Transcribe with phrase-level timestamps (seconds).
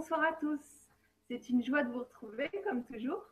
[0.00, 0.64] bonsoir à tous.
[1.28, 3.22] C'est une joie de vous retrouver, comme toujours.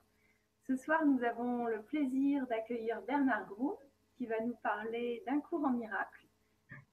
[0.66, 3.78] Ce soir, nous avons le plaisir d'accueillir Bernard Groux,
[4.18, 6.26] qui va nous parler d'un cours en miracle.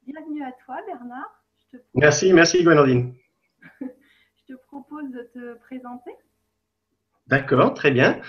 [0.07, 1.43] Bienvenue à toi, Bernard.
[1.93, 3.15] Merci, merci, Gwendoline.
[3.81, 6.11] Je te propose de te présenter.
[7.27, 8.21] D'accord, très bien.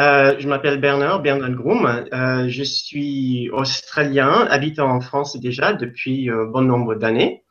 [0.00, 1.86] Euh, je m'appelle Bernard, Bernard Groom.
[1.86, 7.44] Euh, je suis australien, habitant en France déjà depuis un bon nombre d'années.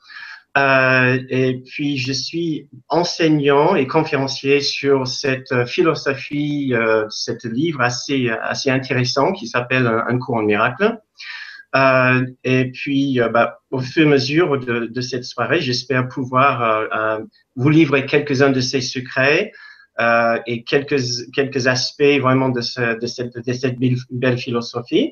[0.57, 8.29] Euh, et puis, je suis enseignant et conférencier sur cette philosophie, euh, cet livre assez,
[8.29, 10.99] assez intéressant qui s'appelle Un cours en miracle.
[11.75, 16.07] Euh, et puis, euh, bah, au fur et à mesure de, de cette soirée, j'espère
[16.07, 17.19] pouvoir euh,
[17.55, 19.51] vous livrer quelques-uns de ces secrets
[20.47, 21.01] et quelques,
[21.33, 23.77] quelques aspects vraiment de, ce, de cette, de cette
[24.09, 25.11] belle, philosophie.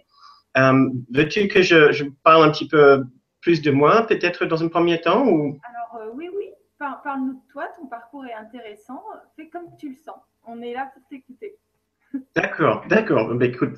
[0.56, 3.04] Veux-tu que je, je parle un petit peu
[3.48, 5.58] plus de moi, peut-être dans un premier temps ou...
[5.70, 6.48] Alors, euh, oui, oui,
[6.78, 9.02] parle-nous de toi, ton parcours est intéressant,
[9.38, 11.56] fais comme tu le sens, on est là pour t'écouter.
[12.36, 13.34] D'accord, d'accord.
[13.36, 13.76] Ben, écoute,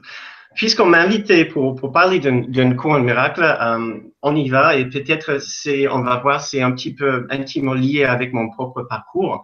[0.56, 4.90] puisqu'on m'a invité pour, pour parler d'un cours en miracle, euh, on y va et
[4.90, 9.44] peut-être c'est, on va voir, c'est un petit peu intimement lié avec mon propre parcours.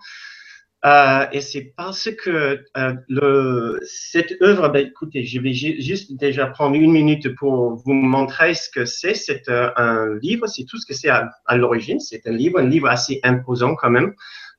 [0.86, 6.75] Euh, et c'est parce que euh, cette œuvre, ben, écoutez, je vais juste déjà prendre
[6.75, 9.16] une minute pour vous montrer ce que c'est.
[9.16, 12.00] C'est euh, un livre, c'est tout ce que c'est à, l'origine.
[12.00, 14.13] C'est un livre, un livre assez imposant quand même,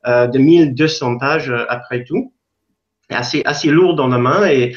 [0.05, 2.33] de 1200 pages après tout,
[3.11, 4.47] assez, assez lourd dans la main.
[4.47, 4.77] Et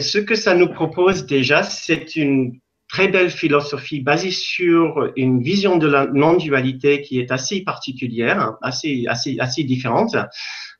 [0.00, 2.58] ce que ça nous propose déjà, c'est une
[2.90, 9.04] très belle philosophie basée sur une vision de la non-dualité qui est assez particulière, assez,
[9.06, 10.16] assez, assez différente,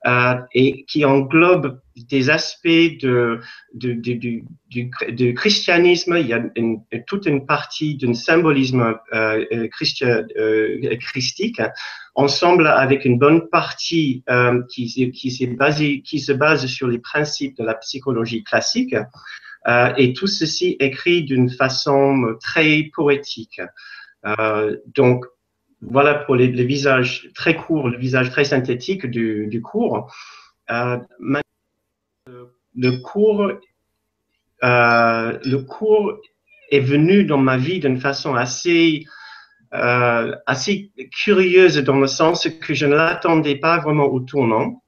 [0.07, 3.41] euh, et qui englobe des aspects de,
[3.75, 4.45] de, de, du,
[5.11, 6.17] du, christianisme.
[6.19, 9.69] Il y a une, toute une partie d'un symbolisme euh, euh,
[10.37, 11.61] euh, christique,
[12.15, 17.57] ensemble avec une bonne partie euh, qui, qui, basée, qui se base sur les principes
[17.57, 18.97] de la psychologie classique.
[19.69, 23.61] Euh, et tout ceci écrit d'une façon très poétique.
[24.25, 25.27] Euh, donc,
[25.83, 30.11] voilà pour les, les, visages très courts, le visage très synthétique du, cours.
[30.71, 30.99] Euh,
[32.77, 33.51] le cours,
[34.63, 36.21] euh, le cours
[36.71, 39.05] est venu dans ma vie d'une façon assez,
[39.75, 44.83] euh, assez curieuse dans le sens que je ne l'attendais pas vraiment au tournant.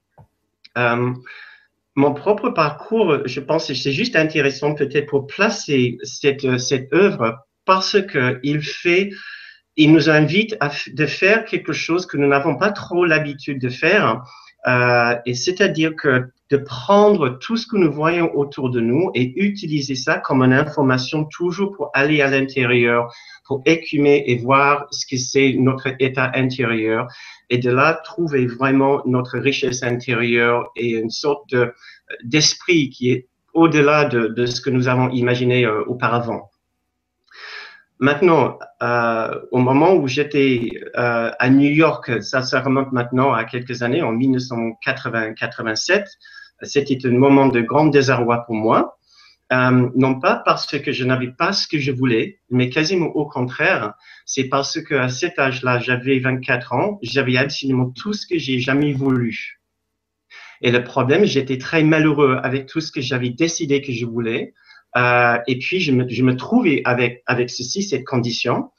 [1.95, 7.39] Mon propre parcours, je pense que c'est juste intéressant peut-être pour placer cette, cette œuvre
[7.65, 9.11] parce que il fait,
[9.77, 13.69] il nous invite à de faire quelque chose que nous n'avons pas trop l'habitude de
[13.69, 14.23] faire,
[14.67, 19.33] euh, et c'est-à-dire que de prendre tout ce que nous voyons autour de nous et
[19.43, 23.13] utiliser ça comme une information toujours pour aller à l'intérieur,
[23.45, 27.09] pour écumer et voir ce que c'est notre état intérieur
[27.51, 31.73] et de là trouver vraiment notre richesse intérieure et une sorte de,
[32.25, 36.51] d'esprit qui est au-delà de, ce que nous avons imaginé euh, auparavant.
[37.99, 43.45] Maintenant, euh, au moment où j'étais euh, à New York, ça, ça remonte maintenant à
[43.45, 46.09] quelques années, en 1987,
[46.63, 48.99] c'était un moment de grand désarroi pour moi.
[49.53, 53.27] Euh, non pas parce que je n'avais pas ce que je voulais, mais quasiment au
[53.27, 53.95] contraire.
[54.25, 58.61] C'est parce que à cet âge-là, j'avais 24 ans, j'avais absolument tout ce que j'ai
[58.61, 59.61] jamais voulu.
[60.63, 64.55] Et le problème, j'étais très malheureux avec tout ce que j'avais décidé que je voulais.
[64.97, 68.71] Euh, et puis, je me, je me, trouvais avec, avec ceci, cette condition.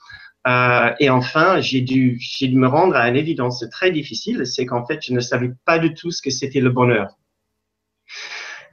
[0.47, 4.66] Euh, et enfin, j'ai dû, j'ai dû me rendre à une évidence très difficile, c'est
[4.66, 7.17] qu'en fait, je ne savais pas du tout ce que c'était le bonheur.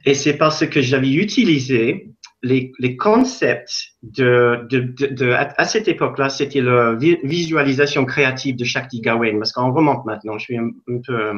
[0.05, 2.11] Et c'est parce que j'avais utilisé
[2.43, 9.37] les, concepts de, de, de, à, cette époque-là, c'était la visualisation créative de Shakti Gawain,
[9.37, 10.71] parce qu'on remonte maintenant, je suis un,
[11.05, 11.33] peu,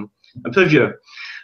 [0.46, 1.00] un peu vieux.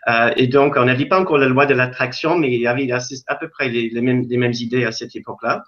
[0.07, 2.89] Euh, et donc, on n'avait pas encore la loi de l'attraction, mais il y avait
[2.91, 5.63] à peu près les, mêmes, les mêmes idées à cette époque-là.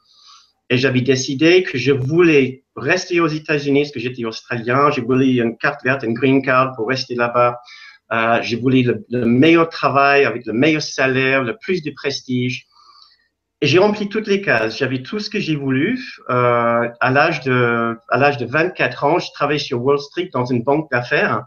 [0.70, 5.36] Et j'avais décidé que je voulais rester aux États-Unis, parce que j'étais australien, je voulais
[5.36, 7.60] une carte verte, une green card pour rester là-bas.
[8.12, 12.68] Euh, je voulais le, le, meilleur travail avec le meilleur salaire, le plus de prestige.
[13.62, 14.78] Et j'ai rempli toutes les cases.
[14.78, 16.00] J'avais tout ce que j'ai voulu.
[16.30, 20.46] Euh, à l'âge de, à l'âge de 24 ans, je travaillais sur Wall Street dans
[20.46, 21.46] une banque d'affaires.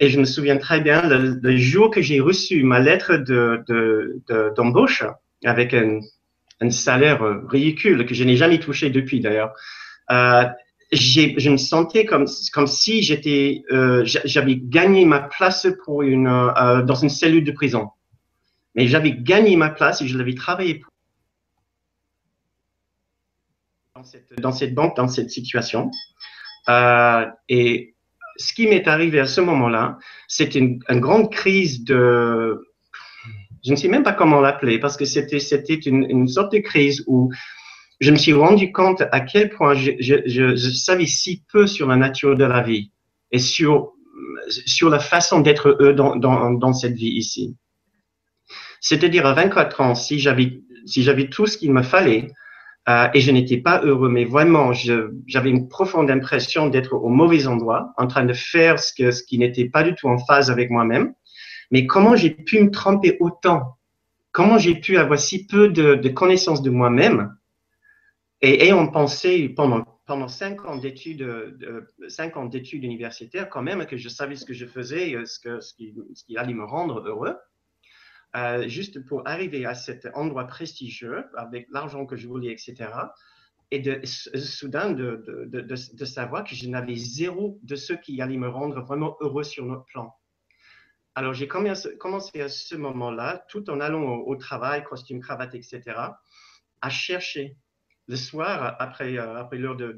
[0.00, 4.22] Et je me souviens très bien le, jour que j'ai reçu ma lettre de, de,
[4.28, 5.04] de, d'embauche
[5.44, 6.00] avec un,
[6.60, 9.52] un salaire ridicule que je n'ai jamais touché depuis d'ailleurs.
[10.10, 10.44] Euh,
[10.92, 17.52] je me sentais comme, si euh, j'avais gagné ma place euh, dans une cellule de
[17.52, 17.90] prison.
[18.74, 20.82] Mais j'avais gagné ma place et je l'avais travaillé.
[24.38, 25.90] Dans cette, banque, dans cette situation.
[26.68, 27.94] Euh, et
[28.36, 32.66] ce qui m'est arrivé à ce moment-là, c'était une, grande crise de,
[33.64, 37.30] je ne sais même pas comment l'appeler, parce que c'était une, sorte de crise où
[38.00, 41.86] je me suis rendu compte à quel point je, je, je, savais si peu sur
[41.86, 42.90] la nature de la vie
[43.30, 43.92] et sur
[44.48, 47.56] sur la façon d'être eux dans, dans, dans cette vie ici.
[48.80, 52.30] C'est-à-dire à 24 ans, si j'avais si j'avais tout ce qu'il me fallait,
[52.88, 57.46] euh, et je n'étais pas heureux, mais vraiment, j'avais une profonde impression d'être au mauvais
[57.46, 60.50] endroit, en train de faire ce, que, ce qui n'était pas du tout en phase
[60.50, 61.12] avec moi-même.
[61.70, 63.76] Mais comment j'ai pu me tromper autant?
[64.32, 67.36] Comment j'ai pu avoir si peu de, de connaissances de moi-même?
[68.42, 73.86] Et ayant pensé pendant pendant cinq ans d'études, de, cinq ans d'études universitaires, quand même,
[73.86, 77.36] que je savais ce que je faisais, ce, que, ce qui allait me rendre heureux.
[78.36, 82.90] Euh, juste pour arriver à cet endroit prestigieux avec l'argent que je voulais, etc.
[83.70, 88.36] Et de, soudain de, de, de, savoir que je n'avais zéro de ce qui allait
[88.36, 90.12] me rendre vraiment heureux sur notre plan.
[91.14, 95.82] Alors j'ai commencé à ce moment-là, tout en allant au, travail, costume, cravate, etc.,
[96.80, 97.56] à chercher
[98.10, 99.92] le soir, après, l'heure de,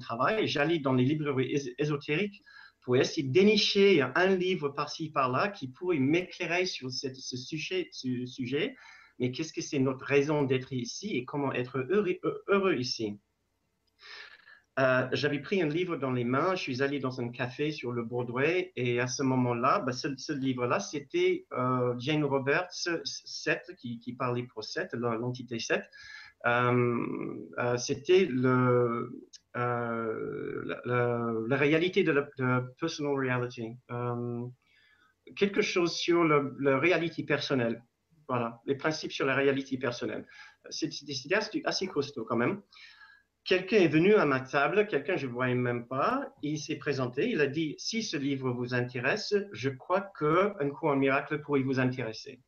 [0.00, 2.42] travail, j'allais dans les librairies ésotériques
[2.80, 8.24] pour essayer de dénicher un livre par-ci, par-là qui pourrait m'éclairer sur ce, sujet, ce
[8.24, 8.76] sujet.
[9.18, 12.18] Mais qu'est-ce que c'est notre raison d'être ici et comment être heureux,
[12.48, 13.18] heureux ici?
[14.78, 17.92] Euh, J'avais pris un livre dans les mains, je suis allé dans un café sur
[17.92, 23.98] le Broadway et à ce moment-là, bah, ce, livre-là, c'était euh, Jane Roberts 7 qui,
[23.98, 25.82] qui parlait pour 7, l'entité 7.
[26.44, 29.18] Euh, c'était le,
[29.54, 33.78] la, réalité de la personal reality.
[35.36, 37.82] quelque chose sur la réalité personnelle.
[38.28, 40.26] Voilà, les principes sur la réalité personnelle.
[40.68, 41.34] C'était
[41.64, 42.60] assez costaud quand même
[43.46, 47.30] quelqu'un est venu à ma table, quelqu'un je ne voyais même pas, il s'est présenté,
[47.30, 51.78] il a dit, si ce livre vous intéresse, je crois cours en miracle pourrait vous
[51.78, 52.40] intéresser.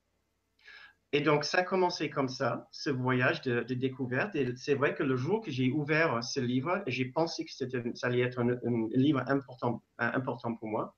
[1.13, 4.35] Et donc, ça a commencé comme ça, ce voyage de, découverte.
[4.35, 8.07] Et c'est vrai que le jour que j'ai ouvert ce livre, j'ai pensé que ça
[8.07, 8.59] allait être un,
[8.91, 10.97] livre important, important pour moi.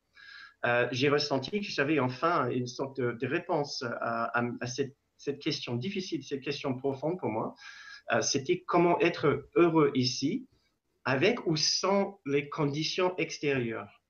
[0.66, 6.42] Euh, j'ai ressenti que j'avais enfin une sorte de, réponse à, cette, question difficile, cette
[6.42, 7.54] question profonde pour moi.
[8.12, 10.46] Euh, c'était comment être heureux ici,
[11.04, 14.02] avec ou sans les conditions extérieures.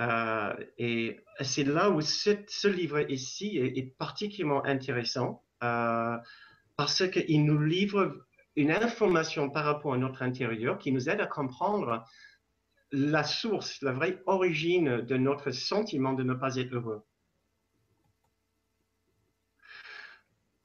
[0.00, 6.16] Euh, et c'est là où ce livre ici est, particulièrement intéressant euh,
[6.76, 8.24] parce qu'il nous livre
[8.56, 12.04] une information par rapport à notre intérieur qui nous aide à comprendre
[12.92, 17.04] la source, la vraie origine de notre sentiment de ne pas être heureux.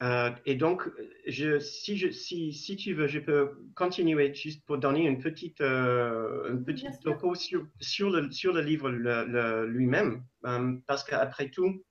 [0.02, 0.90] Euh, et donc,
[1.26, 5.62] je, si, je, si, si, tu veux, je peux continuer juste pour donner une petite,
[5.62, 11.82] euh, une petite topo sur, sur, le, sur le livre lui-même, euh, parce qu'après tout,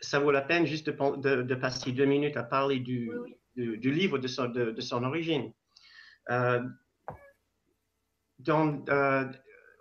[0.00, 3.10] ça vaut la peine juste de, de, passer deux minutes à parler du,
[3.56, 5.52] du, du livre de son, de, son origine.
[8.38, 8.84] Dans,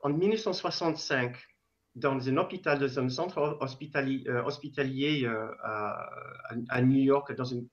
[0.04, 1.36] en 1965,
[1.96, 5.48] dans un hôpital, dans un centre hospitalier, euh, hospitalier euh,
[6.70, 7.68] à, New York, dans une,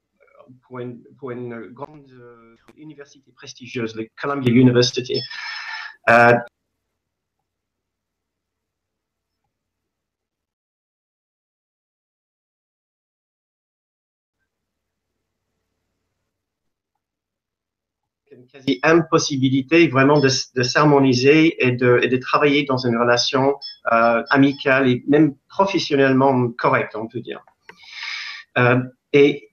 [0.63, 5.21] pour, une, pour une grande euh, université prestigieuse, le Columbia University.
[18.53, 23.55] Quasi impossibilité vraiment de, de s'harmoniser et de, travailler dans une relation
[23.91, 27.43] euh, amicale et même professionnellement correcte, on peut dire.
[28.59, 28.81] Euh,
[29.15, 29.49] et,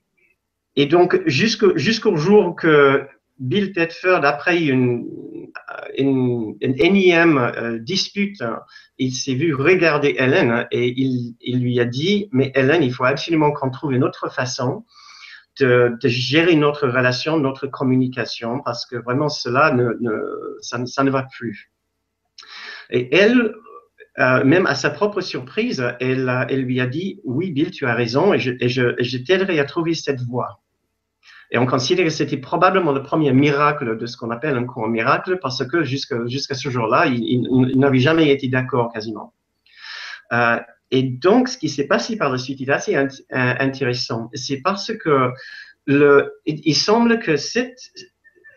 [0.90, 3.06] donc, jusqu'au jusqu'au jour que
[3.38, 5.06] Bill Tedford, après une,
[5.96, 8.42] une, une énième euh, dispute,
[8.98, 13.04] il s'est vu regarder Hélène et il, il lui a dit, mais Hélène, il faut
[13.04, 14.84] absolument qu'on trouve une autre façon
[15.60, 19.90] de, gérer notre relation, notre communication, parce que vraiment cela ne,
[20.60, 21.72] ça, ne va plus.
[22.90, 23.54] Et elle,
[24.18, 27.94] euh, même à sa propre surprise, elle, elle, lui a dit, oui, Bill, tu as
[27.94, 30.60] raison, et je, et je, t'aiderai à trouver cette voie.
[31.52, 34.88] Et on considère que c'était probablement le premier miracle de ce qu'on appelle un courant
[34.88, 39.34] miracle, parce que jusqu'à ce jour-là, il, il, n'avait jamais été d'accord quasiment.
[40.32, 40.58] Euh,
[40.90, 42.96] et donc, ce qui s'est passé par la suite est assez
[43.30, 44.28] intéressant.
[44.34, 45.30] C'est parce que
[45.86, 47.78] le, il, semble que cette,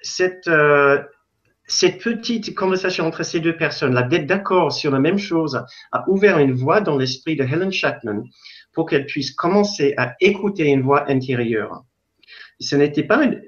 [0.01, 1.01] cette, euh,
[1.67, 6.03] cette petite conversation entre ces deux personnes, la d'être d'accord sur la même chose, a
[6.09, 8.23] ouvert une voie dans l'esprit de Helen Shatman
[8.73, 11.83] pour qu'elle puisse commencer à écouter une voix intérieure.
[12.59, 13.41] Ce n'était pas, une,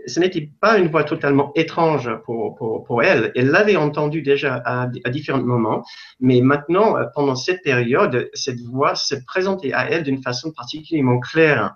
[0.59, 3.31] pas une voix totalement étrange pour, pour, pour elle.
[3.35, 5.83] Elle l'avait entendu déjà à, différents moments,
[6.19, 11.19] mais maintenant, euh, pendant cette période, cette voix se présentait à elle d'une façon particulièrement
[11.19, 11.75] claire.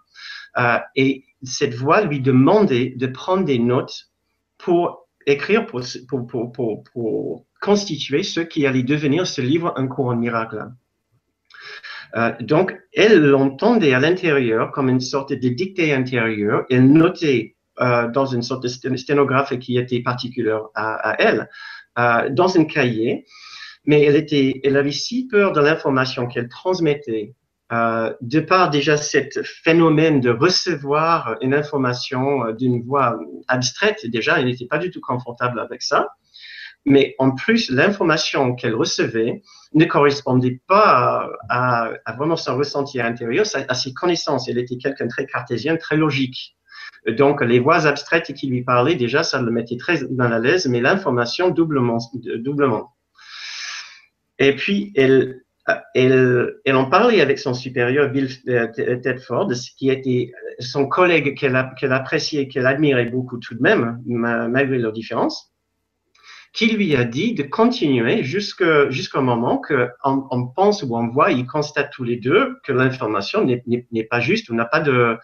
[0.57, 4.09] Euh, et cette voix lui demandait de prendre des notes
[4.57, 10.15] pour écrire, pour, pour, pour constituer ce qui allait devenir ce livre, Un cours en
[10.15, 10.69] miracle.
[12.15, 16.65] Euh, donc, elle l'entendait à l'intérieur comme une sorte de dictée intérieure.
[16.69, 21.49] Elle notait euh, dans une sorte de sténographe qui était particulière à, elle,
[21.97, 23.25] euh, dans un cahier.
[23.85, 24.25] Mais elle,
[24.63, 27.33] elle avait si peur de l'information qu'elle transmettait,
[27.71, 34.65] de par déjà ce phénomène de recevoir une information d'une voix abstraite, déjà, elle n'était
[34.65, 36.09] pas du tout confortable avec ça.
[36.89, 39.43] Mais en plus, l'information qu'elle recevait
[39.75, 44.49] ne correspondait pas à, vraiment son ressenti intérieur, à ses connaissances.
[44.49, 46.57] Elle était quelqu'un très cartésien, très logique.
[47.07, 50.65] Donc, les voix abstraites qui lui parlaient, déjà, ça le mettait très mal à l'aise,
[50.65, 51.99] mais l'information doublement,
[52.37, 52.95] doublement.
[54.39, 55.43] Et puis, elle,
[55.93, 61.85] elle, elle en parlait avec son supérieur, Bill Tedford, qui était son collègue qu'elle qu
[61.85, 65.53] appréciait, qu'elle admirait beaucoup tout de même, malgré leurs différences
[66.53, 71.45] qui lui a dit de continuer jusqu'au moment qu'on on pense ou on voit, ils
[71.45, 75.17] constatent tous les deux que l'information n'est pas juste ou n'a pas, de,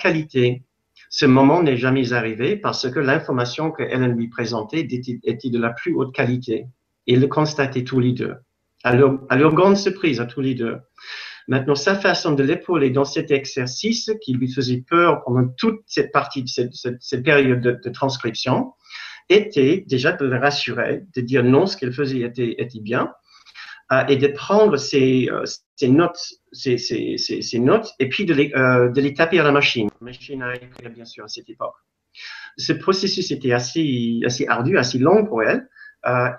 [0.00, 0.62] qualité.
[1.08, 5.70] Ce moment n'est jamais arrivé parce que l'information que Hélène lui présentait était, de la
[5.70, 6.66] plus haute qualité.
[7.06, 8.36] Ils le constataient tous les deux.
[8.84, 10.78] À leur, grande surprise, à tous les deux.
[11.48, 16.12] Maintenant, sa façon de l'épauler dans cet exercice qui lui faisait peur pendant toute cette
[16.12, 18.72] partie de cette, période de, de transcription,
[19.30, 23.12] était déjà de le rassurer, de dire non, ce qu'elle faisait était, était bien,
[23.92, 25.44] euh, et de prendre ses, euh,
[25.88, 26.20] notes,
[26.52, 29.88] ses, notes, et puis de les, euh, de les taper à la machine.
[30.00, 31.74] Machine à écrire, bien sûr, à cette époque.
[32.58, 35.68] Ce processus était assez, assez ardu, assez long pour elle,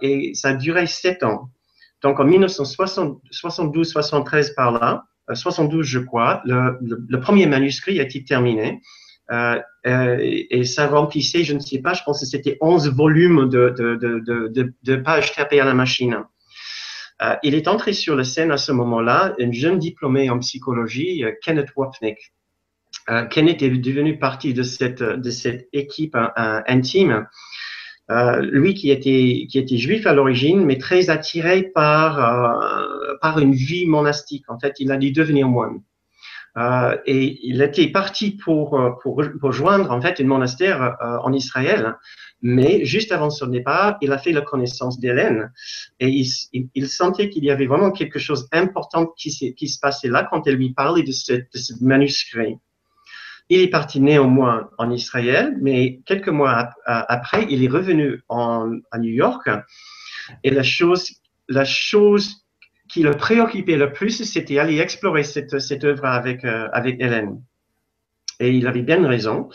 [0.01, 1.49] et ça a duré sept ans.
[2.01, 8.81] Donc en 1972-73 par là, 72 euh, je crois, le, premier manuscrit a été terminé.
[9.31, 13.49] Euh, euh, et ça remplissait, je ne sais pas, je pense que c'était 11 volumes
[13.49, 16.17] de, pages tapées à la machine.
[17.21, 21.23] Euh, il est entré sur la scène à ce moment-là, un jeune diplômé en psychologie,
[21.43, 22.33] Kenneth Wapnick.
[23.29, 25.03] Kenneth est devenu partie de cette,
[25.73, 27.27] équipe intime.
[28.41, 32.17] lui qui était, juif à l'origine, mais très attiré par,
[33.21, 34.45] par une vie monastique.
[34.49, 35.81] En fait, il a dû devenir moine.
[36.57, 41.17] Euh, et il était parti pour, euh, pour, pour joindre en fait un monastère euh,
[41.23, 41.95] en Israël.
[42.41, 45.51] Mais juste avant son départ, il a fait la connaissance d'Hélène
[45.99, 49.79] et il, il, il sentait qu'il y avait vraiment quelque chose d'important qui, qui se
[49.79, 52.57] passait là quand elle lui parlait de ce, de ce manuscrit.
[53.49, 58.97] Il est parti néanmoins en Israël, mais quelques mois après, il est revenu en, à
[58.97, 59.49] New York.
[60.43, 61.11] Et la chose,
[61.49, 62.40] la chose
[62.91, 67.41] qui le préoccupait le plus, c'était aller explorer cette, cette œuvre avec, euh, avec Hélène.
[68.39, 69.49] Et il avait bien raison,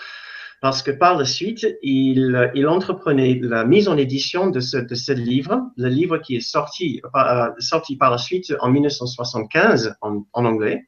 [0.63, 4.95] parce que par la suite, il, il entreprenait la mise en édition de ce, de
[4.95, 10.25] ce livre, le livre qui est sorti, euh, sorti par la suite en 1975 en,
[10.33, 10.87] en anglais.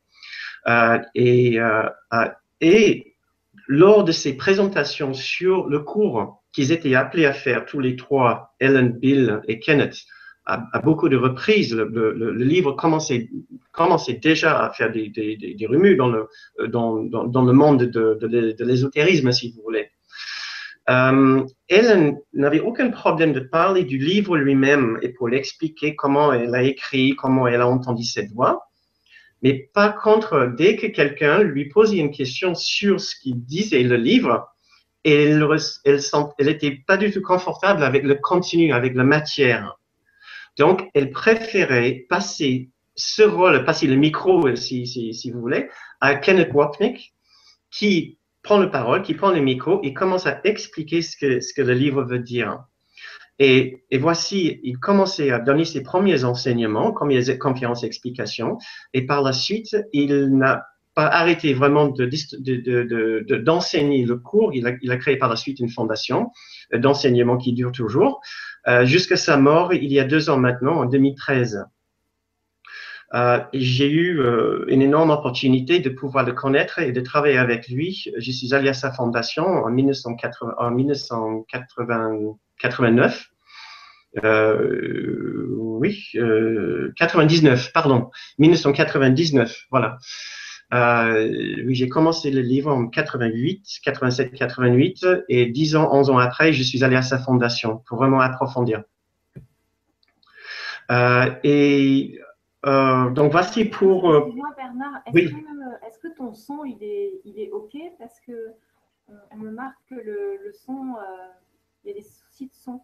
[0.68, 1.88] Euh, et, euh,
[2.60, 3.14] et
[3.66, 8.54] lors de ses présentations sur le cours qu'ils étaient appelés à faire tous les trois,
[8.58, 9.98] Helen, Bill et Kenneth,
[10.48, 13.28] à, beaucoup de reprises, le, livre commençait,
[14.14, 16.26] déjà à faire des, des, remues dans le,
[16.58, 19.90] le monde de, de, l'ésotérisme, si vous voulez.
[20.88, 26.54] Euh, elle n'avait aucun problème de parler du livre lui-même et pour l'expliquer comment elle
[26.54, 28.62] a écrit, comment elle a entendu cette voix.
[29.42, 33.96] Mais par contre, dès que quelqu'un lui posait une question sur ce qu'il disait le
[33.96, 34.48] livre,
[35.04, 35.46] elle,
[35.84, 36.00] elle,
[36.38, 39.77] elle était pas du tout confortable avec le contenu, avec la matière.
[40.58, 45.68] Donc, elle préférait passer ce rôle, passer le micro, si, si, vous voulez,
[46.00, 47.14] à Kenneth Wapnick,
[47.70, 51.54] qui prend le parole, qui prend le micro et commence à expliquer ce que, ce
[51.54, 52.64] que le livre veut dire.
[53.38, 58.58] Et, et voici, il commençait à donner ses premiers enseignements, premières conférences, explications,
[58.94, 60.66] et par la suite, il n'a
[60.98, 62.82] pas arrêté vraiment d'enseigner de, de,
[63.22, 63.36] de,
[64.08, 64.52] le cours.
[64.52, 66.32] Il a, créé par la suite une fondation
[66.72, 68.20] d'enseignement qui dure toujours.
[68.66, 71.64] Euh, jusqu'à sa mort, il y a deux ans maintenant, en 2013.
[73.14, 77.68] Euh, J'ai eu euh, une énorme opportunité de pouvoir le connaître et de travailler avec
[77.68, 78.12] lui.
[78.18, 83.30] Je suis allé à sa fondation en, 1980, en 1989.
[85.80, 86.10] oui,
[86.96, 89.98] 99, pardon, 1999, voilà.
[90.75, 96.18] Euh, oui, j'ai commencé le livre en 88, 87, 88, et 10 ans, 11 ans
[96.18, 98.82] après, je suis allé à sa fondation pour vraiment approfondir.
[100.90, 102.18] Euh, et
[102.66, 104.14] euh, donc voici pour.
[104.14, 105.30] Excuse-moi Bernard, est-ce oui.
[105.30, 107.76] que, est que, ton son il est, il est OK?
[107.98, 108.54] Parce que
[109.30, 110.96] on me marque que le, le son,
[111.84, 112.80] il y a des soucis de son.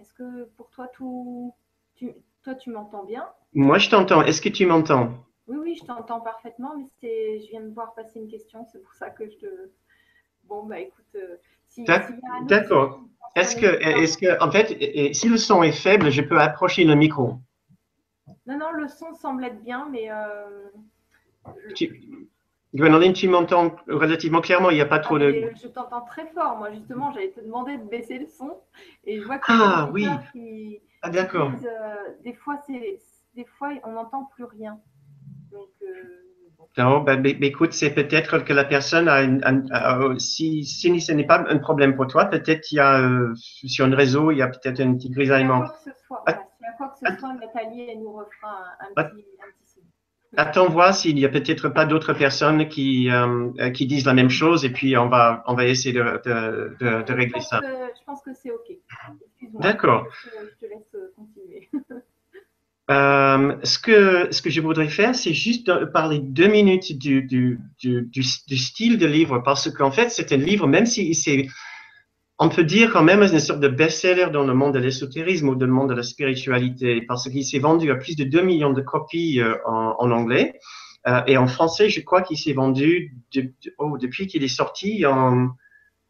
[0.00, 1.54] Est-ce que pour toi, tout,
[1.94, 2.12] tu,
[2.42, 3.26] toi, tu m'entends bien?
[3.54, 4.22] Moi, je t'entends.
[4.22, 5.14] Est-ce que tu m'entends?
[5.48, 8.94] Oui, oui, je t'entends parfaitement, mais je viens de voir passer une question, c'est pour
[8.94, 9.46] ça que je te.
[10.44, 11.16] Bon, bah écoute,
[11.68, 11.84] si,
[12.42, 13.00] D'accord.
[13.36, 16.94] Est-ce que, est que, en fait, si le son est faible, je peux approcher le
[16.94, 17.34] micro
[18.46, 20.10] Non, non, le son semble être bien, mais.
[20.10, 20.70] Euh,
[21.74, 22.00] tu,
[23.14, 25.50] tu m'entends relativement clairement, il n'y a pas trop de.
[25.52, 26.56] Ah, je t'entends très fort.
[26.56, 28.58] Moi, justement, j'allais te demander de baisser le son.
[29.04, 30.08] Et je vois que ah, oui.
[31.02, 31.52] ah, d'accord.
[31.62, 34.80] Euh, des, fois, des fois, on n'entend plus rien.
[35.56, 35.68] Donc.
[35.82, 36.16] Euh,
[36.78, 41.42] non, ben, écoute, c'est peut-être que la personne a, un, si, si ce n'est pas
[41.48, 44.48] un problème pour toi, peut-être qu'il y a euh, sur le réseau, il y a
[44.48, 45.64] peut-être un petit grisaillement.
[45.82, 45.90] Si
[46.26, 49.82] à quoi que ce soit, Nathalie, elle nous refera un, petit, un petit signe.
[50.36, 54.28] Attends voir s'il n'y a peut-être pas d'autres personnes qui, euh, qui disent la même
[54.28, 57.60] chose et puis on va, on va essayer de, de, de, de régler ça.
[57.60, 58.76] Que, je pense que c'est OK.
[59.60, 60.06] D'accord.
[60.24, 61.70] Je, je, te laisse continuer.
[62.88, 67.58] Euh, ce, que, ce que je voudrais faire, c'est juste parler deux minutes du, du,
[67.80, 68.22] du, du,
[68.56, 71.48] style de livre, parce qu'en fait, c'est un livre, même si c'est,
[72.38, 75.56] on peut dire quand même, une sorte de best-seller dans le monde de l'ésotérisme ou
[75.56, 78.72] dans le monde de la spiritualité, parce qu'il s'est vendu à plus de 2 millions
[78.72, 80.54] de copies euh, en, en, anglais.
[81.08, 85.04] Euh, et en français, je crois qu'il s'est vendu de, oh, depuis qu'il est sorti
[85.06, 85.48] en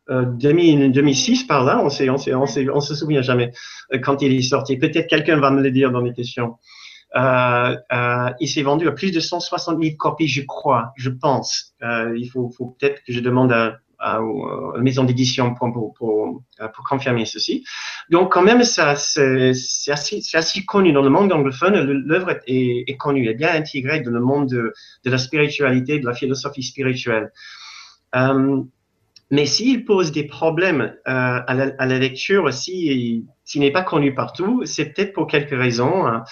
[0.08, 3.52] 2006 euh, par là, on, sait, on, sait, on, sait, on se souvient jamais
[3.92, 4.76] euh, quand il est sorti.
[4.76, 6.56] Peut-être quelqu'un va me le dire dans les questions.
[7.14, 11.75] Euh, euh, il s'est vendu à plus de 160 000 copies, je crois, je pense.
[11.82, 14.20] Euh, il faut, faut peut-être que je demande à, à, à
[14.76, 16.42] la maison d'édition pour, pour, pour,
[16.75, 17.64] pour, confirmer ceci.
[18.10, 19.52] Donc, quand même, ça, c'est,
[19.88, 21.80] assez, assez, connu dans le monde anglophone.
[22.06, 25.99] L'œuvre est, est, connue, elle est bien intégrée dans le monde de, de la spiritualité,
[25.99, 27.32] de la philosophie spirituelle.
[29.30, 33.25] Mais s'il pose des problèmes euh, à, la, à, la, lecture, s'il
[33.56, 36.06] n'est pas connu partout, c'est peut-être pour quelques raisons.
[36.06, 36.25] Hein.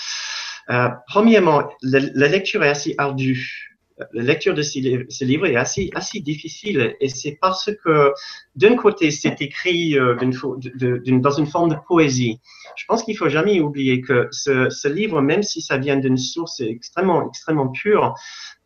[0.70, 3.74] Euh, premièrement, la, la, lecture est assez ardue.
[4.12, 8.12] La lecture de ce, livre est assez, assez difficile et c'est parce que
[8.56, 12.40] d'un côté, c'est écrit euh, dans une forme de poésie.
[12.76, 16.16] Je pense qu'il faut jamais oublier que ce, ce livre, même si ça vient d'une
[16.16, 18.14] source extrêmement, extrêmement pure,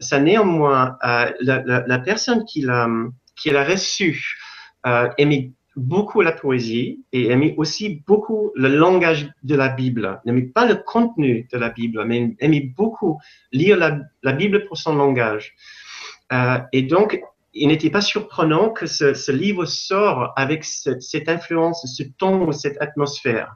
[0.00, 2.88] ça néanmoins, euh, la, la, personne qui l'a
[3.38, 4.36] qu'il a reçu
[4.86, 10.20] euh, aimait beaucoup la poésie et aimait aussi beaucoup le langage de la Bible.
[10.24, 13.20] N'aimait pas le contenu de la Bible, mais aimait beaucoup
[13.52, 15.54] lire la, Bible pour son langage.
[16.32, 17.20] Euh, et donc,
[17.54, 23.54] il n'était pas surprenant que ce, livre sort avec cette, influence, ce ton, cette atmosphère.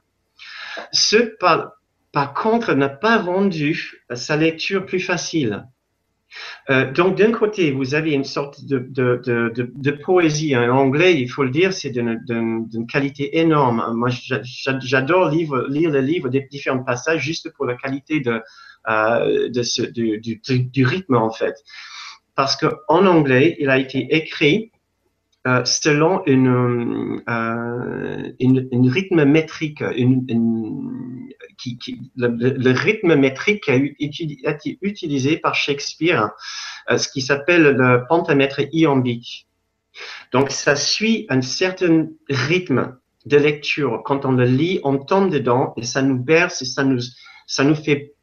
[0.92, 5.66] Ce, par contre, n'a pas rendu sa lecture plus facile.
[6.70, 11.50] Euh, donc, d'un côté, vous avez une sorte de, poésie en anglais, il faut le
[11.50, 13.84] dire, c'est d'une qualité énorme.
[13.94, 18.22] Moi, j'adore lire, lire le livre des différents passages juste pour la qualité
[18.88, 21.54] euh, du, du, rythme, en fait.
[22.34, 24.72] Parce qu'en anglais, il a été écrit
[25.64, 30.24] selon une, euh, une, une, rythme métrique, une,
[31.59, 31.78] qui,
[32.16, 36.31] le, rythme métrique a, été utilisé par Shakespeare,
[36.90, 39.48] euh, ce qui s'appelle le pentamètre iambique.
[40.33, 44.02] Donc, ça suit un certain rythme de lecture.
[44.05, 47.00] Quand on le lit, on tombe dedans et ça nous berce et ça nous,
[47.46, 48.14] ça nous fait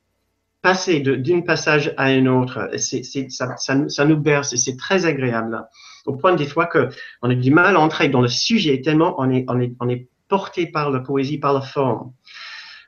[0.62, 2.70] passer d'un passage à un autre.
[2.78, 5.68] Ça, ça, ça, nous berce et c'est très agréable
[6.06, 9.30] au point des fois qu'on a du mal à entrer dans le sujet tellement on
[9.30, 12.14] est, on est, on est porté par la poésie, par la forme.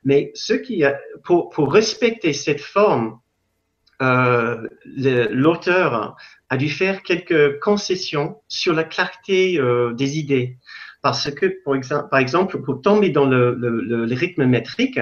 [0.03, 0.83] Mais ce qui
[1.23, 3.19] pour, pour respecter cette forme,
[4.01, 6.15] euh, l'auteur
[6.49, 10.57] a dû faire quelques concessions sur la clarté euh, des idées.
[11.03, 14.99] Parce que, pour exemple, par exemple, pour tomber dans le, le, rythme métrique,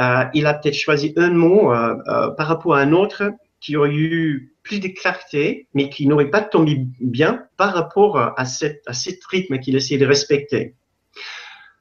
[0.00, 1.72] euh, il a peut-être choisi un mot
[2.36, 6.42] par rapport à un autre qui aurait eu plus de clarté, mais qui n'aurait pas
[6.42, 10.74] tombé bien par rapport à, cette, cet rythme qu'il essayait de respecter.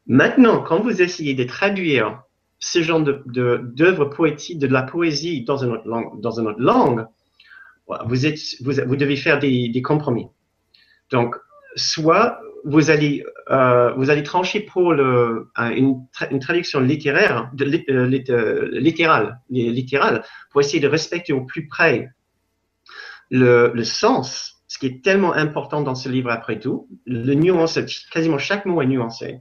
[0.07, 2.21] Maintenant, quand vous essayez de traduire
[2.59, 7.05] ce genre d'œuvre poétique, de la poésie dans une autre langue,
[7.87, 10.27] vous devez faire des, des, compromis.
[11.11, 11.35] Donc,
[11.75, 16.07] soit vous allez, euh, vous allez trancher pour une,
[16.41, 22.09] traduction littéraire, de, euh, littérale, littérale, pour essayer de respecter au plus près
[23.29, 27.79] le, sens, ce qui est tellement important dans ce livre après tout, le nuance,
[28.11, 29.39] quasiment chaque mot est nuancé.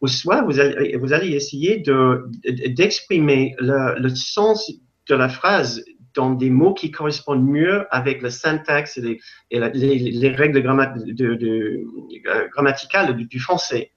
[0.00, 2.24] Ou soit vous allez, vous allez essayer de,
[2.68, 4.72] d'exprimer le, le sens
[5.08, 9.20] de la phrase dans des mots qui correspondent mieux avec le syntaxe et
[9.50, 13.92] les, les, règles euh, grammaticales du, français.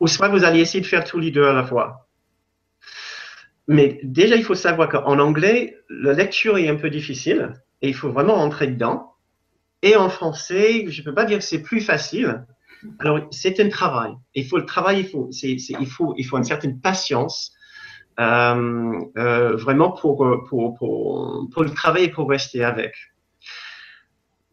[0.00, 2.08] Ou soit vous allez essayer de faire tous les deux à la fois.
[3.68, 7.94] Mais déjà, il faut savoir qu'en anglais, la lecture est un peu difficile et il
[7.94, 9.14] faut vraiment entrer dedans.
[9.82, 12.46] Et en français, je ne peux pas dire que c'est plus facile.
[13.00, 14.12] Alors, c'est un travail.
[14.34, 17.55] Il faut le travail, il faut, il faut, une certaine patience
[18.18, 22.94] vraiment pour, pour, pour, pour le travailler, pour rester avec.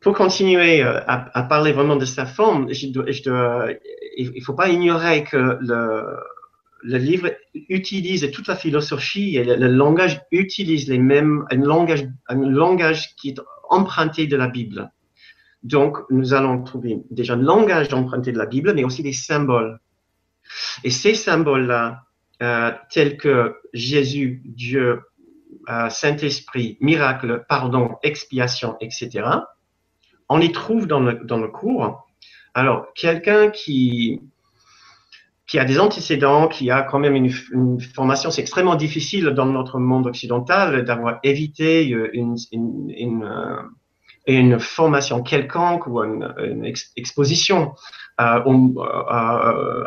[0.03, 5.57] Pour continuer euh, à, parler vraiment de sa forme, il ne faut pas ignorer que
[5.61, 7.31] le, livre
[7.69, 13.15] utilise toute la philosophie et le, le, langage utilise les mêmes, un langage, un langage
[13.15, 14.91] qui est emprunté de la Bible.
[15.63, 19.79] Donc, nous allons trouver déjà un langage emprunté de la Bible, mais aussi des symboles.
[20.83, 22.03] Et ces symboles-là,
[22.41, 25.01] euh, tels que Jésus, Dieu,
[25.69, 29.27] euh, Saint-Esprit, miracle, pardon, expiation, etc.,
[30.29, 32.07] on les trouve dans le, dans le cours.
[32.53, 34.21] Alors, quelqu'un qui,
[35.47, 39.79] qui a des antécédents, qui a quand même une, formation, c'est extrêmement difficile dans notre
[39.79, 43.69] monde occidental d'avoir évité euh, une, une,
[44.25, 46.65] une, formation quelconque ou une,
[46.95, 47.73] exposition
[48.17, 48.43] à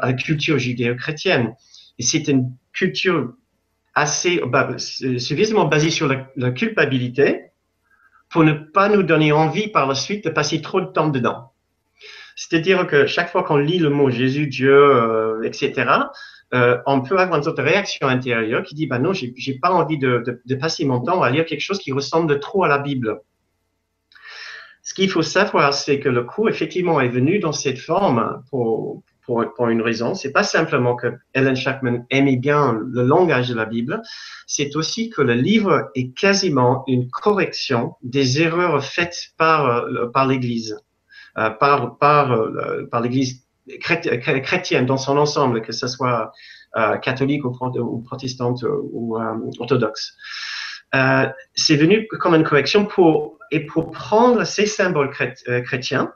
[0.02, 1.54] la culture judéo-chrétienne.
[1.98, 3.32] C'est une culture
[3.94, 4.40] assez,
[5.18, 7.46] suffisamment basée sur la, culpabilité
[8.28, 11.52] pour ne pas nous donner envie par la suite de passer trop de temps dedans.
[12.37, 15.90] C'est-à-dire que chaque fois qu'on lit le mot Jésus, Dieu, euh, etc.,
[16.54, 19.70] euh, on peut avoir une sorte de réaction intérieure qui dit, bah non, j'ai, pas
[19.70, 22.78] envie de, de, passer mon temps à lire quelque chose qui ressemble trop à la
[22.78, 23.20] Bible.
[24.82, 29.02] Ce qu'il faut savoir, c'est que le cours, effectivement, est venu dans cette forme pour,
[29.26, 30.14] pour, une raison.
[30.14, 34.00] C'est pas simplement que Ellen Shackman aimait bien le langage de la Bible,
[34.46, 40.26] c'est aussi que le livre est quasiment une correction des erreurs faites par, euh, par
[40.26, 40.78] l'Église,
[41.38, 43.42] euh, par, par, euh, l'Église
[43.80, 46.32] chrétienne dans son ensemble, que ce soit
[47.02, 49.16] catholique ou, ou, protestante ou
[49.58, 50.14] orthodoxe.
[50.92, 56.12] c'est venu comme une correction pour, et pour prendre ces symboles chrétiens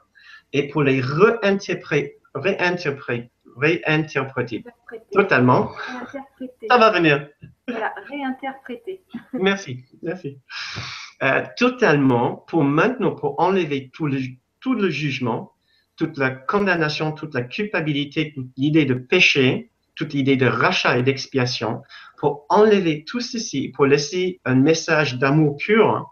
[0.53, 4.63] et pour les réinterpréter réinterpréter, réinterpréter
[5.11, 5.71] totalement.
[5.87, 6.67] Réinterpréter.
[6.69, 7.27] Ça va venir.
[7.67, 9.01] Voilà, réinterpréter.
[9.33, 10.39] merci, merci.
[11.23, 14.19] Euh, totalement, pour maintenant, pour enlever tout le,
[14.59, 15.53] tout le jugement,
[15.95, 21.03] toute la condamnation, toute la culpabilité, toute l'idée de péché, toute l'idée de rachat et
[21.03, 21.83] d'expiation,
[22.17, 26.11] pour enlever tout ceci, pour laisser un message d'amour pur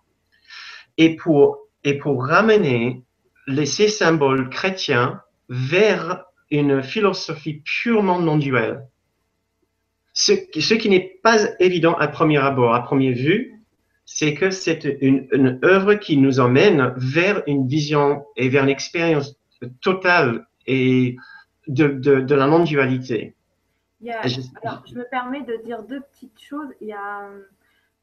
[0.97, 3.03] et pour, et pour ramener
[3.47, 8.87] les, ces symboles chrétiens vers une philosophie purement non-duelle.
[10.13, 13.59] Ce, ce, qui n'est pas évident à premier abord, à première vue,
[14.05, 18.69] c'est que c'est une, une, œuvre qui nous emmène vers une vision et vers une
[18.69, 19.35] expérience
[19.81, 21.15] totale et
[21.67, 23.35] de, de, de la non-dualité.
[24.01, 24.41] Je...
[24.63, 26.69] Alors, je me permets de dire deux petites choses.
[26.81, 27.29] Il y a,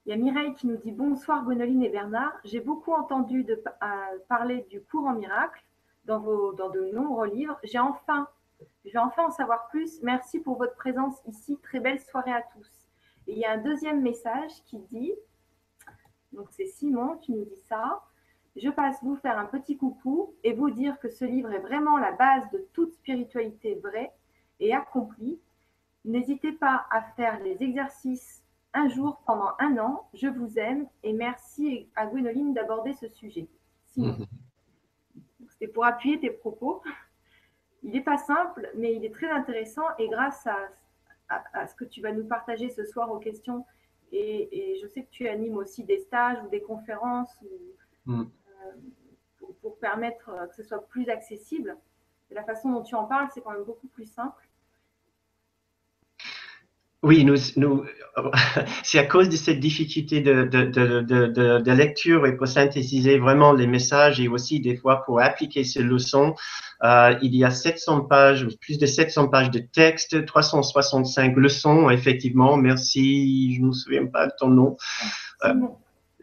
[0.04, 2.32] il y a Mireille qui nous dit Bonsoir Gwénoline et Bernard.
[2.44, 3.86] J'ai beaucoup entendu de, euh,
[4.28, 5.60] parler du cours en miracle
[6.06, 7.58] dans, vos, dans de nombreux livres.
[7.64, 8.28] J'ai enfin,
[8.84, 10.00] je vais enfin en savoir plus.
[10.02, 11.58] Merci pour votre présence ici.
[11.62, 12.70] Très belle soirée à tous.
[13.26, 15.12] Il y a un deuxième message qui dit,
[16.32, 18.02] donc c'est Simon qui nous dit ça.
[18.54, 21.98] Je passe vous faire un petit coucou et vous dire que ce livre est vraiment
[21.98, 24.12] la base de toute spiritualité vraie
[24.60, 25.38] et accomplie.
[26.04, 28.42] N'hésitez pas à faire les exercices
[28.72, 30.08] un jour pendant un an.
[30.14, 33.48] Je vous aime et merci à Gwénoline d'aborder ce sujet.
[33.84, 34.16] Simon.
[35.58, 36.82] C'était pour appuyer tes propos.
[37.82, 40.58] Il n'est pas simple, mais il est très intéressant et grâce à,
[41.28, 43.64] à, ce que tu vas nous partager ce soir aux questions,
[44.12, 47.34] et, je sais que tu animes aussi des stages ou des conférences
[48.06, 48.22] mm.
[48.22, 48.24] euh,
[49.38, 51.76] pour, pour, permettre que ce soit plus accessible.
[52.30, 54.45] Et la façon dont tu en parles, c'est quand même beaucoup plus simple.
[57.06, 57.84] Oui, nous, nous,
[58.82, 63.52] c'est à cause de cette difficulté de, de, de, de, lecture et pour synthétiser vraiment
[63.52, 66.34] les messages et aussi des fois pour appliquer ces leçons.
[66.82, 72.56] Euh, il y a 700 pages, plus de 700 pages de texte, 365 leçons, effectivement.
[72.56, 74.76] Merci, je ne me souviens pas de ton nom.
[75.44, 75.54] Euh,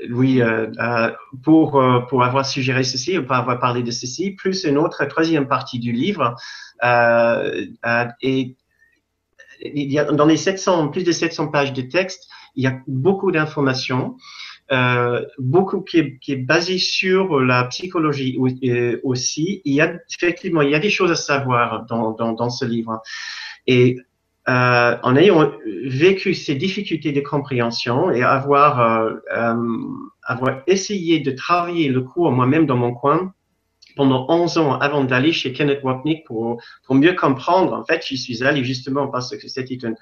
[0.09, 0.67] oui, euh,
[1.43, 5.79] pour, pour avoir suggéré ceci, pour avoir parlé de ceci, plus une autre troisième partie
[5.79, 6.35] du livre.
[8.21, 8.57] et
[10.11, 14.17] dans les 700, plus de 700 pages de texte, il y a beaucoup d'informations
[14.71, 18.37] euh, beaucoup qui est, qui basé sur la psychologie
[19.03, 19.61] aussi.
[19.65, 23.01] Il y a effectivement, il y a des choses à savoir dans, dans, ce livre.
[23.67, 23.97] Et
[24.49, 25.51] euh, en ayant
[25.85, 29.55] vécu ces difficultés de compréhension et avoir, euh, euh,
[30.23, 33.33] avoir essayé de travailler le cours moi-même dans mon coin
[33.95, 38.17] pendant 11 ans avant d'aller chez Kenneth Wapnick pour, pour mieux comprendre, en fait, j'y
[38.17, 39.93] suis allé justement parce que c'était un,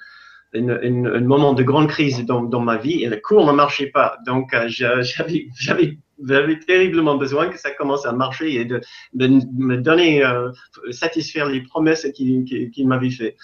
[0.54, 4.18] un, moment de grande crise dans, dans, ma vie et le cours ne marchait pas.
[4.26, 5.98] Donc, euh, j'avais,
[6.66, 8.80] terriblement besoin que ça commence à marcher et de,
[9.14, 10.50] me donner, euh,
[10.90, 13.36] satisfaire les promesses qu'il qui, m'avait fait.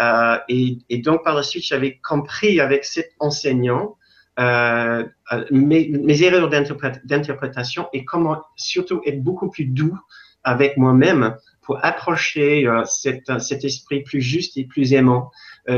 [0.00, 3.96] Euh, et, et, donc, par la suite, j'avais compris avec cet enseignant
[4.38, 9.98] euh, euh mes, erreurs d'interprétation et comment surtout être beaucoup plus doux
[10.44, 15.30] avec moi-même pour approcher euh, cet, esprit plus juste et plus aimant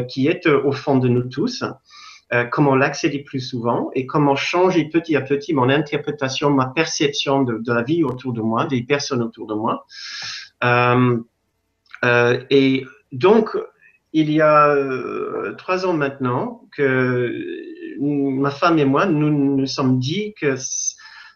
[0.07, 1.65] qui est au fond de nous tous.
[2.53, 7.73] Comment l'accéder plus souvent et comment changer petit à petit mon interprétation, ma perception de,
[7.73, 9.87] la vie autour de moi, des personnes autour de moi.
[12.51, 13.57] Et donc,
[14.13, 14.77] il y a
[15.57, 17.33] trois ans maintenant que
[18.01, 20.57] ma femme et moi, nous nous sommes dit que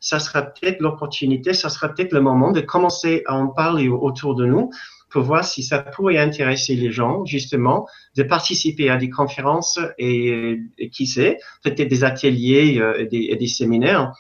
[0.01, 4.35] ça sera peut-être l'opportunité, ça sera peut-être le moment de commencer à en parler autour
[4.35, 4.71] de nous
[5.13, 10.59] pour voir si ça pourrait intéresser les gens, justement, de participer à des conférences et,
[10.93, 14.13] qui sait, peut-être des ateliers euh, et, des, séminaires,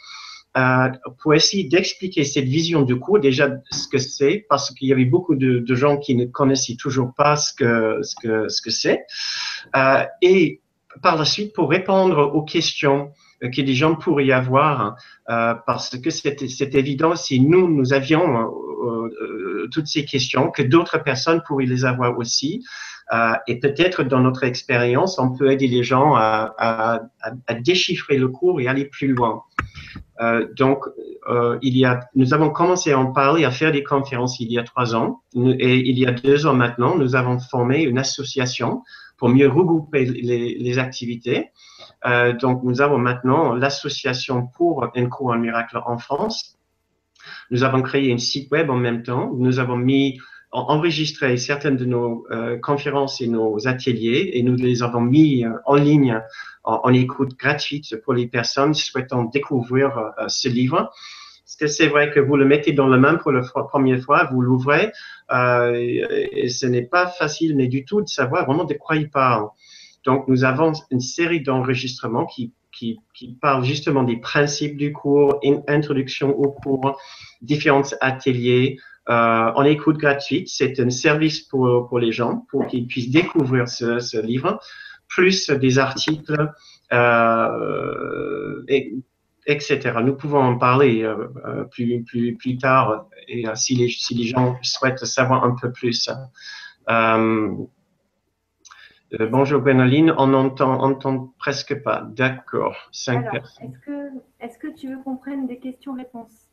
[0.56, 0.88] euh,
[1.22, 5.06] pour essayer d'expliquer cette vision du cours, déjà ce que c'est, parce qu'il y avait
[5.06, 9.00] beaucoup de, gens qui ne connaissaient toujours pas ce que ce que ce que c'est,
[9.74, 10.60] euh, et
[11.00, 14.96] par la suite pour répondre aux questions que des gens pourraient avoir,
[15.28, 20.62] euh, parce que c'est évident si nous, nous avions euh, euh, toutes ces questions, que
[20.62, 22.62] d'autres personnes pourraient les avoir aussi.
[23.12, 28.28] Euh, et peut-être dans notre expérience, on peut aider les gens à, à, déchiffrer le
[28.28, 29.42] cours et aller plus loin.
[30.20, 30.84] Euh, donc,
[31.28, 34.50] euh, il y a, nous avons commencé à en parler, à faire des conférences il
[34.50, 35.20] y a trois ans.
[35.34, 38.82] Et il y a deux ans maintenant, nous avons formé une association
[39.22, 41.52] pour mieux regrouper les, activités.
[42.04, 46.58] Euh, donc, nous avons maintenant l'association pour un cours en miracle en France.
[47.52, 49.32] Nous avons créé un site web en même temps.
[49.38, 50.18] Nous avons mis
[50.50, 55.52] enregistré certaines de nos euh, conférences et nos ateliers et nous les avons mis euh,
[55.66, 56.20] en ligne
[56.64, 60.92] en, écoute gratuite pour les personnes souhaitant découvrir ce livre.
[61.52, 64.26] Parce que c'est vrai que vous le mettez dans la main pour la première fois,
[64.32, 64.90] vous l'ouvrez,
[65.30, 69.10] euh, et ce n'est pas facile, mais du tout de savoir vraiment de quoi il
[69.10, 69.48] parle.
[70.06, 72.54] Donc, nous avons une série d'enregistrements qui,
[73.42, 76.98] parlent justement des principes du cours, une introduction au cours,
[77.42, 78.78] différents ateliers,
[79.10, 79.12] euh,
[79.54, 80.48] en écoute gratuite.
[80.48, 84.58] C'est un service pour, les gens, pour qu'ils puissent découvrir ce, livre,
[85.06, 86.50] plus des articles,
[86.94, 88.62] euh,
[89.46, 89.98] etc.
[90.02, 94.14] Nous pouvons en parler euh, euh plus, plus, plus tard et euh, si, les, si
[94.14, 96.08] les gens souhaitent savoir un peu plus.
[96.88, 97.54] Euh,
[99.20, 102.02] euh, bonjour Benoline, on entend, entend presque pas.
[102.02, 102.76] D'accord.
[102.92, 103.72] Cinq personnes.
[103.72, 104.08] Est-ce que,
[104.40, 106.51] est que tu veux qu'on prenne des questions-réponses?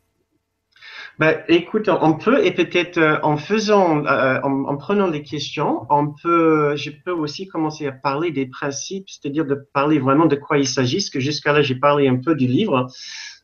[1.18, 5.86] Ben, écoute, on peut, et peut-être euh, en faisant, euh, en, en, prenant les questions,
[5.90, 10.36] on peut, je peux aussi commencer à parler des principes, c'est-à-dire de parler vraiment de
[10.36, 12.88] quoi il s'agit, parce que jusqu'à là, j'ai parlé un peu du livre,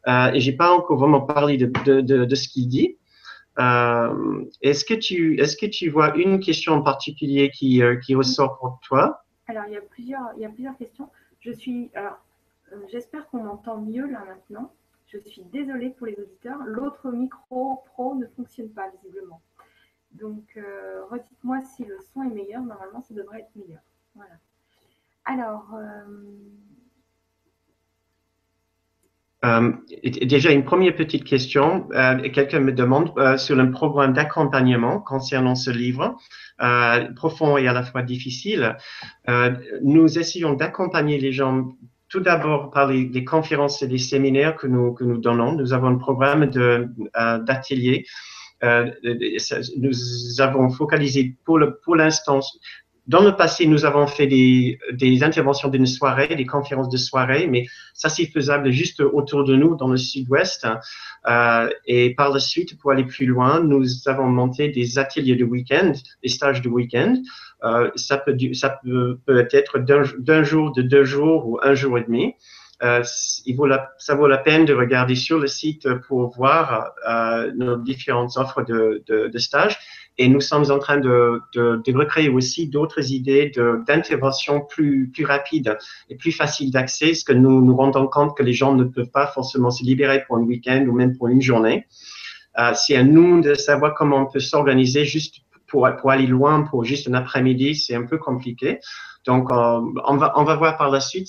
[0.08, 2.98] euh, et j'ai pas encore vraiment parlé de, de, de, de ce qu'il dit.
[3.60, 8.58] Euh, est-ce que tu, est-ce que tu vois une question en particulier qui, qui ressort
[8.60, 9.24] pour toi?
[9.48, 11.10] Alors, il y a plusieurs, il y a plusieurs questions.
[11.40, 12.18] Je suis, alors,
[12.92, 14.72] j'espère qu'on m'entend mieux là maintenant.
[15.24, 16.60] Je suis désolée pour les auditeurs.
[16.66, 19.42] L'autre micro pro ne fonctionne pas visiblement.
[20.12, 22.62] Donc, euh, redites-moi si le son est meilleur.
[22.62, 23.82] Normalement, ça devrait être meilleur.
[24.16, 24.36] Voilà.
[25.26, 26.06] Alors, euh,
[30.04, 31.88] déjà, une première petite question.
[31.94, 36.18] Euh, Quelqu'un me demande euh, sur le programme d'accompagnement concernant ce livre,
[36.62, 38.78] euh, profond et à la fois difficile.
[39.30, 41.70] Euh, nous essayons d'accompagner les gens
[42.16, 45.52] tout d'abord par les, conférences et les séminaires que nous, que nous donnons.
[45.52, 48.06] Nous avons un programme d'atelier.
[48.64, 51.60] nous avons focalisé pour
[51.98, 52.50] l'instant pour
[53.08, 57.48] dans le passé, nous avons fait des, des interventions d'une soirée, des conférences de soirée,
[57.48, 60.68] mais ça c'est faisable juste autour de nous dans le sud-ouest.
[61.28, 65.46] Euh, et par la suite, pour aller plus loin, nous avons monté des ateliers de
[65.46, 65.92] week-end,
[66.24, 67.16] des stages de week-end.
[67.64, 71.98] Euh, ça peut, ça peut, peut être d'un jour, de deux jours ou un jour
[71.98, 72.34] et demi.
[72.84, 73.04] Euh,
[73.46, 77.78] il vaut ça vaut la peine de regarder sur le site pour voir euh, nos
[77.78, 79.78] différentes offres de, de, de stage.
[80.18, 83.52] Et nous sommes en train de, de, de recréer aussi d'autres idées
[83.86, 85.78] d'intervention plus, plus rapides
[86.10, 89.10] et plus faciles d'accès, ce que nous nous rendons compte que les gens ne peuvent
[89.12, 91.86] pas forcément se libérer pour un week-end ou même pour une journée.
[92.58, 95.36] Euh, c'est à nous de savoir comment on peut s'organiser juste
[95.68, 98.80] pour, pour aller loin, pour juste un après-midi, c'est un peu compliqué.
[99.26, 101.28] Donc, on, va, on va voir par la suite.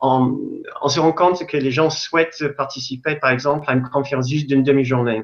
[0.00, 0.38] On,
[0.82, 4.48] on, se rend compte que les gens souhaitent participer, par exemple, à une conférence juste
[4.48, 5.22] d'une demi-journée.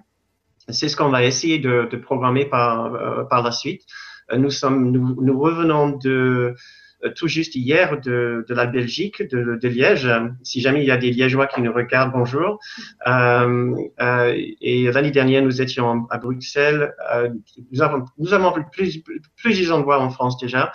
[0.69, 3.83] C'est ce qu'on va essayer de, de programmer par, euh, par la suite.
[4.33, 6.55] Euh, nous, sommes, nous, nous revenons de,
[7.11, 10.11] tout juste hier de, de la Belgique, de, Liège.
[10.43, 12.59] Si jamais il y a des Liégeois qui nous regardent, bonjour.
[13.07, 16.95] Euh, euh, et l'année dernière, nous étions à Bruxelles.
[17.13, 17.31] Euh,
[17.73, 19.03] nous avons, nous avons plus,
[19.37, 20.73] plusieurs endroits en France déjà.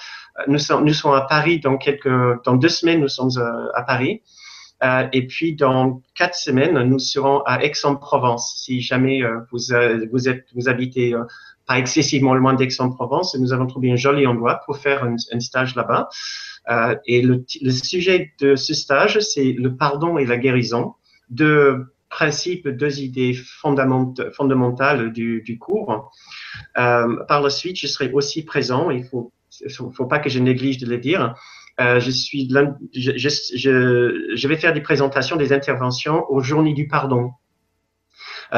[0.47, 3.31] Nous sommes, nous sommes à Paris dans quelques, dans deux semaines, nous sommes
[3.73, 4.21] à Paris.
[4.81, 8.61] Euh, et puis, dans quatre semaines, nous serons à Aix-en-Provence.
[8.63, 9.59] Si jamais euh, vous,
[10.11, 11.13] vous, êtes, vous habitez
[11.69, 13.35] pas excessivement loin d'Aix-en-Provence.
[13.35, 16.09] Nous avons trouvé un joli endroit pour faire un, stage là-bas.
[16.67, 20.95] Euh, et le, sujet de ce stage, c'est le pardon et la guérison,
[21.29, 26.11] deux principes, deux idées fondamentales, du, cours.
[26.79, 28.89] Euh, par la suite, je serai aussi présent.
[28.89, 29.31] Il faut,
[29.93, 31.35] faut, pas que je néglige de le dire.
[31.79, 32.49] Euh, je suis,
[32.95, 37.29] je, vais faire des présentations, des interventions aux Journées du Pardon.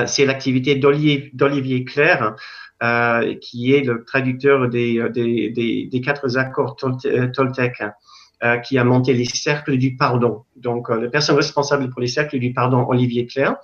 [0.06, 2.38] C'est l'activité d'Olivier Claire,
[2.82, 7.84] euh, qui est le traducteur des, des, des, des quatre accords euh, Toltec,
[8.44, 10.44] euh, qui a monté les cercles du pardon.
[10.56, 13.58] Donc, la personne responsable pour les cercles du pardon, Olivier Claire,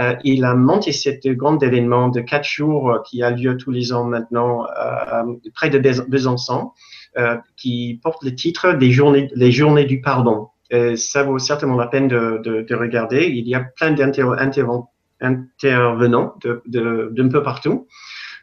[0.00, 3.92] euh, il a monté cet grand événement de quatre jours qui a lieu tous les
[3.92, 6.70] ans maintenant euh, près de Besançon,
[7.18, 10.48] euh, qui porte le titre des journées, les journées du pardon.
[10.96, 13.26] Ça vaut certainement la peine de, de, de regarder.
[13.26, 14.88] Il y a plein d'intervenants
[15.20, 17.86] d'un peu partout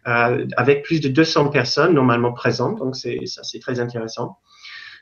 [0.08, 4.38] euh, avec plus de 200 personnes normalement présentes, donc c'est ça c'est très intéressant.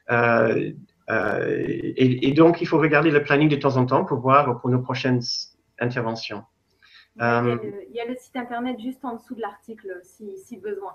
[0.09, 0.71] Euh,
[1.09, 4.59] euh, et, et, donc il faut regarder le planning de temps en temps pour voir
[4.59, 5.21] pour nos prochaines
[5.79, 6.43] interventions.
[7.15, 9.99] Il y, a le, il y a le site internet juste en dessous de l'article
[10.03, 10.93] si, si, besoin.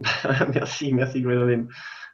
[0.54, 1.68] merci, merci Gwendoline.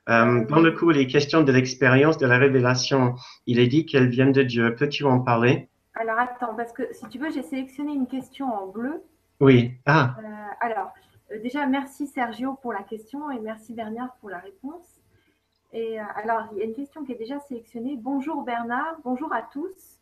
[0.09, 3.17] Euh, dans le cours, les questions de l'expérience de la révélation,
[3.47, 4.75] il est dit qu'elles viennent de Dieu.
[4.77, 5.69] Peux-tu en parler?
[5.95, 9.03] Alors attends, parce que si tu veux, j'ai sélectionné une question en bleu
[9.41, 9.75] oui.
[9.87, 10.17] Ah.
[10.19, 10.23] Euh,
[10.61, 10.93] alors,
[11.33, 15.01] euh, déjà, merci Sergio pour la question et merci Bernard pour la réponse.
[15.73, 17.97] Et euh, alors, il y a une question qui est déjà sélectionnée.
[17.97, 19.99] Bonjour Bernard, bonjour à tous.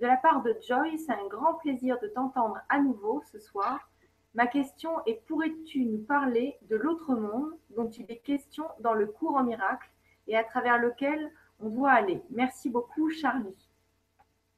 [0.00, 3.88] De la part de Joy, c'est un grand plaisir de t'entendre à nouveau ce soir.
[4.34, 9.06] Ma question est pourrais-tu nous parler de l'autre monde dont il est question dans le
[9.06, 9.88] cours en miracle
[10.26, 12.20] et à travers lequel on doit aller?
[12.30, 13.54] Merci beaucoup, Charlie.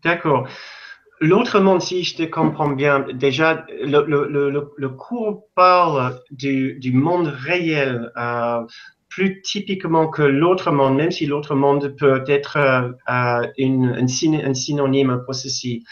[0.03, 0.49] D'accord.
[1.21, 6.93] L'autre monde, si je te comprends bien, déjà, le, le, le, cours parle du, du
[6.93, 8.61] monde réel, euh,
[9.09, 12.59] plus typiquement que l'autre monde, même si l'autre monde peut être
[13.09, 15.85] euh, une, un, synonyme pour ceci.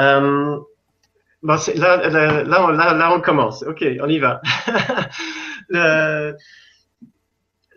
[0.00, 0.58] Euh,
[1.42, 3.62] bon, là, là, là, là, on commence.
[3.62, 4.42] OK, on y va.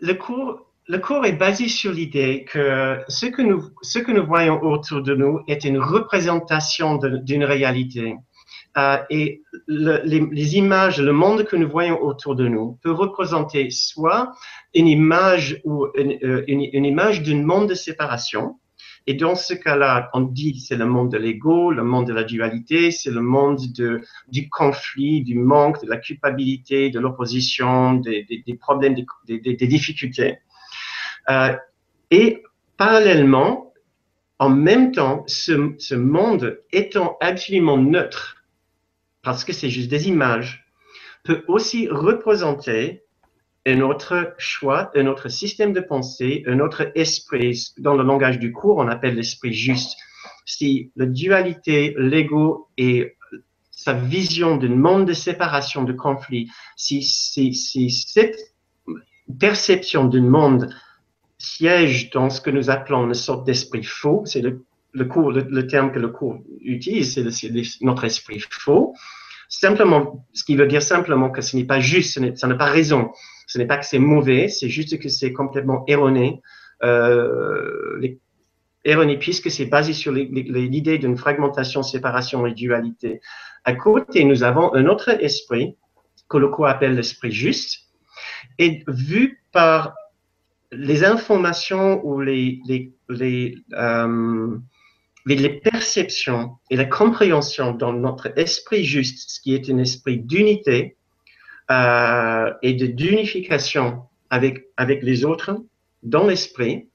[0.02, 4.26] le cours le cours est basé sur l'idée que ce que, nous, ce que nous
[4.26, 8.16] voyons autour de nous est une représentation d'une réalité.
[8.78, 13.68] Euh, et le, les, images, le monde que nous voyons autour de nous peut représenter
[13.70, 14.32] soit
[14.74, 18.58] une image ou une, euh, une image d'un monde de séparation.
[19.06, 22.24] Et dans ce cas-là, on dit c'est le monde de l'ego, le monde de la
[22.24, 28.24] dualité, c'est le monde de, du conflit, du manque, de la culpabilité, de l'opposition, des,
[28.24, 28.94] des, des, problèmes,
[29.26, 30.38] des, des difficultés.
[31.30, 31.56] Euh,
[32.10, 32.42] et
[32.76, 33.72] parallèlement,
[34.38, 38.44] en même temps, ce, monde étant absolument neutre,
[39.22, 40.66] parce que c'est juste des images,
[41.22, 43.04] peut aussi représenter
[43.66, 47.72] un autre choix, un autre système de pensée, un autre esprit.
[47.78, 49.96] Dans le langage du cours, on appelle l'esprit juste.
[50.44, 53.16] Si la dualité, l'ego et
[53.70, 58.54] sa vision d'un monde de séparation, de conflit, si cette
[59.38, 60.74] perception d'un monde
[61.42, 64.22] siège dans ce que nous appelons une sorte d'esprit faux.
[64.24, 65.08] C'est le, le,
[65.48, 68.94] le, terme que le cours utilise, c'est notre esprit faux.
[69.48, 73.10] Simplement, ce qui veut dire simplement que ce n'est pas juste, ce n'est pas raison,
[73.46, 76.40] ce n'est pas que c'est mauvais, c'est juste que c'est complètement erroné.
[76.82, 78.00] Euh,
[78.84, 83.20] erroné puisque c'est basé sur l'idée d'une fragmentation, séparation et dualité.
[83.64, 85.76] À côté, nous avons un autre esprit
[86.28, 87.80] que le cours appelle l'esprit juste.
[88.58, 89.94] Et vu par
[90.72, 94.56] les informations ou les, les, les, euh,
[95.26, 100.18] avec les perceptions et la compréhension dans notre esprit juste, ce qui est un esprit
[100.18, 100.96] d'unité
[101.70, 105.58] euh, et d'unification avec, avec les autres
[106.02, 106.88] dans l'esprit,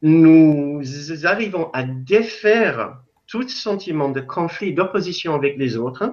[0.00, 0.80] nous
[1.24, 6.12] arrivons à défaire tout sentiment de conflit, d'opposition avec les autres.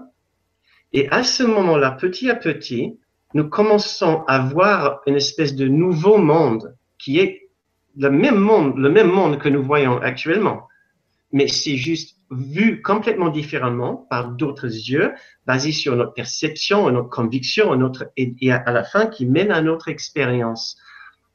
[0.92, 3.00] Et à ce moment-là, petit à petit,
[3.34, 7.50] nous commençons à voir une espèce de nouveau monde qui est
[7.98, 10.68] le même monde, le même monde que nous voyons actuellement.
[11.32, 15.14] Mais c'est juste vu complètement différemment par d'autres yeux,
[15.46, 19.88] basé sur notre perception, notre conviction, notre, et à la fin qui mène à notre
[19.88, 20.78] expérience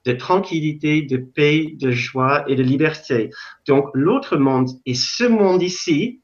[0.04, 3.30] de tranquillité, de paix, de joie et de liberté.
[3.66, 6.20] Donc, l'autre monde est ce monde ici,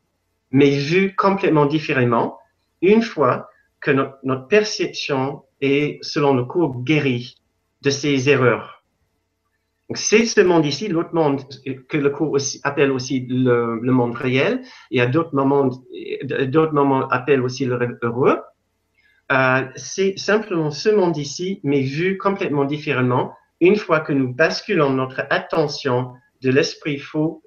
[0.50, 2.38] mais vu complètement différemment,
[2.82, 3.48] une fois
[3.80, 7.36] que notre, perception est, selon le cours, guérie
[7.82, 8.78] de ces erreurs.
[9.94, 11.42] C'est ce monde ici, l'autre monde
[11.88, 15.70] que le cours appelle aussi le, monde réel, et à d'autres moments,
[16.46, 18.38] d'autres appellent aussi le rêve heureux.
[19.32, 24.90] Euh, c'est simplement ce monde ici, mais vu complètement différemment, une fois que nous basculons
[24.90, 27.42] notre attention de l'esprit faux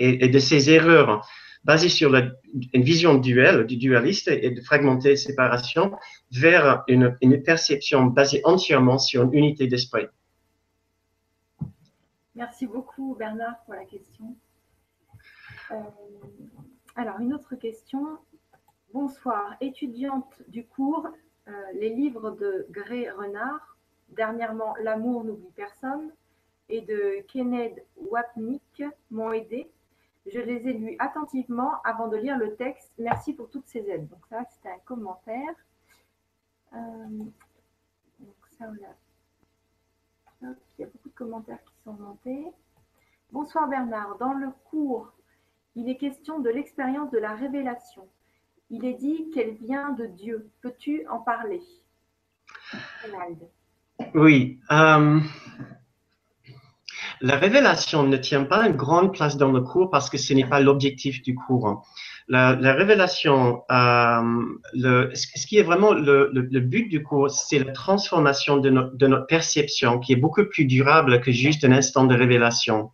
[0.00, 1.26] euh, et, de ses erreurs
[1.66, 5.92] basées sur une vision duelle, du dualiste et de fragmentée séparation,
[6.30, 10.06] vers une, perception basée entièrement sur une unité d'esprit.
[12.36, 14.36] Merci beaucoup Bernard pour la question.
[15.72, 15.74] Euh,
[16.94, 18.18] alors, une autre question.
[18.94, 21.08] Bonsoir, étudiante du cours,
[21.48, 23.76] euh, les livres de Gré Renard
[24.10, 26.12] Dernièrement, L'amour n'oublie personne
[26.68, 29.68] et de Kenneth Wapnick m'ont aidé.
[30.32, 32.92] Je les ai lus attentivement avant de lire le texte.
[32.98, 34.08] Merci pour toutes ces aides.
[34.08, 35.54] Donc ça, c'était un commentaire.
[36.74, 36.78] Euh,
[38.20, 38.66] donc ça,
[40.42, 40.48] Il
[40.80, 42.46] y a beaucoup de commentaires qui sont montés.
[43.30, 44.18] Bonsoir Bernard.
[44.18, 45.12] Dans le cours,
[45.76, 48.08] il est question de l'expérience de la révélation.
[48.70, 50.50] Il est dit qu'elle vient de Dieu.
[50.60, 51.62] Peux-tu en parler
[54.14, 54.60] oui.
[54.70, 55.20] Euh,
[57.20, 60.46] la révélation ne tient pas une grande place dans le cours parce que ce n'est
[60.46, 61.86] pas l'objectif du cours.
[62.28, 64.22] La, révélation, euh,
[64.72, 70.00] le, ce qui est vraiment le, but du cours, c'est la transformation de, notre perception
[70.00, 72.90] qui est beaucoup plus durable que juste un instant de révélation.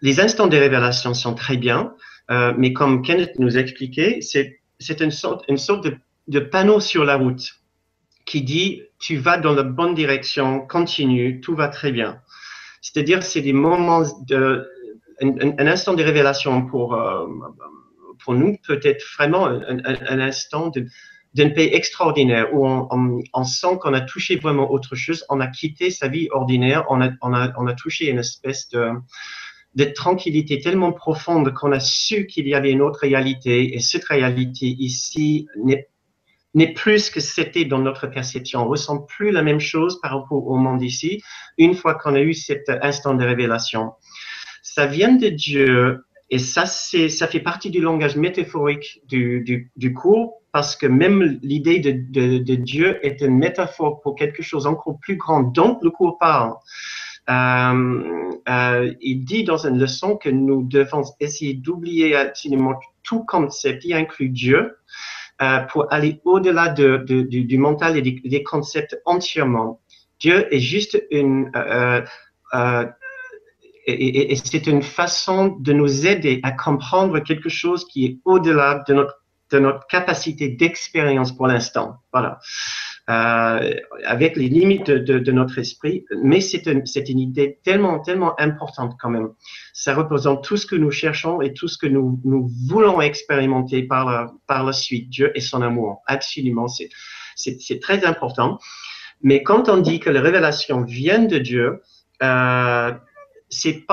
[0.00, 1.92] Les instants de révélation sont très bien,
[2.30, 5.96] euh, mais comme Kenneth nous expliquait, c'est une sorte, une sorte de,
[6.28, 7.58] de panneau sur la route
[8.24, 12.20] qui dit tu vas dans la bonne direction, continue, tout va très bien.
[12.80, 14.68] C'est-à-dire, c'est des moments de,
[15.20, 17.26] un, instant de révélation pour, euh,
[18.22, 20.70] pour nous, peut-être vraiment un, instant
[21.34, 22.88] d'une paix extraordinaire où on,
[23.32, 27.00] on, sent qu'on a touché vraiment autre chose, on a quitté sa vie ordinaire, on
[27.00, 28.90] a, on a, on a touché une espèce de,
[29.74, 33.74] de tranquillité tellement profonde qu'on a su qu'il y avait une autre réalité.
[33.76, 35.88] Et cette réalité ici n'est
[36.54, 38.62] n'est plus ce que c'était dans notre perception.
[38.62, 41.22] On ressent plus la même chose par rapport au monde ici,
[41.58, 43.92] une fois qu'on a eu cet instant de révélation.
[44.62, 50.42] Ça vient de Dieu et ça, ça fait partie du langage métaphorique du, du, cours
[50.52, 54.98] parce que même l'idée de, de, de, Dieu est une métaphore pour quelque chose encore
[55.00, 56.54] plus grand dont le cours parle.
[57.30, 63.84] Euh, euh, il dit dans une leçon que nous devons essayer d'oublier absolument tout concept,
[63.84, 64.76] y inclut Dieu,
[65.40, 69.80] euh, pour aller au-delà de, de, du, mental et des, concepts entièrement.
[70.18, 71.50] Dieu est juste une...
[71.54, 72.02] Euh,
[72.54, 72.86] euh,
[73.86, 78.84] et, et, c'est une façon de nous aider à comprendre quelque chose qui est au-delà
[78.86, 81.96] de notre capacité d'expérience pour l'instant.
[82.12, 82.38] Voilà.
[83.10, 88.38] Euh, avec les limites de, de, notre esprit, mais c'est une, une, idée tellement, tellement
[88.38, 89.30] importante quand même.
[89.72, 93.82] Ça représente tout ce que nous cherchons et tout ce que nous, nous voulons expérimenter
[93.82, 96.02] par la, par la suite, Dieu et son amour.
[96.06, 98.58] Absolument, c'est très important.
[99.22, 101.80] Mais quand on dit que les révélations viennent de Dieu,
[102.22, 102.92] euh,
[103.48, 103.86] c'est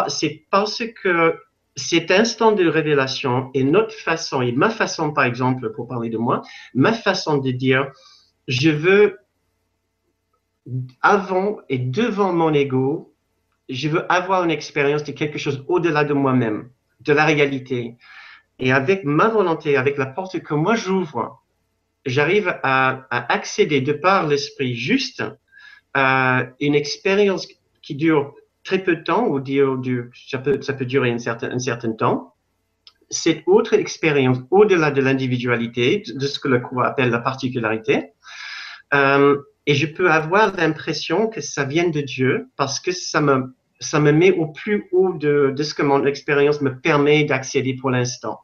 [0.52, 1.36] parce que
[1.78, 6.18] cet instant de révélation est notre façon, et ma façon, par exemple, pour parler de
[6.18, 6.42] moi,
[6.74, 7.92] ma façon de dire,
[8.48, 9.20] je veux,
[11.02, 13.14] avant et devant mon ego,
[13.70, 16.70] je veux avoir une expérience de quelque chose au-delà de moi-même,
[17.02, 17.96] de la réalité.
[18.60, 21.42] Et avec ma volonté, avec la porte que moi j'ouvre,
[22.06, 25.24] j'arrive à, accéder de par l'esprit juste
[25.94, 27.48] à une expérience
[27.82, 29.78] qui dure très peu de temps, ou dire,
[30.28, 32.35] ça, peut, ça peut durer un certain, un certain temps.
[33.10, 38.12] Cette autre expérience, au-delà de l'individualité, de ce que le cours appelle la particularité,
[38.94, 39.38] euh,
[39.68, 44.00] et je peux avoir l'impression que ça vient de Dieu parce que ça me, ça
[44.00, 47.90] me met au plus haut de, de ce que mon expérience me permet d'accéder pour
[47.90, 48.40] l'instant.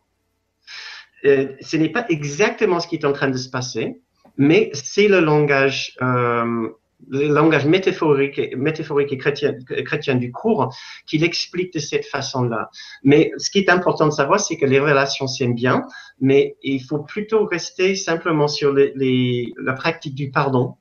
[1.26, 4.02] Euh, ce n'est pas exactement ce qui est en train de se passer,
[4.38, 6.70] mais c'est le langage, euh,
[7.10, 10.74] langage métaphorique, métaphorique et chrétien, chrétien du cours
[11.08, 12.70] qui l'explique de cette façon-là.
[13.04, 15.86] Mais ce qui est important de savoir, c'est que les relations s'aiment bien,
[16.20, 20.76] mais il faut plutôt rester simplement sur les, les, la pratique du pardon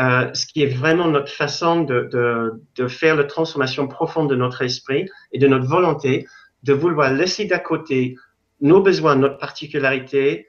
[0.00, 4.34] euh, ce qui est vraiment notre façon de, de, de, faire la transformation profonde de
[4.34, 6.26] notre esprit et de notre volonté
[6.64, 8.16] de vouloir laisser d'à côté
[8.60, 10.48] nos besoins, notre particularité,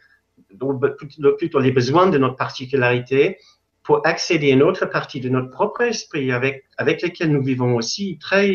[1.38, 3.38] plutôt les besoins de notre particularité,
[3.86, 7.76] pour accéder à une autre partie de notre propre esprit avec, avec lesquels nous vivons
[7.76, 8.52] aussi très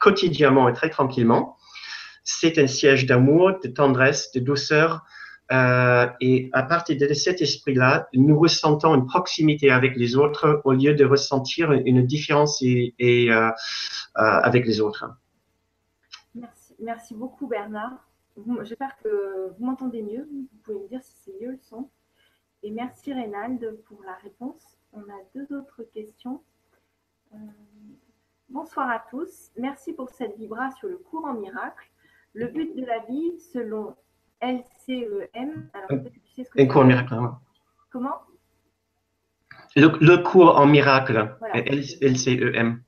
[0.00, 1.56] quotidiennement et très tranquillement.
[2.22, 5.02] C'est un siège d'amour, de tendresse, de douceur,
[5.50, 10.72] euh, et à partir de cet esprit-là, nous ressentons une proximité avec les autres au
[10.72, 12.94] lieu de ressentir une différence et,
[13.30, 13.50] euh, euh,
[14.16, 15.06] avec les autres.
[16.34, 17.92] Merci, merci beaucoup Bernard.
[18.62, 20.26] J'espère que vous m'entendez mieux.
[20.30, 21.90] Vous pouvez me dire si c'est mieux le son.
[22.62, 24.78] Et merci Reynald pour la réponse.
[24.92, 26.42] On a deux autres questions.
[27.34, 27.36] Euh,
[28.48, 29.50] bonsoir à tous.
[29.56, 31.90] Merci pour cette vibra sur le cours en miracle.
[32.34, 33.96] Le but de la vie, selon
[34.40, 35.70] LCEM.
[35.72, 37.14] Alors, tu sais ce que Un cours en miracle.
[37.14, 37.40] Hein.
[37.90, 38.20] Comment?
[39.74, 41.62] Le, le, cours en miracle, voilà.
[41.64, 42.82] LCEM.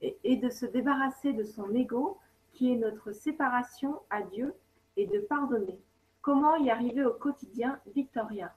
[0.00, 2.18] Et, et, de se débarrasser de son ego,
[2.52, 4.54] qui est notre séparation à Dieu,
[4.96, 5.78] et de pardonner.
[6.26, 8.52] Comment y arriver au quotidien, Victoria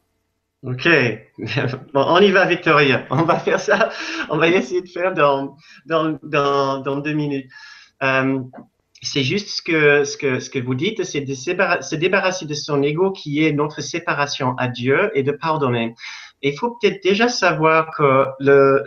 [0.63, 0.89] Ok,
[1.93, 3.05] on y va, Victoria.
[3.11, 3.91] On va faire ça.
[4.31, 5.55] On va essayer de faire dans,
[5.85, 7.47] dans, dans, dans deux minutes.
[8.01, 8.39] Euh,
[9.03, 12.55] c'est juste ce que, ce que, ce que vous dites, c'est de se débarrasser de
[12.55, 15.93] son ego qui est notre séparation à Dieu et de pardonner.
[16.41, 18.25] Il faut peut-être déjà savoir que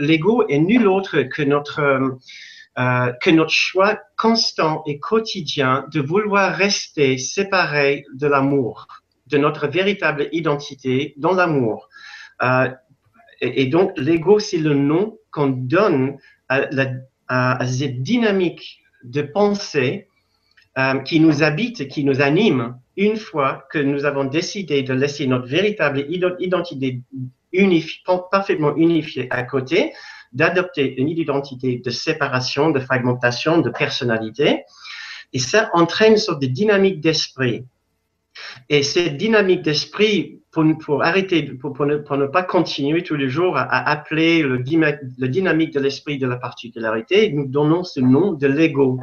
[0.03, 2.19] l'ego est nul autre que notre,
[2.79, 8.87] euh, que notre choix constant et quotidien de vouloir rester séparé de l'amour,
[9.27, 11.91] de notre véritable identité dans l'amour.
[12.43, 12.71] Euh,
[13.43, 16.17] et, donc, l'ego, c'est le nom qu'on donne
[16.49, 20.09] à, cette dynamique de pensée
[20.79, 25.27] euh, qui nous habite, qui nous anime, une fois que nous avons décidé de laisser
[25.27, 27.03] notre véritable identité
[28.31, 29.93] parfaitement unifiée à côté,
[30.33, 34.65] d'adopter une identité de séparation, de fragmentation, de personnalité.
[35.33, 37.65] Et ça entraîne une sorte de dynamique d'esprit.
[38.69, 43.91] Et cette dynamique d'esprit, pour, arrêter, pour, ne, pas continuer tous les jours à, à
[43.91, 49.01] appeler le, le dynamique de l'esprit de la particularité, nous donnons ce nom de l'ego.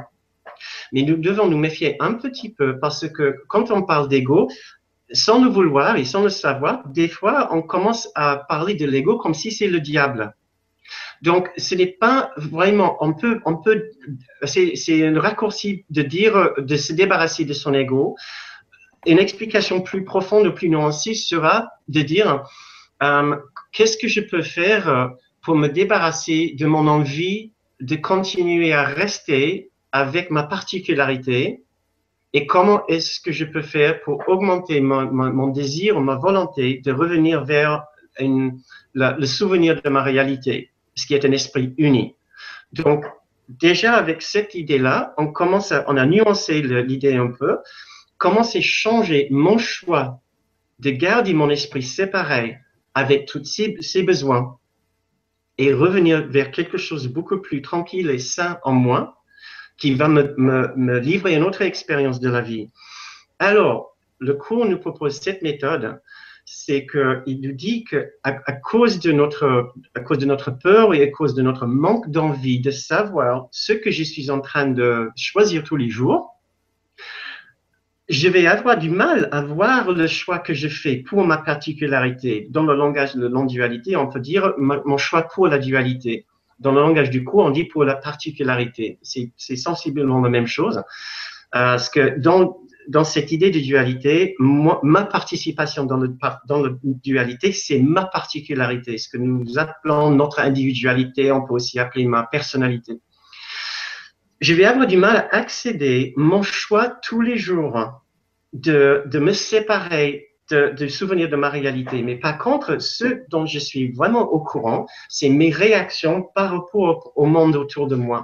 [0.92, 4.48] Mais nous devons nous méfier un petit peu parce que quand on parle d'ego,
[5.12, 9.18] sans le vouloir et sans le savoir, des fois, on commence à parler de l'ego
[9.18, 10.36] comme si c'est le diable.
[11.22, 13.90] Donc, ce n'est pas vraiment, on peut, on peut,
[14.44, 18.16] c'est un raccourci de dire, de se débarrasser de son ego.
[19.06, 22.44] Une explication plus profonde, plus nuancée sera de dire,
[23.04, 23.36] euh,
[23.72, 25.12] qu'est-ce que je peux faire
[25.42, 31.64] pour me débarrasser de mon envie de continuer à rester avec ma particularité
[32.34, 36.82] et comment est-ce que je peux faire pour augmenter mon, mon, mon désir, ma volonté
[36.84, 37.86] de revenir vers
[38.20, 38.60] une,
[38.94, 42.16] le souvenir de ma réalité, ce qui est un esprit uni.
[42.74, 43.06] Donc,
[43.48, 47.58] déjà avec cette idée-là, on commence on a nuancé l'idée un peu,
[48.18, 50.22] commence à changer mon choix
[50.80, 52.58] de garder mon esprit séparé
[52.94, 54.58] avec tous ses, besoins
[55.58, 59.18] et revenir vers quelque chose de beaucoup plus tranquille et sain en moi,
[59.78, 62.70] qui va me livrer une autre expérience de la vie.
[63.40, 66.02] Alors, le cours nous propose cette méthode,
[66.52, 71.04] c'est qu'il nous dit que à, cause de notre à cause de notre peur et
[71.04, 75.10] à cause de notre manque d'envie de savoir ce que je suis en train de
[75.16, 76.36] choisir tous les jours,
[78.08, 82.48] je vais avoir du mal à voir le choix que je fais pour ma particularité.
[82.50, 86.26] Dans le langage de non-dualité, on peut dire mon choix pour la dualité
[86.60, 89.00] dans le langage du cours, on dit pour la particularité.
[89.02, 90.78] C'est sensiblement la même chose.
[90.78, 90.82] Euh,
[91.52, 92.58] parce que dans,
[92.90, 96.12] dans cette idée de dualité, ma participation dans le,
[96.48, 98.98] dans le dualité, c'est ma particularité.
[98.98, 102.94] Ce que nous appelons notre individualité, on peut aussi appeler ma personnalité.
[104.42, 108.02] Je vais avoir du mal à accéder mon choix tous les jours
[108.54, 112.02] de, de me séparer de souvenir de ma réalité.
[112.02, 117.12] Mais par contre, ce dont je suis vraiment au courant, c'est mes réactions par rapport
[117.16, 118.24] au monde autour de moi.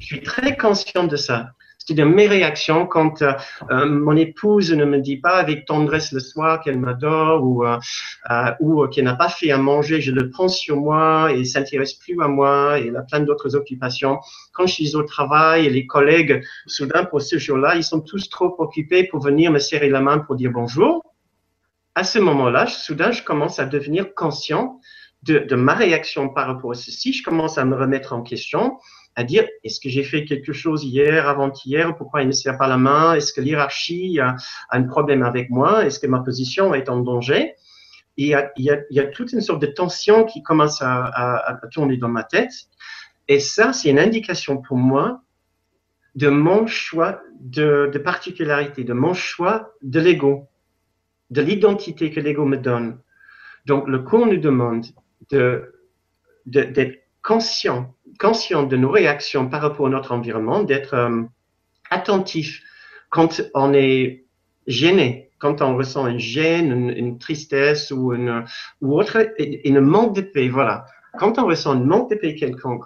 [0.00, 1.50] Je suis très conscient de ça.
[1.84, 3.32] C'est-à-dire mes réactions quand euh,
[3.70, 8.88] euh, mon épouse ne me dit pas avec tendresse le soir qu'elle m'adore ou, euh,
[8.88, 12.28] qu'elle n'a pas fait à manger, je le prends sur moi et s'intéresse plus à
[12.28, 14.20] moi et elle a plein d'autres occupations.
[14.52, 18.30] Quand je suis au travail et les collègues, soudain pour ce jour-là, ils sont tous
[18.30, 21.02] trop occupés pour venir me serrer la main pour dire bonjour.
[21.94, 24.80] À ce moment-là, soudain, je commence à devenir conscient
[25.24, 27.12] de, de ma réaction par rapport à ceci.
[27.12, 28.78] Je commence à me remettre en question
[29.16, 32.68] à dire est-ce que j'ai fait quelque chose hier, avant-hier, pourquoi il ne sert pas
[32.68, 34.36] la main, est-ce que l'hierarchie a,
[34.70, 37.54] un problème avec moi, est-ce que ma position est en danger?
[38.16, 41.96] Il y, a, il, y a, toute une sorte de tension qui commence à, tourner
[41.96, 42.52] dans ma tête.
[43.26, 45.22] Et ça, c'est une indication pour moi
[46.14, 50.46] de mon choix de, de particularité, de mon choix de l'ego,
[51.30, 52.98] de l'identité que l'ego me donne.
[53.64, 54.84] Donc, le cours nous demande
[55.30, 55.72] de,
[56.44, 61.22] d'être de, conscient conscient de nos réactions par rapport à notre environnement, d'être euh,
[61.90, 62.62] attentif
[63.10, 64.24] quand on est
[64.68, 68.44] gêné, quand on ressent une gêne, une, tristesse ou, une,
[68.80, 70.48] ou autre, une manque de paix.
[70.48, 70.86] Voilà.
[71.18, 72.84] Quand on ressent une manque de paix quelconque,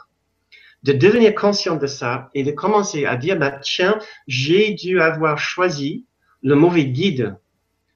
[0.83, 5.39] de devenir conscient de ça et de commencer à dire, bah, tiens, j'ai dû avoir
[5.39, 6.07] choisi
[6.43, 7.37] le mauvais guide.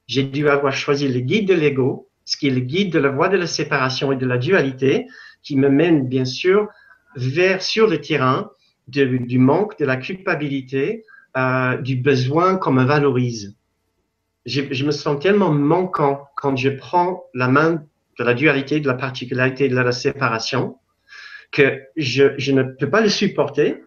[0.07, 3.09] J'ai dû avoir choisi le guide de l'ego, ce qui est le guide de la
[3.09, 5.07] voie de la séparation et de la dualité,
[5.43, 6.68] qui me mène bien sûr
[7.16, 8.50] vers sur le terrain
[8.86, 11.04] du manque, de la culpabilité,
[11.36, 13.56] euh, du besoin qu'on me valorise.
[14.46, 17.84] Je, me sens tellement manquant quand je prends la main
[18.18, 20.78] de la dualité, de la particularité, de la séparation,
[21.52, 23.82] que je, ne peux pas le supporter.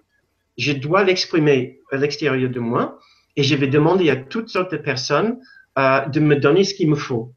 [0.58, 3.00] Je dois l'exprimer à l'extérieur de moi
[3.36, 5.40] et je vais demander à toutes sortes de personnes
[5.78, 7.34] euh, de me donner ce qu'il me faut,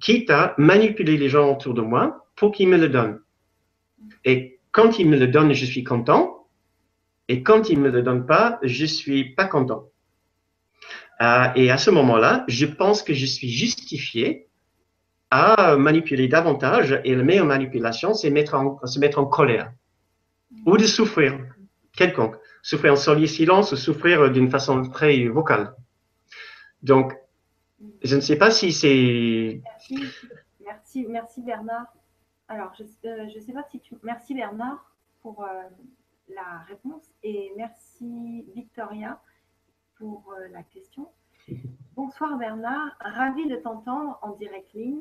[0.00, 3.20] quitte à manipuler les gens autour de moi pour qu'ils me le donnent.
[4.74, 6.48] Quand il me le donne, je suis content.
[7.28, 9.84] Et quand il ne me le donne pas, je suis pas content.
[11.22, 14.48] Euh, et à ce moment-là, je pense que je suis justifié
[15.30, 17.00] à manipuler davantage.
[17.04, 19.72] Et la meilleure manipulation, c'est se mettre en colère
[20.66, 21.38] ou de souffrir
[21.96, 22.34] quelconque.
[22.60, 25.76] Souffrir en solide silence ou souffrir d'une façon très vocale.
[26.82, 27.14] Donc,
[28.02, 29.60] je ne sais pas si c'est.
[29.64, 29.98] Merci,
[30.60, 31.86] merci, merci Bernard.
[32.48, 33.94] Alors, je ne euh, sais pas si tu...
[34.02, 34.92] Merci Bernard
[35.22, 35.62] pour euh,
[36.28, 39.20] la réponse et merci Victoria
[39.96, 41.08] pour euh, la question.
[41.96, 45.00] Bonsoir Bernard, ravi de t'entendre en direct ligne.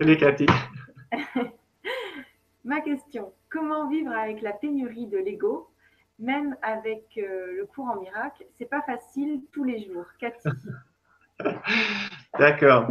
[0.00, 0.46] Salut Cathy.
[2.64, 5.70] Ma question, comment vivre avec la pénurie de l'ego,
[6.18, 8.46] même avec le cours en miracle?
[8.58, 10.06] C'est pas facile tous les jours.
[10.18, 10.48] Cathy.
[12.38, 12.88] D'accord.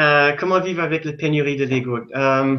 [0.00, 1.98] Euh, comment vivre avec la pénurie de l'ego?
[2.14, 2.56] Euh,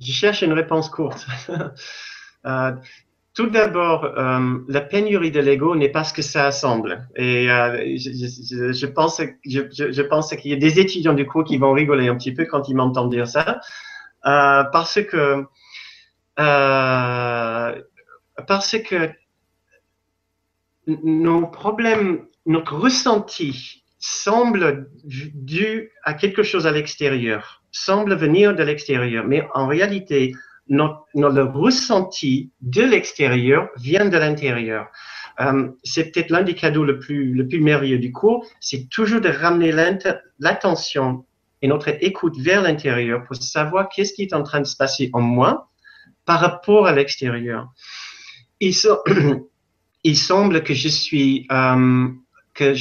[0.00, 1.24] Je cherche une réponse courte.
[2.46, 2.72] euh,
[3.32, 7.08] tout d'abord, euh, la pénurie de l'ego n'est pas ce que ça semble.
[7.14, 12.08] Et je, pense, je, pense qu'il y a des étudiants du cours qui vont rigoler
[12.08, 13.60] un petit peu quand ils m'entendent dire ça,
[14.22, 15.44] parce que
[18.46, 19.10] parce que
[20.86, 29.24] nos problèmes, notre ressenti semble dû à quelque chose à l'extérieur, semble venir de l'extérieur,
[29.26, 30.34] mais en réalité,
[30.68, 34.88] notre, notre ressenti de l'extérieur vient de l'intérieur.
[35.40, 39.22] Euh, c'est peut-être l'un des cadeaux le plus, le plus merveilleux du cours, c'est toujours
[39.22, 39.72] de ramener
[40.38, 41.24] l'attention
[41.62, 45.08] et notre écoute vers l'intérieur pour savoir qu'est-ce qui est en train de se passer
[45.14, 45.70] en moi
[46.26, 47.72] par rapport à l'extérieur.
[48.60, 48.74] Il,
[50.14, 52.08] semble que je suis, euh,
[52.52, 52.74] que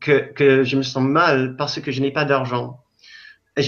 [0.00, 2.80] que, je me sens mal parce que je n'ai pas d'argent.
[3.58, 3.66] Et,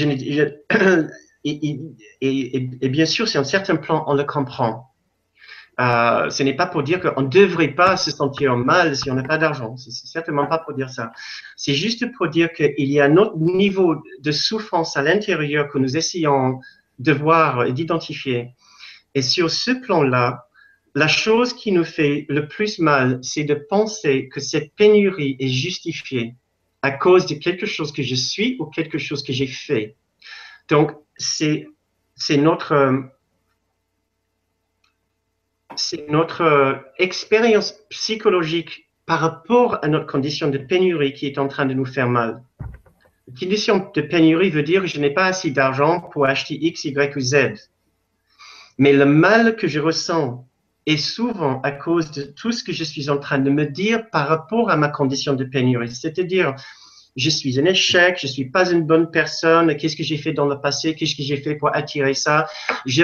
[2.89, 4.93] bien sûr, c'est un certain plan, on le comprend.
[5.81, 9.15] Euh, ce n'est pas pour dire qu'on ne devrait pas se sentir mal si on
[9.15, 9.77] n'a pas d'argent.
[9.77, 11.13] C'est certainement pas pour dire ça.
[11.57, 15.79] C'est juste pour dire qu'il y a un autre niveau de souffrance à l'intérieur que
[15.79, 16.59] nous essayons
[16.99, 18.55] de voir et d'identifier.
[19.15, 20.48] Et sur ce plan-là,
[20.95, 25.49] la chose qui nous fait le plus mal, c'est de penser que cette pénurie est
[25.49, 26.35] justifiée
[26.83, 29.97] à cause de quelque chose que je suis ou quelque chose que j'ai fait.
[30.69, 31.67] Donc, c'est
[32.37, 33.11] notre,
[36.09, 41.75] notre expérience psychologique par rapport à notre condition de pénurie qui est en train de
[41.75, 42.43] nous faire mal.
[42.61, 46.85] La condition de pénurie veut dire que je n'ai pas assez d'argent pour acheter X,
[46.85, 47.71] Y ou Z.
[48.79, 50.48] Mais le mal que je ressens
[50.89, 54.09] et souvent à cause de tout ce que je suis en train de me dire
[54.11, 55.95] par rapport à ma condition de pénurie.
[55.95, 56.55] C'est-à-dire,
[57.15, 60.47] je suis un échec, je suis pas une bonne personne, qu'est-ce que j'ai fait dans
[60.47, 62.47] le passé, qu'est-ce que j'ai fait pour attirer ça?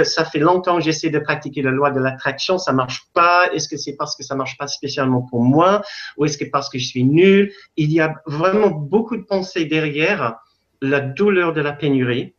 [0.05, 3.53] Ça fait longtemps que j'essaie de pratiquer la loi de l'attraction, ça marche pas.
[3.53, 5.83] Est-ce que c'est parce que ça marche pas spécialement pour moi?
[6.17, 7.53] Ou est-ce que parce que je suis nul?
[7.77, 10.37] Il y a vraiment beaucoup de pensées derrière
[10.81, 12.35] la douleur de la pénurie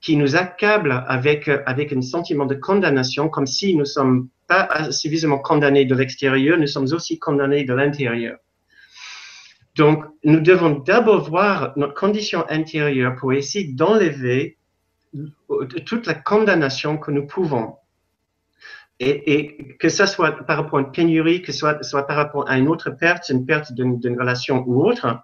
[0.00, 5.38] qui nous accable avec, avec un sentiment de condamnation, comme si nous sommes pas suffisamment
[5.38, 8.38] condamnés de l'extérieur, nous sommes aussi condamnés de l'intérieur.
[9.76, 14.58] Donc, nous devons d'abord voir notre condition intérieure pour essayer d'enlever
[15.86, 17.76] toute la condamnation que nous pouvons.
[19.02, 22.46] Et, que ce soit par rapport à une pénurie, que ce soit, soit par rapport
[22.50, 25.22] à une autre perte, une perte d'une relation ou autre,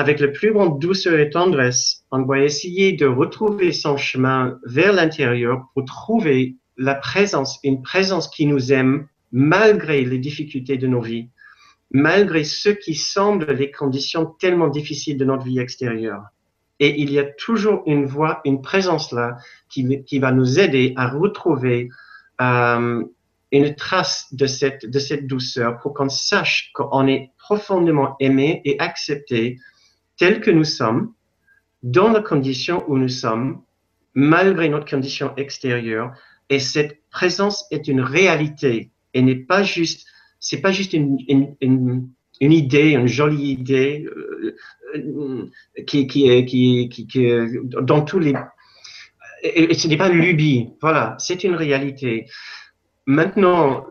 [0.00, 4.94] avec le plus grande douceur et tendresse, on doit essayer de retrouver son chemin vers
[4.94, 11.02] l'intérieur pour trouver la présence, une présence qui nous aime malgré les difficultés de nos
[11.02, 11.28] vies,
[11.90, 16.22] malgré ce qui semble les conditions tellement difficiles de notre vie extérieure.
[16.78, 19.36] Et il y a toujours une voix, une présence là
[19.68, 21.90] qui, va nous aider à retrouver
[22.40, 23.04] euh,
[23.52, 29.58] une trace de cette douceur pour qu'on sache qu'on est profondément aimé et accepté
[30.20, 31.14] tel que nous sommes,
[31.82, 33.62] dans la condition où nous sommes,
[34.14, 36.12] malgré notre condition extérieure.
[36.50, 40.06] Et cette présence est une réalité et n'est pas juste,
[40.38, 42.10] c'est pas juste une, une,
[42.40, 44.06] une, idée, une jolie idée
[44.94, 45.50] euh,
[45.86, 47.30] qui, qui, est, qui, qui
[47.64, 48.34] dans tous les.
[49.42, 52.26] Et ce n'est pas une lubie, voilà, c'est une réalité.
[53.06, 53.86] Maintenant,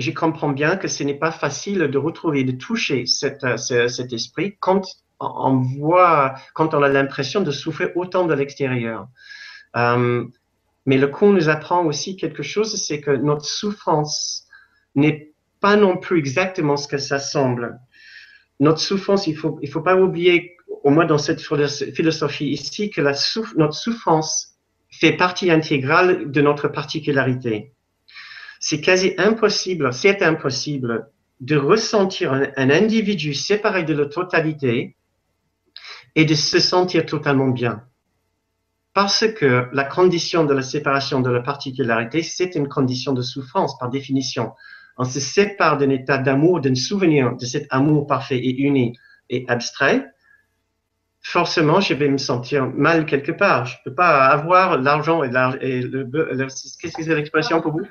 [0.00, 4.12] je comprends bien que ce n'est pas facile de retrouver, de toucher cet, euh, cet
[4.12, 4.82] esprit quand
[5.20, 9.08] on voit, quand on a l'impression de souffrir autant de l'extérieur.
[9.76, 10.24] Euh,
[10.86, 14.46] mais le cours nous apprend aussi quelque chose, c'est que notre souffrance
[14.94, 17.78] n'est pas non plus exactement ce que ça semble.
[18.60, 23.02] Notre souffrance, il faut, il faut pas oublier, au moins dans cette philosophie ici, que
[23.56, 24.56] notre souffrance
[24.90, 27.72] fait partie intégrale de notre particularité
[28.60, 34.96] c'est quasi impossible, c'est impossible de ressentir un, individu séparé de la totalité
[36.14, 37.82] et de se sentir totalement bien.
[38.92, 43.78] Parce que la condition de la séparation de la particularité, c'est une condition de souffrance
[43.78, 44.52] par définition.
[44.98, 48.98] On se sépare d'un état d'amour, d'un souvenir de cet amour parfait et uni
[49.30, 50.04] et abstrait.
[51.22, 53.64] Forcément, je vais me sentir mal quelque part.
[53.64, 56.04] Je ne peux pas avoir l'argent et, le,
[56.80, 57.86] qu'est-ce que c'est l'expression pour vous?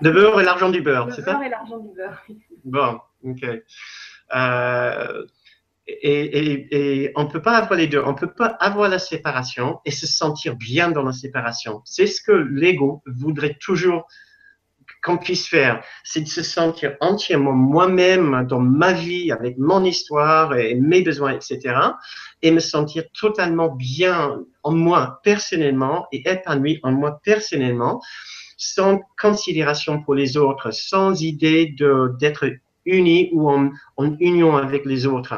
[0.00, 2.22] Le beurre et l'argent du beurre, c'est ça Le beurre et l'argent du beurre.
[2.64, 3.44] Bon, ok.
[4.34, 5.26] Euh,
[5.86, 8.02] et, on ne peut pas avoir les deux.
[8.02, 11.82] On ne peut pas avoir la séparation et se sentir bien dans la séparation.
[11.84, 14.06] C'est ce que l'ego voudrait toujours
[15.02, 15.84] qu'on puisse faire.
[16.02, 21.32] C'est de se sentir entièrement moi-même dans ma vie, avec mon histoire et mes besoins,
[21.32, 21.76] etc.
[22.40, 28.00] Et me sentir totalement bien en moi personnellement et épanoui en moi personnellement
[28.64, 31.74] sans considération pour les autres, sans idée
[32.18, 32.46] d'être
[32.86, 33.70] unis ou en,
[34.20, 35.34] union avec les autres.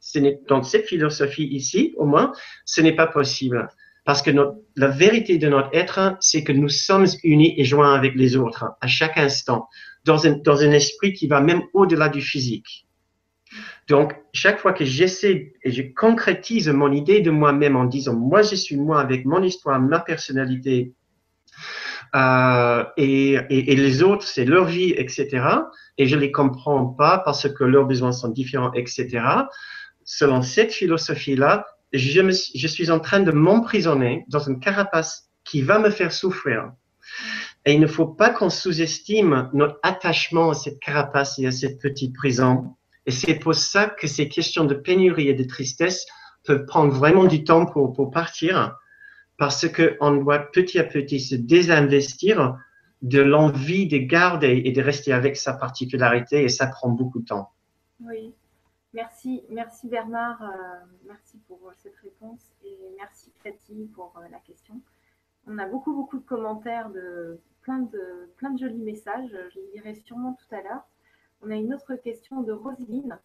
[0.00, 0.18] Ce
[0.48, 2.32] dans cette philosophie ici, au moins,
[2.64, 3.68] ce n'est pas possible.
[4.04, 4.30] Parce que
[4.76, 8.66] la vérité de notre être, c'est que nous sommes unis et joints avec les autres
[8.80, 9.68] à chaque instant,
[10.04, 12.86] dans un, dans un esprit qui va même au-delà du physique.
[13.88, 18.42] Donc, chaque fois que j'essaie et je concrétise mon idée de moi-même en disant, moi,
[18.42, 20.92] je suis moi avec mon histoire, ma personnalité,
[22.14, 25.46] euh, et, les autres, c'est leur vie, etc.
[25.98, 29.22] Et je les comprends pas parce que leurs besoins sont différents, etc.
[30.04, 35.90] Selon cette philosophie-là, je, suis en train de m'emprisonner dans une carapace qui va me
[35.90, 36.72] faire souffrir.
[37.66, 41.80] Et il ne faut pas qu'on sous-estime notre attachement à cette carapace et à cette
[41.80, 42.76] petite prison.
[43.06, 46.06] Et c'est pour ça que ces questions de pénurie et de tristesse
[46.44, 48.76] peuvent prendre vraiment du temps pour partir
[49.36, 52.58] parce qu'on doit petit à petit se désinvestir
[53.02, 57.26] de l'envie de garder et de rester avec sa particularité et ça prend beaucoup de
[57.26, 57.50] temps.
[58.00, 58.32] Oui,
[58.92, 64.80] merci, merci Bernard, euh, merci pour cette réponse et merci Cathy pour euh, la question.
[65.46, 69.72] On a beaucoup, beaucoup de commentaires, de plein de, plein de jolis messages, je les
[69.74, 70.86] lirai sûrement tout à l'heure.
[71.42, 73.18] On a une autre question de Roselyne.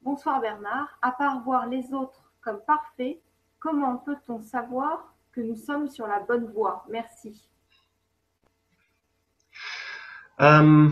[0.00, 3.20] Bonsoir Bernard, à part voir les autres comme parfaits,
[3.66, 6.84] Comment peut-on savoir que nous sommes sur la bonne voie?
[6.88, 7.48] Merci.
[10.40, 10.88] Euh,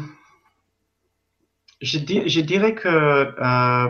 [1.81, 3.89] je, dirais que euh,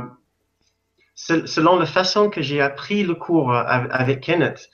[1.14, 4.68] selon la façon que j'ai appris le cours avec Kenneth,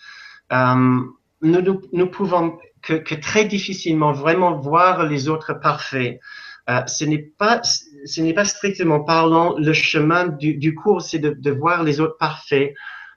[0.53, 0.99] euh,
[1.43, 6.19] nous, nous, pouvons que, très difficilement vraiment voir les autres parfaits.
[6.67, 12.75] ce n'est pas strictement parlant le chemin du, cours, c'est de, voir les autres parfaits.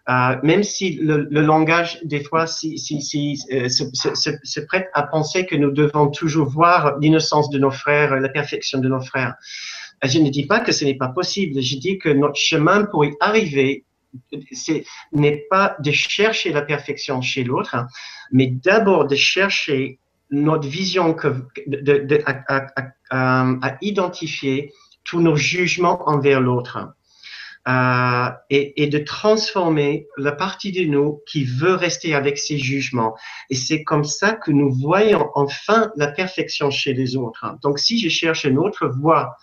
[0.10, 6.10] Euh, même si le, langage, des fois, euh, se, prête à penser que nous devons
[6.10, 9.36] toujours voir l'innocence de nos frères, la perfection de nos frères.
[10.04, 11.62] Je ne dis pas que ce n'est pas possible.
[11.62, 13.86] Je dis que notre chemin pour y arriver
[15.14, 17.78] n'est pas de chercher la perfection chez l'autre,
[18.32, 20.00] mais d'abord de chercher
[20.30, 21.28] notre vision que,
[21.68, 22.22] de,
[23.10, 24.74] à, identifier
[25.06, 26.94] tous nos jugements envers l'autre
[27.66, 33.16] euh, et, de transformer la partie de nous qui veut rester avec ses jugements.
[33.50, 37.46] Et c'est comme ça que nous voyons enfin la perfection chez les autres.
[37.62, 39.38] Donc si je cherche une autre voie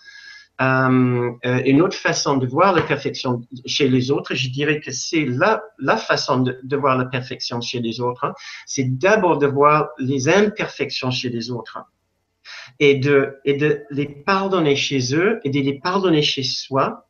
[0.61, 4.91] euh, euh, une autre façon de voir la perfection chez les autres, je dirais que
[4.91, 8.31] c'est la, façon de, voir la perfection chez les autres,
[8.67, 11.79] c'est d'abord de voir les imperfections chez les autres
[12.77, 17.07] et de les pardonner chez eux et de les pardonner chez soi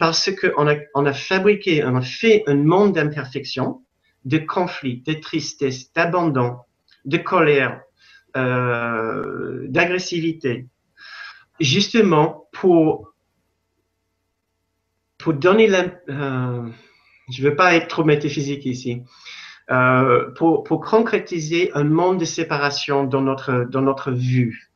[0.00, 3.82] parce qu'on a, on a fabriqué, on a fait un monde d'imperfections,
[4.24, 6.56] de conflits, de tristesse, d'abandon,
[7.04, 7.82] de colère,
[8.34, 10.66] euh, d'agressivité,
[11.60, 13.12] justement pour,
[15.18, 16.66] pour donner la, euh,
[17.30, 19.02] je ne veux pas être trop métaphysique ici,
[19.70, 24.69] euh, pour, pour, concrétiser un monde de séparation dans notre, dans notre vue.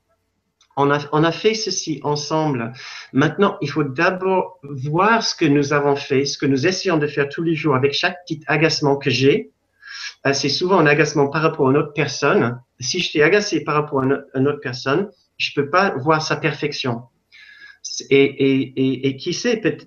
[0.77, 2.73] On a, fait ceci ensemble.
[3.13, 7.07] Maintenant, il faut d'abord voir ce que nous avons fait, ce que nous essayons de
[7.07, 9.53] faire tous les jours avec chaque petit agacement que j'ai.
[10.27, 12.61] Euh, c'est souvent un agacement par rapport à une autre personne.
[12.81, 16.37] Si je t'ai agacé par rapport à une autre personne, je peux pas voir sa
[16.37, 17.03] perfection.
[18.11, 19.87] Et, qui sait, peut-être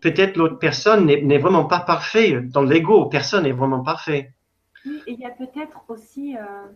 [0.00, 2.40] peut l'autre personne n'est vraiment pas parfait.
[2.40, 4.32] Dans l'ego, personne n'est vraiment parfait.
[4.84, 6.36] Oui, et il y a peut-être aussi.
[6.36, 6.66] Euh...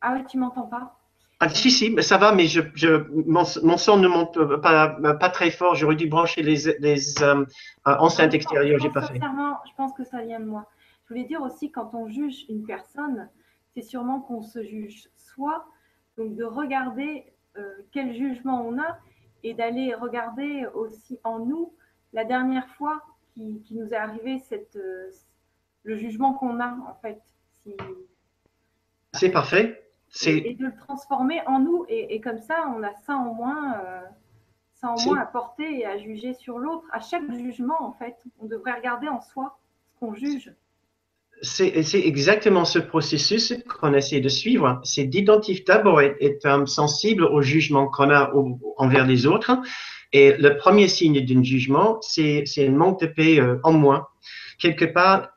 [0.00, 1.01] Ah oui, tu m'entends pas
[1.44, 5.50] ah, si, si, ça va, mais je, je, mon, son ne monte pas, pas très
[5.50, 5.74] fort.
[5.74, 7.44] J'aurais dû brancher les, les euh,
[7.84, 9.14] enceintes extérieures, j'ai pas fait.
[9.14, 10.70] Je pense que ça vient de moi.
[11.02, 13.28] Je voulais dire aussi, quand on juge une personne,
[13.74, 15.66] c'est sûrement qu'on se juge soi.
[16.16, 17.24] Donc, de regarder
[17.58, 18.98] euh, quel jugement on a
[19.42, 21.74] et d'aller regarder aussi en nous
[22.12, 23.02] la dernière fois
[23.34, 25.10] qui, qui nous est arrivé cette, euh,
[25.82, 27.20] le jugement qu'on a en fait.
[29.12, 29.91] C'est parfait.
[30.26, 33.78] Et, de le transformer en nous et, et, comme ça on a ça en moins,
[33.78, 34.00] euh,
[34.74, 36.84] ça en moins à porter et à juger sur l'autre.
[36.92, 39.58] À chaque jugement en fait, on devrait regarder en soi
[39.94, 40.52] ce qu'on juge
[41.42, 44.80] c'est exactement ce processus qu'on essaie de suivre.
[44.84, 48.32] C'est d'identifier d'abord être, sensible au jugement qu'on a
[48.76, 49.50] envers les autres.
[50.12, 54.10] Et le premier signe d'un jugement, c'est un manque de paix euh, en moi.
[54.58, 55.30] Quelque part,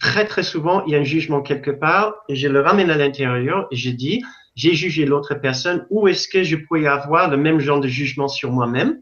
[0.00, 3.66] très très souvent, il y a un jugement quelque part, je le ramène à l'intérieur
[3.70, 4.22] et je dis,
[4.54, 8.28] j'ai jugé l'autre personne, où est-ce que je pourrais avoir le même genre de jugement
[8.28, 9.00] sur moi-même?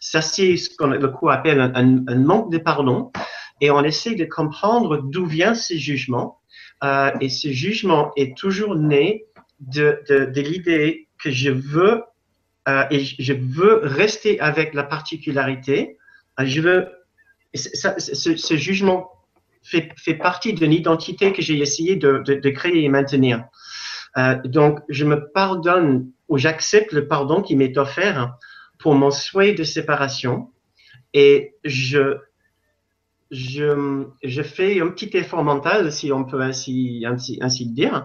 [0.00, 3.10] Ça, c'est ce qu'on le appelle un, manque de pardon
[3.60, 6.40] et on essaie de comprendre d'où vient ce jugement.
[6.84, 9.24] Euh, et ce jugement est toujours né
[9.60, 10.02] de,
[10.34, 12.02] l'idée que je veux
[12.68, 15.96] euh, et je veux rester avec la particularité.
[16.40, 16.88] Euh, je veux,
[17.54, 19.11] ce, jugement
[19.62, 23.44] fait, fait partie d'une identité que j'ai essayé de, de, créer et maintenir.
[24.16, 28.34] Euh, donc, je me pardonne ou j'accepte le pardon qui m'est offert
[28.78, 30.50] pour mon souhait de séparation
[31.14, 32.16] et je
[33.30, 38.04] je, je, fais un petit effort mental, si on peut ainsi, ainsi, ainsi dire,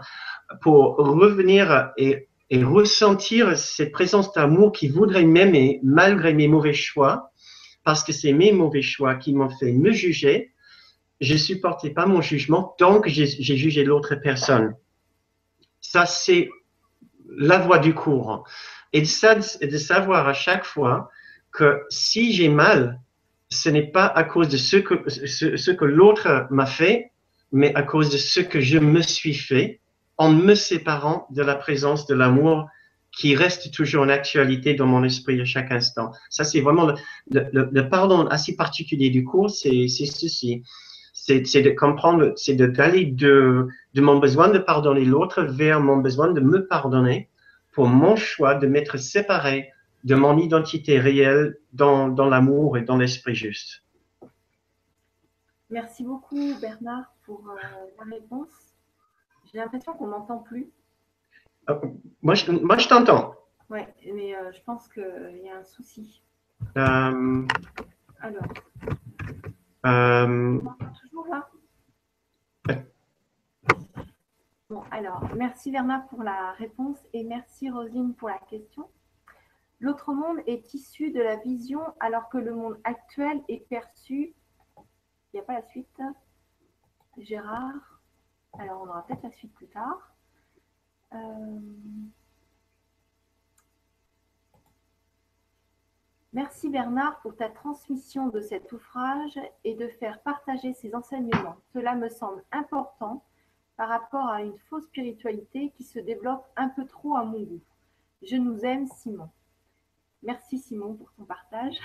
[0.62, 2.30] pour revenir et
[2.64, 7.34] ressentir cette présence d'amour qui voudrait m'aimer malgré mes mauvais choix,
[7.84, 10.52] parce que c'est mes mauvais choix qui m'ont fait me juger.
[11.20, 14.76] Je supportais pas mon jugement, donc j'ai jugé l'autre personne.
[15.82, 16.50] Ça, c'est
[17.38, 18.44] la voie du cours.
[18.94, 21.10] Et de, savoir à chaque fois
[21.52, 23.00] que si j'ai mal,
[23.50, 24.96] ce n'est pas à cause de ce que,
[25.74, 27.12] que l'autre m'a fait,
[27.52, 29.80] mais à cause de ce que je me suis fait
[30.18, 32.68] en me séparant de la présence de l'amour
[33.12, 36.12] qui reste toujours en actualité dans mon esprit à chaque instant.
[36.30, 36.86] Ça, c'est vraiment
[37.30, 40.64] le, le, pardon assez particulier du cours, c'est ceci.
[41.28, 46.32] C'est de comprendre, c'est d'aller de, de mon besoin de pardonner l'autre vers mon besoin
[46.32, 47.30] de me pardonner
[47.74, 49.74] pour mon choix de m'être séparé
[50.06, 53.84] de mon identité réelle dans, dans l'amour et dans l'esprit juste.
[55.70, 57.56] Merci beaucoup Bernard pour euh,
[58.00, 58.74] la réponse.
[59.52, 60.70] J'ai l'impression qu'on n'entend plus.
[61.70, 61.76] Euh,
[62.22, 63.36] moi, je, moi, je t'entends.
[63.70, 66.22] Oui, mais euh, je pense qu'il y a un souci.
[66.74, 67.46] Alors.
[74.70, 78.90] Bon, alors, merci Bernard pour la réponse et merci Rosine pour la question.
[79.80, 84.36] L'autre monde est issu de la vision alors que le monde actuel est perçu.
[84.78, 86.02] Il n'y a pas la suite.
[87.18, 88.02] Gérard.
[88.60, 90.16] Alors on aura peut-être la suite plus tard.
[91.14, 91.60] Euh,
[96.34, 101.58] Merci Bernard pour ta transmission de cet ouvrage et de faire partager ces enseignements.
[101.74, 103.24] Cela me semble important
[103.78, 107.62] par rapport à une fausse spiritualité qui se développe un peu trop à mon goût.
[108.24, 109.30] Je nous aime, Simon.
[110.24, 111.76] Merci Simon pour ton partage.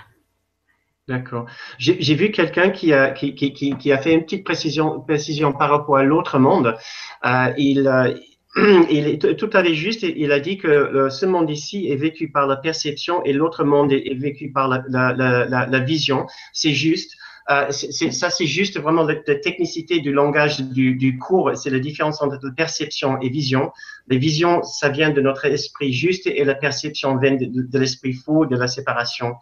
[1.09, 1.47] D'accord.
[1.79, 6.77] J'ai vu quelqu'un qui a, a fait une petite précision, par rapport à l'autre monde.
[7.25, 8.15] Euh, euh,
[8.91, 10.03] il est tout à fait juste.
[10.03, 13.65] Il a dit que euh, ce monde ici est vécu par la perception et l'autre
[13.65, 16.27] monde est, vécu par la, la, la, la vision.
[16.53, 17.17] C'est juste.
[17.51, 21.57] Euh, ça, c'est juste vraiment la, technicité du langage du, cours.
[21.57, 23.73] C'est la différence entre perception et vision.
[24.09, 28.47] Les visions, ça vient de notre esprit juste et la perception vient de, l'esprit faux,
[28.47, 29.35] de la séparation.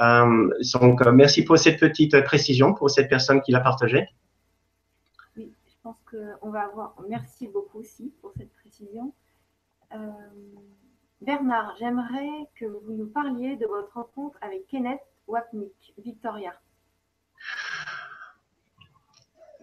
[0.00, 4.08] Euh, donc, merci pour cette petite précision pour cette personne qui l'a partagée.
[5.36, 5.42] Je
[5.82, 6.94] pense qu'on va avoir.
[7.08, 9.96] Merci beaucoup aussi pour cette Euh,
[11.20, 16.52] Bernard, j'aimerais que vous nous parliez de votre rencontre avec Kenneth Wapnick, Victoria.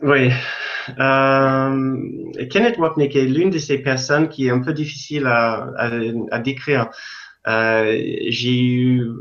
[0.01, 0.31] Oui.
[0.97, 6.89] Euh, Kenneth Wapnick est l'une de ces personnes qui est un peu difficile à, décrire.
[7.47, 7.99] Euh,
[8.29, 9.11] j'ai eu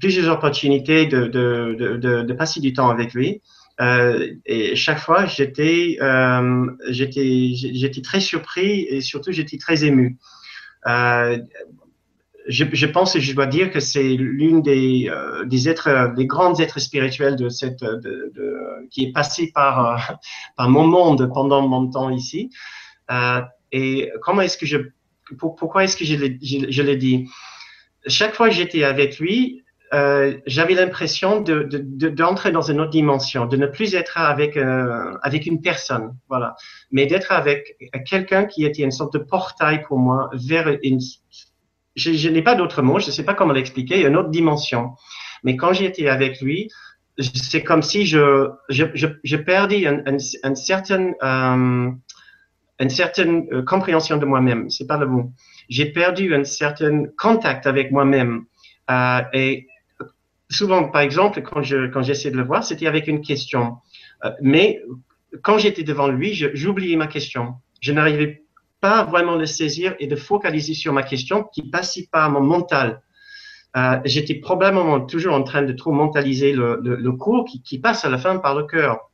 [0.00, 3.42] plusieurs opportunités de, passer du temps avec lui.
[3.80, 10.18] Euh, et chaque fois, j'étais, euh, j'étais, très surpris et surtout j'étais très ému.
[10.86, 11.38] Euh,
[12.48, 16.58] je, pense et je dois dire que c'est l'une des, euh, des êtres, des grands
[16.58, 17.36] êtres spirituels
[18.90, 20.18] qui est passé par,
[20.58, 22.50] mon monde pendant mon temps ici.
[23.74, 24.78] Et comment est-ce que je,
[25.38, 27.28] pour, pourquoi est-ce que je l'ai dit?
[28.06, 29.61] Chaque fois que j'étais avec lui,
[29.94, 34.56] euh, j'avais l'impression de, de, d'entrer dans une autre dimension, de ne plus être avec,
[34.56, 36.56] euh, avec une personne, voilà,
[36.90, 37.76] mais d'être avec
[38.06, 40.98] quelqu'un qui était une sorte de portail pour moi vers une.
[41.94, 44.92] Je, n'ai pas d'autre mot, je ne sais pas comment l'expliquer, une autre dimension.
[45.44, 46.70] Mais quand j'étais avec lui,
[47.18, 50.54] c'est comme si je, je, perdais une, une,
[51.22, 51.90] euh,
[52.80, 54.70] une certaine compréhension de moi-même.
[54.70, 55.32] C'est pas le mot.
[55.68, 58.46] J'ai perdu un certain contact avec moi-même.
[59.34, 59.66] Et
[60.52, 63.76] souvent, par exemple, quand je j'essaie de le voir, c'était avec une question.
[64.24, 64.82] Euh, mais
[65.42, 67.54] quand j'étais devant lui, j'oubliais ma question.
[67.80, 68.42] Je n'arrivais
[68.80, 73.02] pas vraiment le saisir et de focaliser sur ma question qui passait par mon mental.
[73.76, 78.18] Euh, j'étais probablement toujours en train de trop mentaliser le, cours qui, passe à la
[78.18, 79.10] fin par le cœur.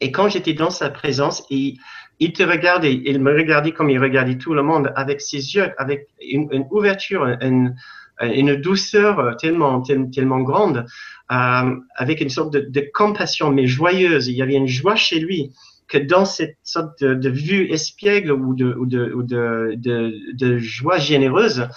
[0.00, 1.78] Et quand j'étais dans sa présence, il,
[2.20, 7.24] me regardait comme il regardait tout le monde, avec ses yeux, avec une, une ouverture,
[7.40, 7.74] une,
[8.22, 10.86] une douceur euh, tellement, tellement grande,
[11.30, 14.28] euh, avec une sorte de, compassion, mais joyeuse.
[14.28, 15.52] Il y avait une joie chez lui
[15.88, 21.68] que dans cette sorte de, vue espiègle ou de, de, de, joie généreuse,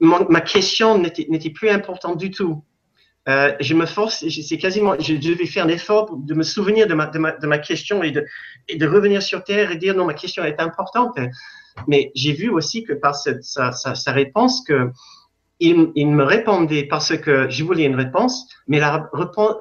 [0.00, 2.64] ma question n'était plus importante du tout.
[3.26, 6.92] Euh, je me force, c'est quasiment, je devais faire un effort de me souvenir de
[6.92, 8.26] ma, de ma, de ma question et de,
[8.74, 11.16] de revenir sur Terre et dire non, ma question est importante.
[11.88, 14.90] Mais j'ai vu aussi que par cette, sa, sa réponse que
[15.60, 19.08] il, me répondait parce que je voulais une réponse, mais la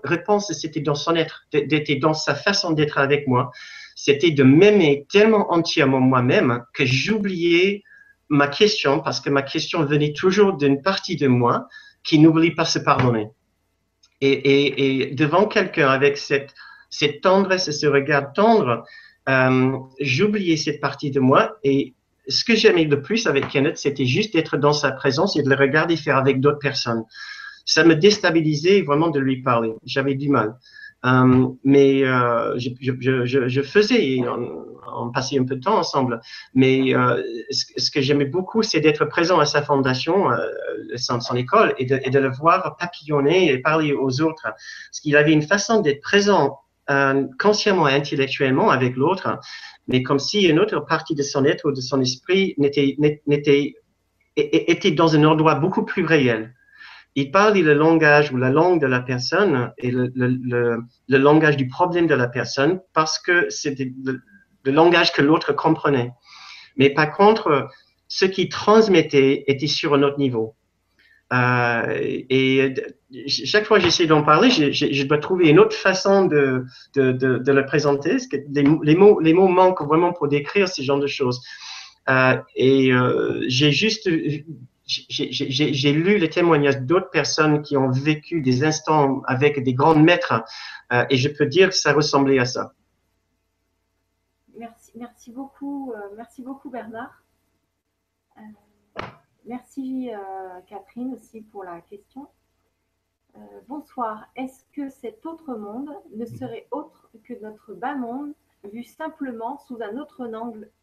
[0.03, 3.51] réponse, c'était dans son être, d'être dans sa façon d'être avec moi.
[3.95, 7.83] C'était de m'aimer tellement entièrement moi-même que j'oubliais
[8.29, 11.67] ma question parce que ma question venait toujours d'une partie de moi
[12.03, 13.27] qui n'oublie pas se pardonner.
[14.21, 16.53] Et, devant quelqu'un avec cette,
[16.89, 18.83] cette tendresse et ce regard tendre,
[19.29, 21.93] euh, j'oubliais cette partie de moi et
[22.27, 25.49] ce que j'aimais le plus avec Kenneth, c'était juste d'être dans sa présence et de
[25.49, 27.03] le regarder faire avec d'autres personnes.
[27.65, 29.73] Ça me déstabilisait vraiment de lui parler.
[29.85, 30.55] J'avais du mal.
[31.05, 34.21] Euh, mais euh, je, faisais,
[34.95, 36.21] on, passait un peu de temps ensemble.
[36.53, 37.21] Mais euh,
[37.51, 40.29] ce, que j'aimais beaucoup, c'est d'être présent à sa fondation,
[40.95, 44.43] son, son, école, et de, et de, le voir papillonner et parler aux autres.
[44.43, 46.59] Parce qu'il avait une façon d'être présent
[46.89, 49.39] euh, consciemment et intellectuellement avec l'autre
[49.87, 52.95] mais comme si une autre partie de son être ou de son esprit n'était,
[53.27, 53.75] n'était,
[54.35, 56.53] était dans un endroit beaucoup plus réel.
[57.15, 61.67] Il parle le langage ou la langue de la personne et le, le, langage du
[61.67, 64.21] problème de la personne parce que c'était le,
[64.65, 66.11] langage que l'autre comprenait.
[66.77, 67.67] Mais par contre,
[68.07, 70.55] ce qu'il transmettait était sur un autre niveau.
[71.33, 72.73] Euh, et
[73.27, 76.65] chaque fois que j'essaie d'en parler, je, dois trouver une autre façon de,
[76.95, 78.17] le présenter.
[78.51, 81.41] Les, mots, manquent vraiment pour décrire ce genre de choses.
[82.09, 84.09] Euh, et euh, j'ai juste,
[84.85, 90.43] j'ai lu les témoignages d'autres personnes qui ont vécu des instants avec des grands maîtres
[90.91, 92.73] euh, et je peux dire que ça ressemblait à ça.
[94.95, 97.23] Merci, beaucoup, euh, merci beaucoup Bernard.
[99.43, 100.09] Euh, merci
[100.67, 102.27] Catherine aussi pour la question.
[103.67, 104.25] bonsoir.
[104.35, 108.33] Est-ce que cet autre monde ne serait autre que notre bas monde
[108.71, 110.29] vu simplement sous un autre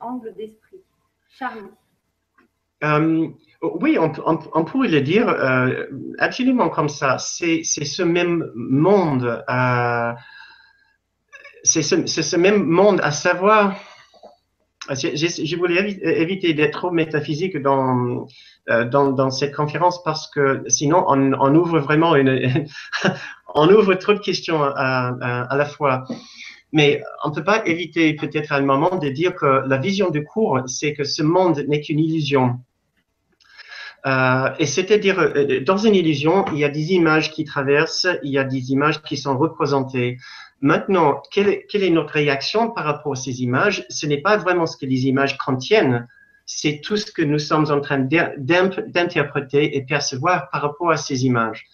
[0.00, 0.80] angle, d'esprit?
[1.28, 1.70] Charlie.
[2.82, 3.28] Euh,
[3.62, 5.86] oui, on, pourrait le dire euh,
[6.18, 7.18] absolument comme ça.
[7.18, 10.12] C'est ce même monde, euh,
[11.62, 13.74] c'est ce, même monde, à savoir,
[14.94, 18.26] je, voulais éviter d'être trop métaphysique dans,
[18.68, 22.14] dans, cette conférence parce que sinon on, ouvre vraiment
[23.54, 26.04] on ouvre trop de questions à, à la fois.
[26.72, 30.10] Mais on ne peut pas éviter peut-être à un moment de dire que la vision
[30.10, 32.60] du cours, c'est que ce monde n'est qu'une illusion.
[34.06, 38.30] Euh, et c'est-à-dire, euh, dans une illusion, il y a des images qui traversent, il
[38.30, 40.16] y a des images qui sont représentées.
[40.60, 43.86] Maintenant, quelle est, notre réaction par rapport à ces images?
[43.88, 46.06] Ce n'est pas vraiment ce que les images contiennent,
[46.44, 51.24] c'est tout ce que nous sommes en train d'interpréter et percevoir par rapport à ces
[51.24, 51.66] images.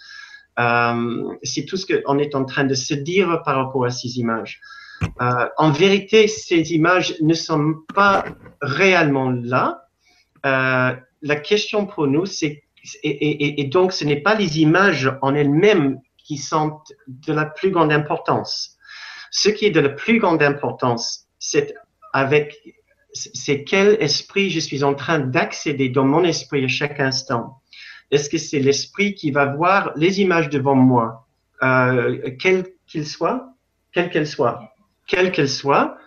[0.58, 4.18] Euh, c'est tout ce qu'on est en train de se dire par rapport à ces
[4.18, 4.60] images.
[5.20, 8.24] Euh, en vérité, ces images ne sont pas
[8.60, 9.86] réellement là.
[10.44, 12.62] Euh, la question pour nous, c'est,
[13.02, 17.92] et, donc ce n'est pas les images en elles-mêmes qui sont de la plus grande
[17.92, 18.75] importance.
[19.38, 21.74] Ce qui est de la plus grande importance, c'est
[22.14, 22.56] avec,
[23.12, 27.60] c'est quel esprit je suis en train d'accéder dans mon esprit à chaque instant.
[28.10, 31.28] Est-ce que c'est l'esprit qui va voir les images devant moi,
[31.62, 33.52] euh, quelles qu'ils soient,
[33.92, 34.72] quelles qu'elles soient,
[35.06, 35.98] quelles qu'elles soient,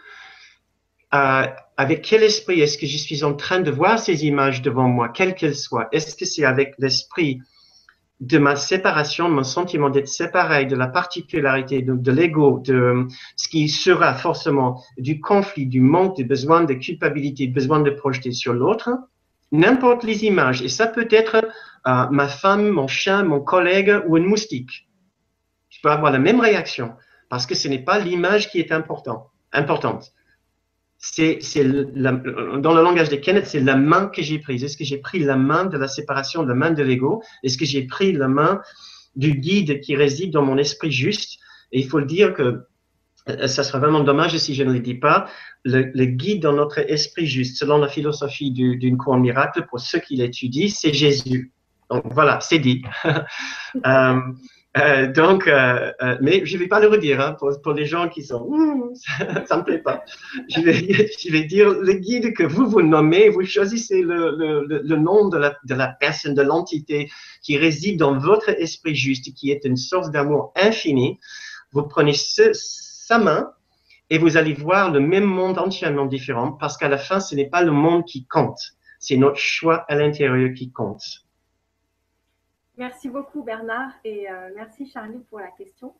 [1.14, 1.46] euh,
[1.78, 5.08] avec quel esprit est-ce que je suis en train de voir ces images devant moi,
[5.10, 5.88] quelles qu'elles soient?
[5.92, 7.42] Est-ce que c'est avec l'esprit
[8.20, 13.08] de ma séparation, mon sentiment d'être séparé, de la particularité de, l'ego, de
[13.38, 17.90] ce qui sera forcément du conflit, du manque, du besoin de culpabilité, du besoin de
[17.92, 18.90] projeter sur l'autre
[19.52, 20.62] N'importe les images.
[20.62, 21.38] Et ça peut être
[21.88, 24.88] euh, ma femme, mon chien, mon collègue ou une moustique.
[25.70, 26.94] Je peux avoir la même réaction
[27.30, 30.12] parce que ce n'est pas l'image qui est important, importante
[31.00, 34.66] c'est, dans le langage de Kenneth, c'est la main que j'ai prise.
[34.66, 37.24] Est-ce que j'ai pris la main de la séparation, la main de l'ego?
[37.44, 38.62] Est-ce que j'ai pris la main
[39.16, 41.40] du guide qui réside dans mon esprit juste?
[41.72, 42.66] Et il faut le dire que
[43.30, 45.30] euh, ça serait vraiment dommage si je ne le dis pas.
[45.64, 50.18] Le, guide dans notre esprit juste, selon la philosophie d'une cour miracle, pour ceux qui
[50.18, 51.54] l'étudient, c'est Jésus.
[51.90, 52.82] Donc voilà, c'est dit.
[53.86, 54.20] euh,
[54.78, 58.08] euh, donc, euh, euh, mais je ne vais pas le redire hein, pour, les gens
[58.08, 58.48] qui sont
[59.46, 60.04] ça ne me plaît pas.
[60.50, 65.38] Je vais, dire le guide que vous vous nommez, vous choisissez le, nom de
[65.74, 67.10] la, personne, de l'entité
[67.42, 71.20] qui réside dans votre esprit juste, qui est une source d'amour infini.
[71.72, 73.52] Vous prenez sa main
[74.12, 77.50] et vous allez voir le même monde entièrement différent parce qu'à la fin, ce n'est
[77.50, 78.60] pas le monde qui compte,
[79.00, 81.04] c'est notre choix à l'intérieur qui compte.
[82.80, 85.94] Merci beaucoup Bernard et euh, merci Charlie pour la question.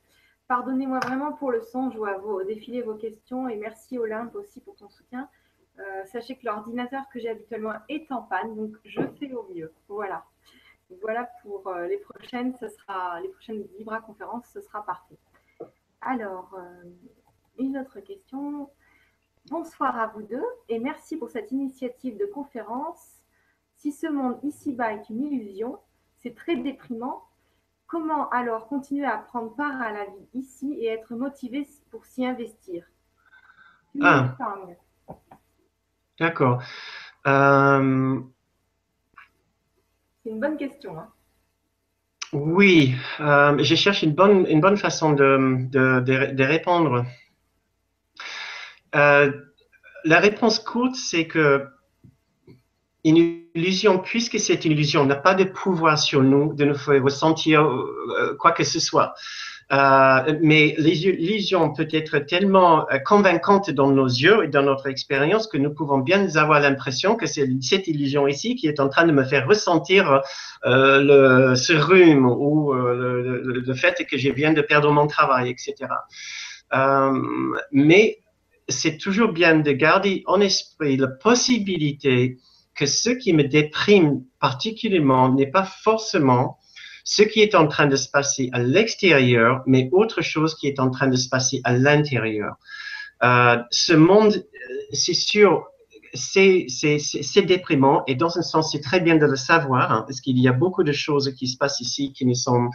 [0.48, 4.78] Pardonnez-moi vraiment pour le son, je vois défiler vos questions et merci Olympe aussi pour
[4.78, 5.28] ton soutien.
[5.78, 9.74] Euh, sachez que l'ordinateur que j'ai habituellement est en panne, donc je fais au mieux.
[9.90, 10.24] Voilà.
[11.02, 15.18] Voilà pour euh, les prochaines, ce sera les prochaines Libra conférences, ce sera parfait.
[16.00, 16.58] Alors,
[17.58, 18.70] une autre question.
[19.50, 23.22] Bonsoir à vous deux et merci pour cette initiative de conférence.
[23.76, 25.78] Si ce monde ici-bas est une illusion,
[26.20, 27.24] c'est très déprimant.
[27.88, 32.26] Comment alors continuer à prendre part à la vie ici et être motivé pour s'y
[32.26, 32.86] investir?
[34.02, 34.36] Ah.
[36.20, 36.62] D'accord.
[37.26, 38.20] Euh,
[40.24, 41.00] c'est une bonne question.
[41.00, 41.10] Hein.
[42.32, 47.06] Oui, euh, je cherche une bonne, une bonne façon de, de, répondre.
[48.96, 49.32] Euh,
[50.06, 51.68] la réponse courte, c'est que
[53.04, 57.02] une illusion, puisque c'est une illusion, n'a pas de pouvoir sur nous de nous faire
[57.02, 59.14] ressentir euh, quoi que ce soit.
[59.72, 65.46] Euh, mais l'illusion peut être tellement euh, convaincante dans nos yeux et dans notre expérience
[65.46, 69.06] que nous pouvons bien avoir l'impression que c'est cette illusion ici qui est en train
[69.06, 70.22] de me faire ressentir
[70.66, 75.92] euh, ce rhume ou le, fait que je viens de perdre mon travail, etc.
[77.72, 78.18] mais
[78.68, 82.38] c'est toujours bien de garder en esprit la possibilité
[82.80, 86.58] que ce qui me déprime particulièrement n'est pas forcément
[87.04, 90.80] ce qui est en train de se passer à l'extérieur, mais autre chose qui est
[90.80, 92.56] en train de se passer à l'intérieur.
[93.22, 94.46] Euh, ce monde,
[94.94, 95.66] c'est sûr,
[96.14, 96.68] c'est
[97.46, 100.48] déprimant et dans un sens, c'est très bien de le savoir hein, parce qu'il y
[100.48, 102.70] a beaucoup de choses qui se passent ici qui ne sont,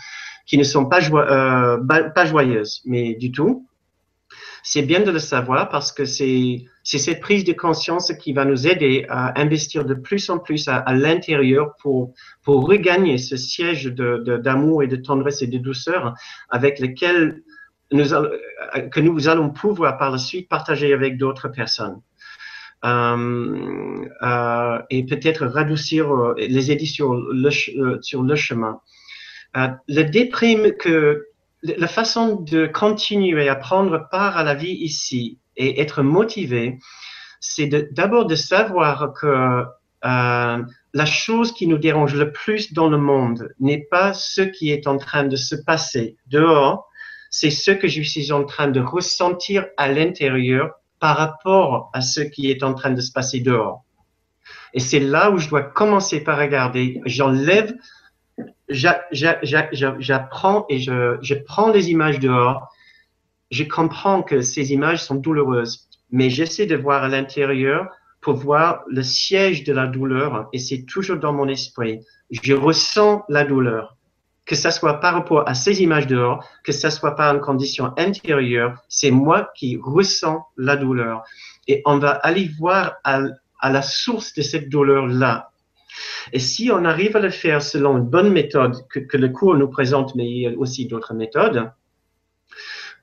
[0.52, 1.78] euh,
[2.14, 3.66] pas joyeuses, mais du tout.
[4.66, 8.66] C'est bien de le savoir parce que c'est cette prise de conscience qui va nous
[8.66, 14.80] aider à investir de plus en plus à, l'intérieur pour, pour regagner ce siège d'amour
[14.80, 16.14] de, et de tendresse et de douceur
[16.48, 17.42] avec lequel
[17.92, 18.06] nous,
[18.90, 22.00] que nous allons pouvoir par la suite partager avec d'autres personnes.
[22.86, 27.50] Euh, euh, et peut-être radoucir, euh, les aider sur le,
[28.02, 28.80] sur le chemin.
[29.54, 31.26] le déprime que
[31.64, 36.78] la façon de continuer à prendre part à la vie ici et être motivé,
[37.40, 39.64] c'est d'abord de, savoir que
[40.02, 44.86] la chose qui nous dérange le plus dans le monde n'est pas ce qui est
[44.86, 46.88] en train de se passer dehors,
[47.30, 50.70] c'est ce que je suis en train de ressentir à l'intérieur
[51.00, 53.84] par rapport à ce qui est en train de se passer dehors.
[54.72, 57.00] Et c'est là où je dois commencer par regarder.
[57.06, 57.74] J'enlève,
[58.68, 62.68] j'apprends et je, prends les images dehors.
[63.50, 67.88] Je comprends que ces images sont douloureuses, mais j'essaie de voir à l'intérieur
[68.20, 72.00] pour voir le siège de la douleur et c'est toujours dans mon esprit.
[72.30, 73.94] Je ressens la douleur
[74.46, 77.92] que ce soit par rapport à ces images dehors, que ce soit par une condition
[77.96, 81.24] intérieure, c'est moi qui ressens la douleur.
[81.66, 83.20] Et on va aller voir à,
[83.62, 85.50] la source de cette douleur-là.
[86.32, 89.68] Et si on arrive à le faire selon une bonne méthode que, le cours nous
[89.68, 91.70] présente, mais il y a aussi d'autres méthodes,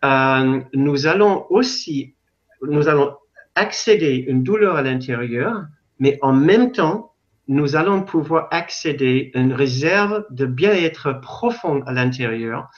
[0.04, 2.16] euh, nous allons aussi,
[2.62, 3.16] nous allons
[3.56, 5.66] accéder une douleur à l'intérieur,
[6.00, 7.14] mais en même temps,
[7.48, 12.70] nous allons pouvoir accéder à une réserve de bien-être profond à l'intérieur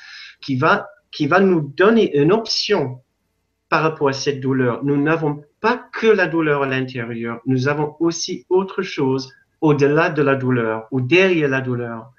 [0.42, 3.02] qui va, qui va nous donner une option
[3.70, 4.84] par rapport à cette douleur.
[4.84, 9.32] Nous n'avons pas que la douleur à l'intérieur, nous avons aussi autre chose
[9.64, 12.12] au-delà de la douleur ou derrière la douleur.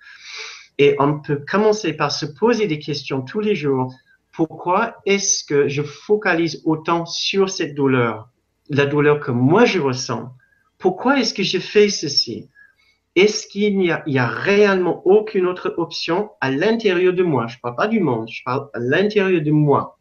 [0.78, 3.94] Et on peut commencer par se poser des questions tous les jours.
[4.32, 8.30] Pourquoi est-ce que je focalise autant sur cette douleur,
[8.70, 10.32] la douleur que moi je ressens?
[10.78, 12.48] Pourquoi est-ce que je fais ceci?
[13.14, 17.46] Est-ce qu'il n'y a, réellement aucune autre option à l'intérieur de moi?
[17.46, 19.98] Je ne parle pas du monde, je parle à l'intérieur de moi.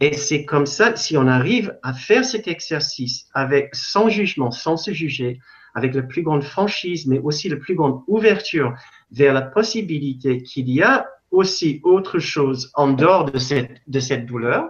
[0.00, 4.76] Et c'est comme ça, si on arrive à faire cet exercice avec sans jugement, sans
[4.78, 5.38] se juger,
[5.74, 8.74] avec la plus grande franchise, mais aussi la plus grande ouverture
[9.10, 14.26] vers la possibilité qu'il y a aussi autre chose en dehors de cette, de cette
[14.26, 14.68] douleur,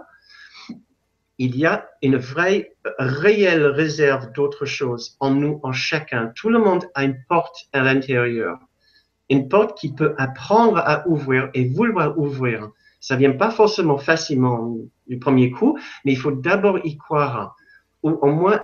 [1.37, 6.31] il y a une vraie, réelle réserve d'autres choses en nous, en chacun.
[6.35, 8.59] Tout le monde a une porte à l'intérieur,
[9.29, 12.69] une porte qui peut apprendre à ouvrir et vouloir ouvrir.
[12.99, 14.77] Ça vient pas forcément facilement
[15.07, 17.55] du premier coup, mais il faut d'abord y croire,
[18.03, 18.63] ou au moins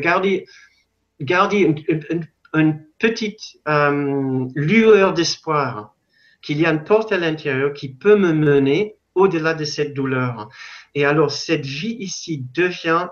[0.00, 0.46] garder,
[1.20, 1.74] garder
[2.54, 5.94] une, petite euh, lueur d'espoir
[6.42, 10.48] qu'il y a une porte à l'intérieur qui peut me mener au-delà de cette douleur.
[10.94, 13.08] Et alors, cette vie ici devient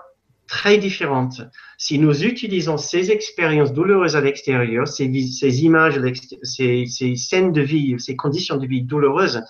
[0.47, 1.41] très différente.
[1.77, 5.05] Si nous utilisons ces expériences douloureuses à l'extérieur, ces,
[5.63, 6.01] images,
[6.43, 9.41] ces, scènes de vie, ces conditions de vie douloureuses,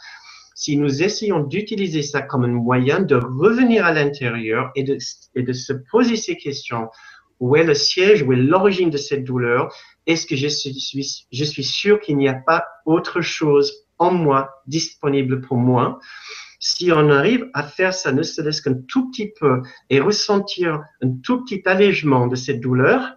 [0.55, 5.73] si nous essayons d'utiliser ça comme un moyen de revenir à l'intérieur et de se
[5.89, 6.89] poser ces questions,
[7.39, 9.73] où est le siège, où est l'origine de cette douleur?
[10.05, 15.41] Est-ce que je suis, je sûr qu'il n'y a pas autre chose en moi disponible
[15.41, 15.99] pour moi?
[16.59, 21.11] Si on arrive à faire ça, ne serait-ce qu'un tout petit peu, et ressentir un
[21.23, 23.13] tout petit allègement de cette douleur,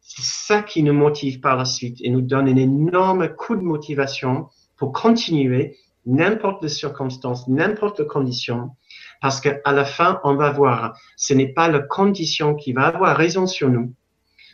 [0.00, 3.60] c'est ça qui nous motive par la suite et nous donne un énorme coup de
[3.60, 5.76] motivation pour continuer
[6.06, 8.70] n'importe les circonstances, n'importe les conditions,
[9.20, 13.16] parce qu'à la fin, on va voir, ce n'est pas la condition qui va avoir
[13.16, 13.94] raison sur nous.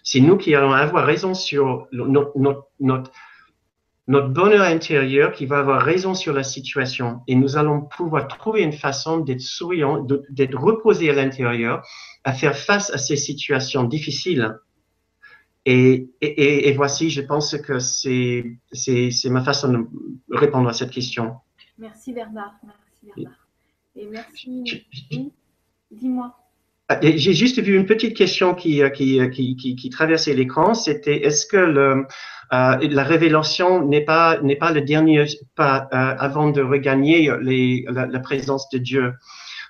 [0.03, 3.11] C'est nous qui allons avoir raison sur notre,
[4.07, 8.73] bonheur intérieur qui va avoir raison sur la situation et nous allons pouvoir trouver une
[8.73, 11.85] façon d'être souriant, d'être reposé à l'intérieur,
[12.23, 14.57] à faire face à ces situations difficiles.
[15.65, 18.59] Et voici, je pense que c'est
[19.25, 19.87] ma façon de
[20.31, 21.35] répondre à cette question.
[21.79, 22.55] Merci Bernard.
[22.65, 23.46] Merci Bernard.
[23.97, 24.85] Et merci.
[25.91, 26.35] Dis-moi.
[26.89, 30.75] Ah, j'ai juste vu une petite question qui, qui, qui, qui, qui traversait l'écran.
[30.75, 32.07] C'était est-ce que le,
[32.53, 35.25] euh, la révélation n'est pas n'est pas le dernier
[35.57, 39.15] pas euh, avant de regagner les, la, présence de Dieu?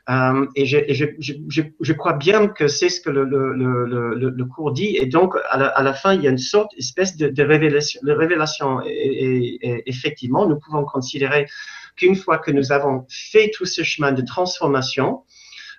[0.09, 4.31] Euh, et je, je, je, je, crois bien que c'est ce que le, le, le,
[4.31, 4.97] le, cours dit.
[4.97, 8.01] Et donc, à la, à la, fin, il y a une sorte, espèce de, révélation.
[8.05, 8.81] De révélation.
[8.87, 11.49] Et, et, effectivement, nous pouvons considérer
[11.97, 15.25] qu'une fois que nous avons fait tout ce chemin de transformation,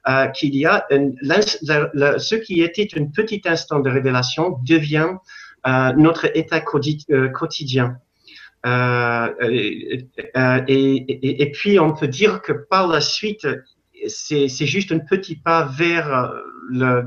[0.10, 5.12] euh, qu'il y a ce qui était un petit instant de révélation devient
[5.66, 7.98] euh, notre état quotidien.
[8.66, 10.06] Et,
[10.68, 13.48] et, puis on peut dire que par la suite,
[14.08, 16.34] c'est juste un petit pas vers
[16.70, 17.06] le,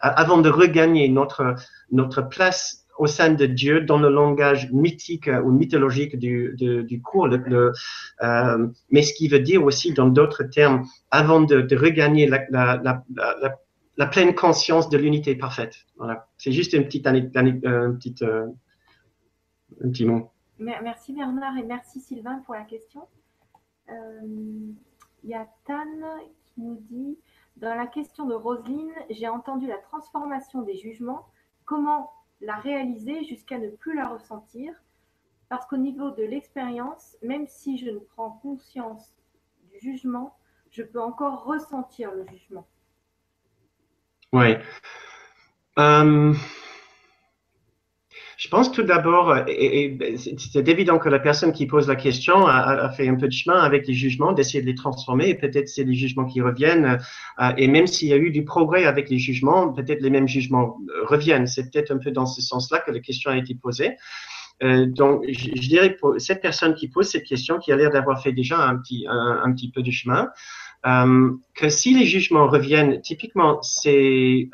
[0.00, 1.54] avant de regagner notre,
[1.90, 7.00] notre place au sein de Dieu dans le langage mythique euh, ou mythologique du, du
[7.00, 12.44] cours, euh, mais ce qui veut dire aussi, dans d'autres termes, avant de, regagner la,
[12.50, 13.02] la,
[13.96, 15.76] la, pleine conscience de l'unité parfaite.
[15.96, 16.28] Voilà.
[16.36, 18.54] C'est juste une petite, euh, une
[19.82, 20.30] un petit mot.
[20.58, 23.00] Merci Bernard et merci Sylvain pour la question.
[25.22, 25.86] Il y a Tan
[26.46, 27.18] qui nous dit,
[27.56, 31.26] dans la question de Roselyne, j'ai entendu la transformation des jugements.
[31.64, 34.72] Comment la réaliser jusqu'à ne plus la ressentir,
[35.48, 39.14] parce qu'au niveau de l'expérience, même si je ne prends conscience
[39.70, 40.36] du jugement,
[40.70, 42.66] je peux encore ressentir le jugement.
[44.32, 44.54] Oui.
[45.78, 46.34] Euh,
[48.40, 49.98] je pense tout d'abord, et,
[50.38, 53.60] c'est évident que la personne qui pose la question a, fait un peu de chemin
[53.60, 56.98] avec les jugements, d'essayer de les transformer, et peut-être c'est les jugements qui reviennent,
[57.38, 60.26] euh, et même s'il y a eu du progrès avec les jugements, peut-être les mêmes
[60.26, 61.46] jugements euh, reviennent.
[61.46, 63.90] C'est peut-être un peu dans ce sens-là que la question a été posée.
[64.62, 68.22] Euh, donc, je, dirais pour cette personne qui pose cette question, qui a l'air d'avoir
[68.22, 70.30] fait déjà un petit, un, petit peu de chemin,
[70.82, 74.48] que si les jugements reviennent, typiquement, c'est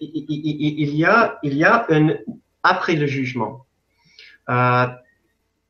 [0.00, 2.14] il, y a, il y a un
[2.62, 3.66] après le jugement.
[4.48, 4.86] Euh,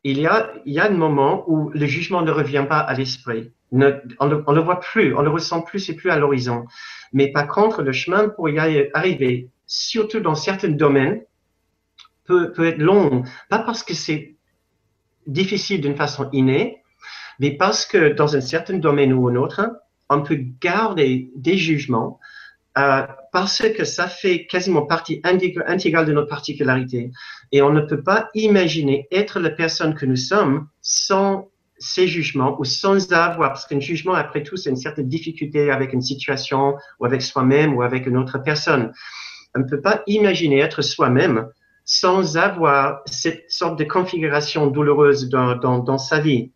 [0.03, 2.93] il, y a, il y a un moment où le jugement ne revient pas à
[2.93, 3.51] l'esprit.
[3.71, 6.65] on ne le voit plus, on ne le ressent plus, c'est plus à l'horizon.
[7.13, 8.57] Mais par contre, le chemin pour y
[8.93, 11.21] arriver, surtout dans certains domaines,
[12.25, 13.23] peut, peut être long.
[13.49, 14.35] Pas parce que c'est
[15.27, 16.81] difficile d'une façon innée,
[17.39, 19.61] mais parce que dans un certain domaine ou un autre,
[20.09, 22.19] on peut garder des jugements
[22.77, 27.11] euh, parce que ça fait quasiment partie intégrale de notre particularité.
[27.51, 31.49] Et on ne peut pas imaginer être la personne que nous sommes sans
[31.81, 35.93] ces jugements ou sans avoir, parce qu'un jugement, après tout, c'est une certaine difficulté avec
[35.93, 38.93] une situation ou avec soi-même ou avec une autre personne.
[39.55, 41.47] On ne peut pas imaginer être soi-même
[41.83, 46.51] sans avoir cette sorte de configuration douloureuse dans, sa vie.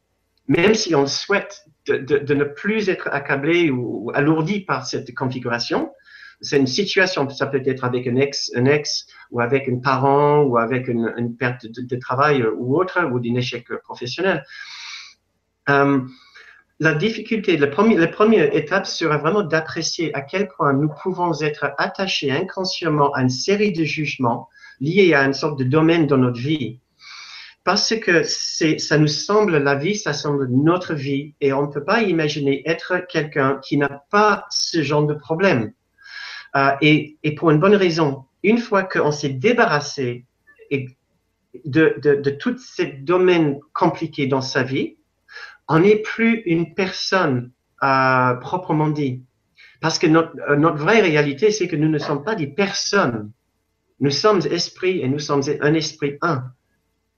[0.47, 5.91] Même si on souhaite de, ne plus être accablé ou alourdi par cette configuration,
[6.41, 10.41] c'est une situation, ça peut être avec un ex, un ex ou avec un parent
[10.41, 14.43] ou avec une, perte de, travail ou autre, ou d'un échec professionnel.
[15.69, 16.01] Euh,
[16.79, 22.31] la difficulté, la première, étape sera vraiment d'apprécier à quel point nous pouvons être attachés
[22.31, 24.49] inconsciemment à une série de jugements
[24.81, 26.81] liés à une sorte de domaine dans notre vie.
[27.63, 31.83] Parce que ça nous semble, la vie, ça semble notre vie et on ne peut
[31.83, 35.71] pas imaginer être quelqu'un qui n'a pas ce genre de problème.
[36.55, 38.25] Euh, et, pour une bonne raison.
[38.43, 40.25] Une fois qu'on s'est débarrassé
[40.71, 44.95] de, de, de tous ces domaines compliqués dans sa vie,
[45.67, 47.51] on n'est plus une personne
[47.83, 49.23] euh, proprement dit.
[49.81, 53.31] Parce que notre, euh, notre vraie réalité, c'est que nous ne sommes pas des personnes.
[53.99, 56.51] Nous sommes esprit et nous sommes un esprit un.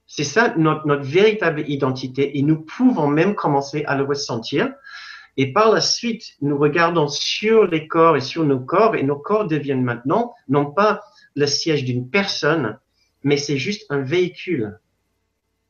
[0.08, 4.74] C'est ça notre, notre véritable identité et nous pouvons même commencer à le ressentir
[5.38, 9.18] et par la suite, nous regardons sur les corps et sur nos corps, et nos
[9.18, 11.02] corps deviennent maintenant non pas
[11.36, 12.80] le siège d'une personne,
[13.24, 14.80] mais c'est juste un véhicule.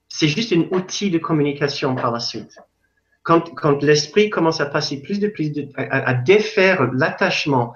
[0.07, 2.59] C'est juste un outil de communication par la suite.
[3.23, 7.73] Quand, l'esprit commence à passer plus de plus à défaire l'attachement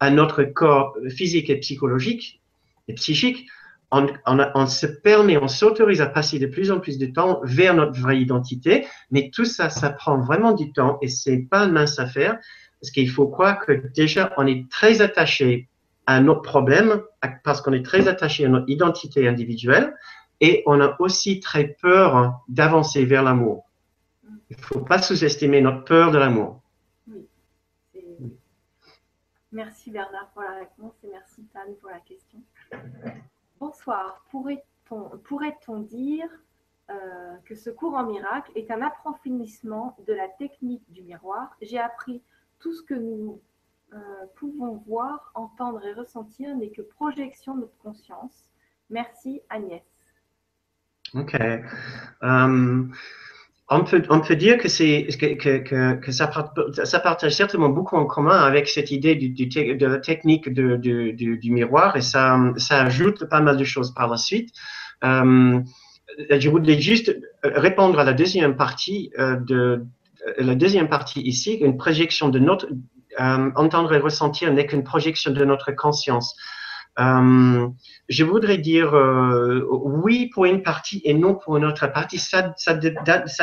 [0.00, 2.40] à notre corps physique et psychologique
[2.88, 3.46] et psychique,
[3.90, 7.98] on, se permet, on s'autorise à passer de plus en plus de temps vers notre
[7.98, 11.98] vraie identité, mais tout ça, ça prend vraiment du temps et c'est pas une mince
[11.98, 12.38] affaire
[12.80, 15.68] parce qu'il faut croire que déjà on est très attaché
[16.06, 17.02] à notre problème
[17.44, 19.94] parce qu'on est très attaché à notre identité individuelle
[20.40, 23.64] et on a aussi très peur d'avancer vers l'amour.
[24.50, 26.62] Il ne faut pas sous-estimer notre peur de l'amour.
[29.50, 32.38] Merci Bernard pour la réponse et merci Tan pour la question.
[33.60, 34.24] Bonsoir.
[34.30, 36.28] Pourrait-on dire
[36.90, 41.56] euh, que ce cours en miracle est un approfondissement de la technique du miroir?
[41.60, 42.22] J'ai appris
[42.60, 43.40] tout ce que nous
[43.92, 43.98] euh,
[44.36, 48.44] pouvons voir, entendre et ressentir n'est que projection de notre conscience.
[48.90, 49.82] Merci Agnès.
[51.14, 51.34] Ok.
[51.34, 52.84] Euh,
[53.70, 56.28] on peut, dire que, ça,
[56.98, 62.38] partage certainement beaucoup en commun avec cette idée de la technique du, miroir et ça,
[62.70, 64.54] ajoute pas mal de choses par la suite.
[65.04, 65.60] Euh,
[66.30, 69.84] je voulais juste répondre à la deuxième partie euh, de,
[70.38, 72.68] la deuxième partie ici, une projection de notre,
[73.18, 76.36] entendre et ressentir n'est qu'une projection de notre conscience.
[76.98, 78.92] Je voudrais dire
[80.04, 82.18] oui pour une partie et non pour une autre partie.
[82.18, 82.42] Ça,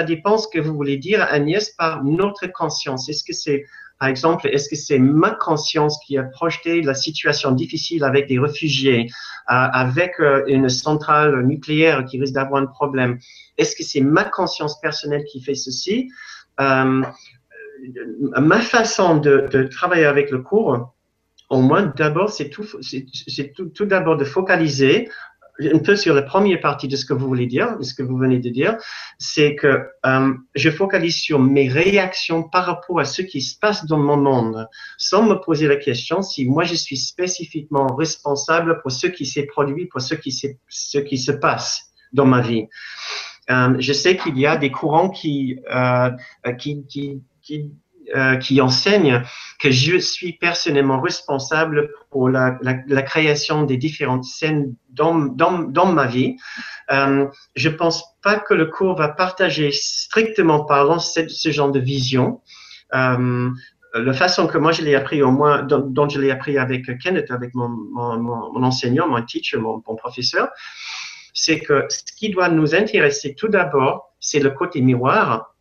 [0.04, 3.10] dépend ce que vous voulez dire, Agnès, par notre conscience.
[3.10, 3.66] Est-ce que c'est
[4.00, 8.38] par exemple, est-ce que c'est ma conscience qui a projeté la situation difficile avec des
[8.38, 9.08] réfugiés,
[9.50, 13.18] euh, avec euh, une centrale nucléaire qui risque d'avoir un problème?
[13.58, 16.10] Est-ce que c'est ma conscience personnelle qui fait ceci?
[16.60, 17.04] Euh,
[18.38, 20.95] Ma façon de, travailler avec le cours,
[21.50, 25.10] au moins d'abord, c'est tout, c'est tout, tout d'abord de focaliser
[25.60, 28.04] un peu sur la première partie de ce que vous voulez dire, de ce que
[28.04, 28.76] vous venez de dire,
[29.18, 33.86] c'est que euh, je focalise sur mes réactions par rapport à ce qui se passe
[33.86, 34.68] dans mon monde,
[34.98, 39.46] sans me poser la question si moi je suis spécifiquement responsable pour ce qui s'est
[39.46, 40.32] produit, pour ce qui,
[40.68, 42.66] ce qui se passe dans ma vie.
[43.50, 46.10] Euh, je sais qu'il y a des courants qui, euh,
[46.58, 47.72] qui, qui, qui
[48.16, 49.24] euh, qui enseigne
[49.60, 52.52] que je suis personnellement responsable pour la,
[53.02, 56.36] création des différentes scènes dans, dans, dans ma vie.
[56.92, 57.26] Euh,
[57.56, 62.42] je pense pas que le cours va partager strictement parlant ce, ce genre de vision.
[62.94, 63.50] Euh,
[63.96, 67.32] la façon que moi je l'ai appris, au moins dont, je l'ai appris avec Kenneth,
[67.32, 70.50] avec mon, mon, enseignant, mon teacher, mon, professeur,
[71.34, 75.56] c'est que ce qui doit nous intéresser tout d'abord, c'est le côté miroir.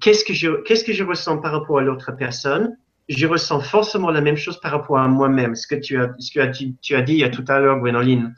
[0.00, 2.76] Qu'est-ce que je, ressens par rapport à l'autre personne?
[3.08, 6.30] Je ressens forcément la même chose par rapport à moi-même, ce que tu as, ce
[6.30, 8.34] que tu, as dit tout à l'heure, Gwénoline.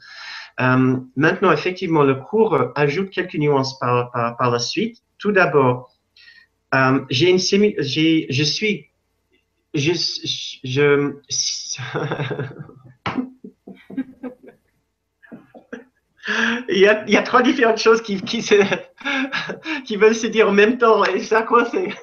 [0.59, 4.97] Euh, maintenant, effectivement, le cours ajoute quelques nuances par, la suite.
[5.17, 5.91] Tout d'abord,
[6.73, 8.89] euh, j'ai une j'ai, je suis,
[16.69, 18.55] il, y a, trois différentes choses qui, se,
[19.85, 21.93] qui veulent se dire en même temps et ça coincé.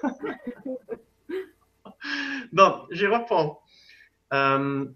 [2.53, 3.61] bon, je reprends.
[4.33, 4.87] Euh,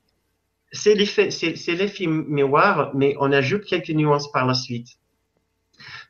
[0.73, 4.89] c'est l'effet miroir, mais on ajoute quelques nuances par la suite.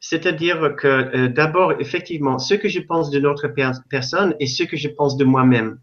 [0.01, 3.49] C'est-à-dire que euh, d'abord, effectivement, ce que je pense de notre
[3.89, 5.79] personne et ce que je pense de moi-même.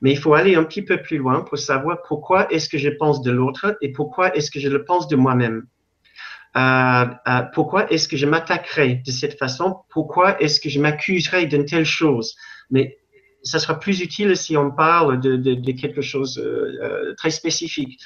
[0.00, 2.88] Mais il faut aller un petit peu plus loin pour savoir pourquoi est-ce que je
[2.88, 5.66] pense de l'autre et pourquoi est-ce que je le pense de moi-même.
[6.56, 9.78] Euh, euh, pourquoi est-ce que je m'attaquerai de cette façon?
[9.88, 12.36] Pourquoi est-ce que je m'accuserai d'une telle chose?
[12.70, 12.98] Mais
[13.42, 18.00] ça sera plus utile si on parle de, quelque chose euh, très spécifique.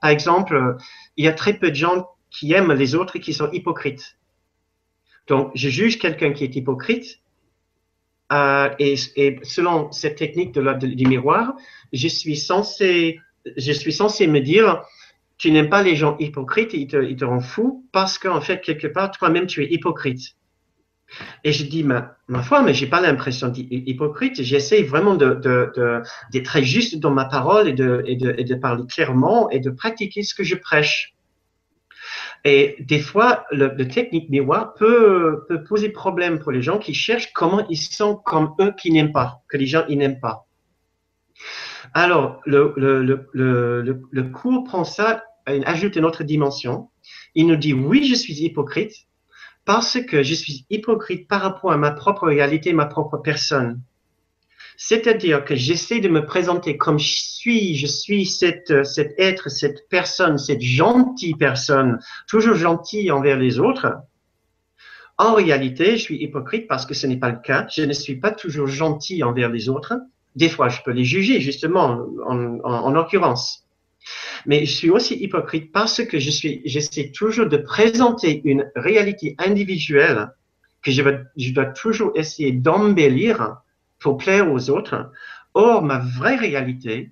[0.00, 0.76] Par exemple,
[1.16, 4.16] il y a très peu de gens qui aiment les autres et qui sont hypocrites.
[5.28, 7.20] Donc, je juge quelqu'un qui est hypocrite
[8.32, 11.54] euh, et, et, selon cette technique de la, du miroir,
[11.92, 13.20] je suis censé,
[13.56, 14.82] je suis censé me dire,
[15.38, 18.60] tu n'aimes pas les gens hypocrites, ils te, ils te rendent fou parce qu'en fait,
[18.60, 20.36] quelque part, toi-même, tu es hypocrite.
[21.44, 24.42] Et je dis, ma, ma foi, mais j'ai pas l'impression d'être hypocrite.
[24.42, 26.02] J'essaie vraiment d'être de,
[26.32, 29.60] de, très juste dans ma parole et de, et, de, et de parler clairement et
[29.60, 31.14] de pratiquer ce que je prêche.
[32.44, 36.94] Et des fois, le, le technique miroir peut, peut poser problème pour les gens qui
[36.94, 40.46] cherchent comment ils sont comme eux qui n'aiment pas, que les gens ils n'aiment pas.
[41.94, 43.02] Alors, le, le,
[43.32, 46.90] le, cours prend ça, ajoute une autre dimension.
[47.34, 49.06] Il nous dit, oui, je suis hypocrite
[49.64, 53.80] parce que je suis hypocrite par rapport à ma propre réalité, ma propre personne.
[54.76, 59.88] C'est-à-dire que j'essaie de me présenter comme je suis, je suis cette, cet être, cette
[59.88, 61.98] personne, cette gentille personne,
[62.28, 63.96] toujours gentille envers les autres.
[65.18, 67.66] En réalité, je suis hypocrite parce que ce n'est pas le cas.
[67.74, 69.94] Je ne suis pas toujours gentil envers les autres.
[70.34, 73.65] Des fois, je peux les juger, justement, en, en, en occurrence.
[74.46, 79.34] Mais je suis aussi hypocrite parce que je suis, j'essaie toujours de présenter une réalité
[79.38, 80.30] individuelle
[80.82, 81.02] que je,
[81.52, 83.56] dois toujours essayer d'embellir
[83.98, 85.10] pour plaire aux autres.
[85.54, 87.10] Or, ma vraie réalité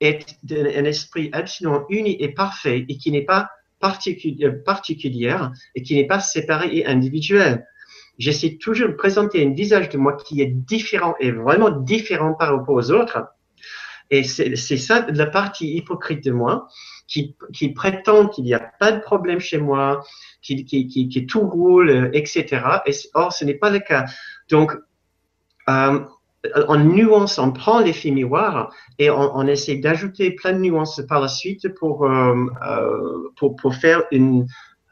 [0.00, 6.06] est un esprit absolument uni et parfait et qui n'est pas particulière et qui n'est
[6.06, 7.64] pas séparé et individuel
[8.18, 12.56] j'essaie toujours de présenter un visage de moi qui est différent et vraiment différent par
[12.56, 13.26] rapport aux autres.
[14.12, 16.68] Et c'est ça la partie hypocrite de moi
[17.08, 17.34] qui,
[17.74, 20.04] prétend qu'il n'y a pas de problème chez moi,
[20.42, 22.62] qui, qui, qui, tout roule, etc.
[22.86, 24.04] Et, or, ce n'est pas le cas.
[24.50, 24.76] Donc,
[25.70, 26.00] euh,
[26.68, 31.20] en nuance, on prend l'effet miroir et on, on essaie d'ajouter plein de nuances par
[31.20, 32.34] la suite pour, euh,
[32.68, 34.02] euh, pour, faire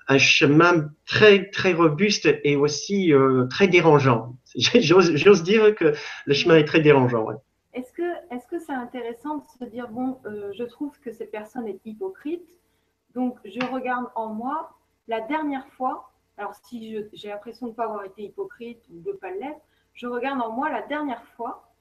[0.08, 4.36] un chemin très, très robuste et aussi euh, très dérangeant.
[4.54, 5.92] J'ose dire que
[6.24, 7.26] le chemin est très dérangeant.
[8.30, 11.84] Est-ce que c'est intéressant de se dire bon, euh, je trouve que cette personne est
[11.84, 12.48] hypocrite,
[13.14, 14.78] donc je regarde en moi
[15.08, 16.12] la dernière fois.
[16.36, 19.60] Alors si j'ai l'impression de ne pas avoir été hypocrite ou de ne pas l'être,
[19.94, 21.74] je regarde en moi la dernière fois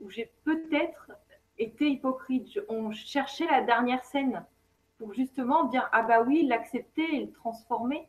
[0.00, 1.12] où j'ai peut-être
[1.58, 2.58] été hypocrite.
[2.68, 4.44] on cherchait la dernière scène
[4.98, 8.08] pour justement dire ah bah oui, l'accepter et le transformer.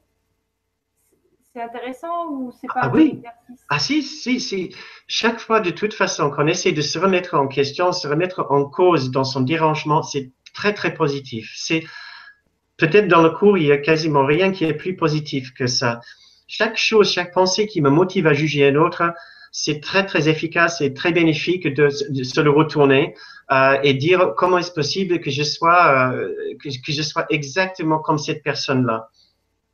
[1.53, 3.21] C'est intéressant ou c'est pas ah, oui.
[3.67, 4.73] Ah si, si, si.
[5.07, 8.63] Chaque fois, de toute façon, qu'on essaie de se remettre en question, se remettre en
[8.63, 11.51] cause dans son dérangement, c'est très, très positif.
[11.57, 11.83] C'est
[12.77, 15.99] peut-être dans le cours, il y a quasiment rien qui est plus positif que ça.
[16.47, 19.03] Chaque chose, chaque pensée qui me motive à juger un autre,
[19.51, 23.13] c'est très, très efficace et très bénéfique de, se le retourner
[23.51, 26.33] euh, et dire comment est-ce possible que je sois, euh,
[26.63, 29.09] que, que, je sois exactement comme cette personne-là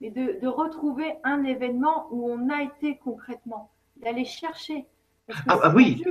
[0.01, 4.85] mais de, retrouver un événement où on a été concrètement, d'aller chercher.
[5.47, 6.03] Ah, ah oui,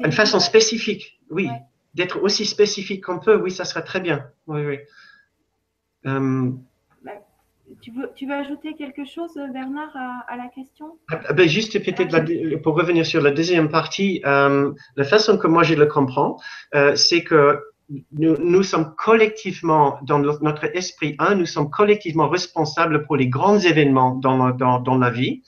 [0.00, 1.48] une façon spécifique, oui.
[1.94, 4.26] D'être aussi spécifique qu'on peut, oui, ça serait très bien.
[4.46, 4.78] Oui, oui.
[6.06, 6.50] Euh,
[7.02, 7.12] bah,
[7.80, 10.98] tu, veux, tu veux ajouter quelque chose, Bernard, à, la question?
[11.10, 15.64] Ah, ben Juste peut-être pour revenir sur la deuxième partie, euh, la façon que moi
[15.64, 16.38] je le comprends,
[16.74, 17.58] euh, c'est que
[18.12, 24.14] nous, sommes collectivement, dans notre esprit un, nous sommes collectivement responsables pour les grands événements
[24.14, 25.42] dans, dans, dans la vie.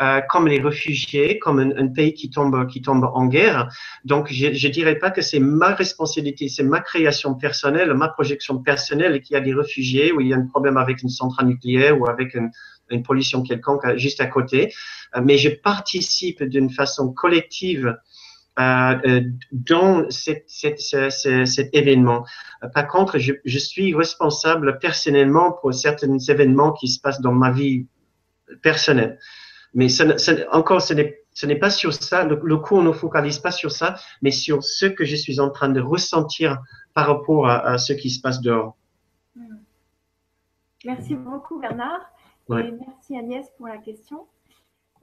[0.00, 3.68] Euh, comme les réfugiés, comme un, pays qui tombe, qui tombe en guerre.
[4.04, 8.62] Donc, je ne dirais pas que c'est ma responsabilité, c'est ma création personnelle, ma projection
[8.62, 11.48] personnelle qu'il y a des réfugiés ou il y a un problème avec une centrale
[11.48, 12.52] nucléaire ou avec une,
[13.02, 14.72] pollution quelconque juste à côté.
[15.16, 17.96] Euh, mais je participe d'une façon collective
[18.58, 19.20] euh, euh,
[19.52, 22.24] dans cet événement.
[22.74, 27.50] Par contre, je, je, suis responsable personnellement pour certains événements qui se passent dans ma
[27.52, 27.86] vie
[28.62, 29.18] personnelle.
[29.74, 29.86] Mais
[30.52, 30.94] encore, ce
[31.46, 35.04] n'est pas sur ça, le, cours ne focalise pas sur ça, mais sur ce que
[35.04, 36.58] je suis en train de ressentir
[36.94, 38.76] par rapport à, ce qui se passe dehors.
[39.36, 39.58] Hmm.
[40.84, 42.10] Merci beaucoup Bernard
[42.50, 44.26] et merci Agnès pour la question.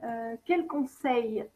[0.04, 1.46] Euh, quel conseil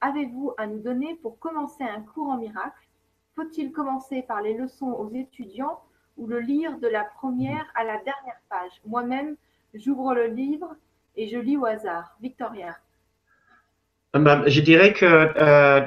[0.00, 2.86] avez-vous à nous donner pour commencer un cours en miracle?
[3.34, 5.80] Faut-il commencer par les leçons aux étudiants
[6.18, 8.72] ou le lire de la première à la dernière page?
[8.86, 9.36] Moi-même,
[9.74, 10.74] j'ouvre le livre
[11.16, 12.16] et je lis au hasard.
[12.20, 12.76] Victoria.
[14.14, 15.86] Euh, je dirais que euh,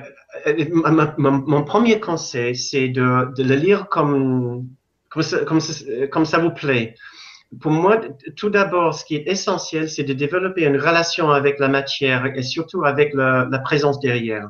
[1.18, 4.68] mon, premier conseil, c'est de, le lire comme,
[5.10, 5.60] comme
[6.26, 6.96] ça vous plaît
[7.62, 8.02] pour moi,
[8.36, 12.44] tout d'abord, ce qui est essentiel, c'est de développer une relation avec la matière et
[12.44, 14.50] surtout avec la, présence derrière.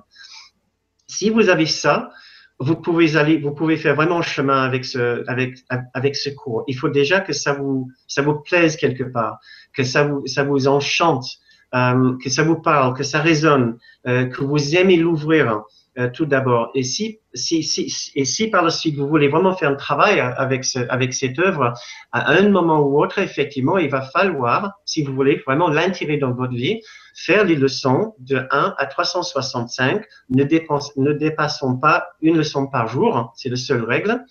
[1.07, 2.11] Si vous avez ça,
[2.60, 5.57] vous pouvez aller, vous pouvez faire vraiment chemin avec ce, avec,
[5.94, 6.64] avec ce cours.
[6.68, 9.40] Il faut déjà que ça vous, ça vous plaise quelque part,
[9.73, 11.26] que ça vous, ça vous enchante,
[11.73, 13.77] euh, que ça vous parle, que ça résonne,
[14.07, 15.64] euh, que vous aimez l'ouvrir.
[15.98, 16.72] Euh, tout d'abord.
[16.76, 20.20] Et si, si, si, et si par la suite vous voulez vraiment faire un travail
[20.20, 21.72] avec, ce, avec cette œuvre,
[22.12, 26.34] à un moment ou autre, effectivement, il va falloir, si vous voulez vraiment l'intégrer dans
[26.34, 26.82] votre vie,
[27.16, 30.04] faire les leçons de 1 à 365.
[30.32, 34.22] Ne, dépense, ne dépassons pas une leçon par jour, c'est la seule règle.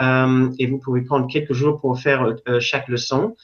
[0.00, 3.36] Euh, et vous pouvez prendre quelques jours pour faire euh, chaque leçon.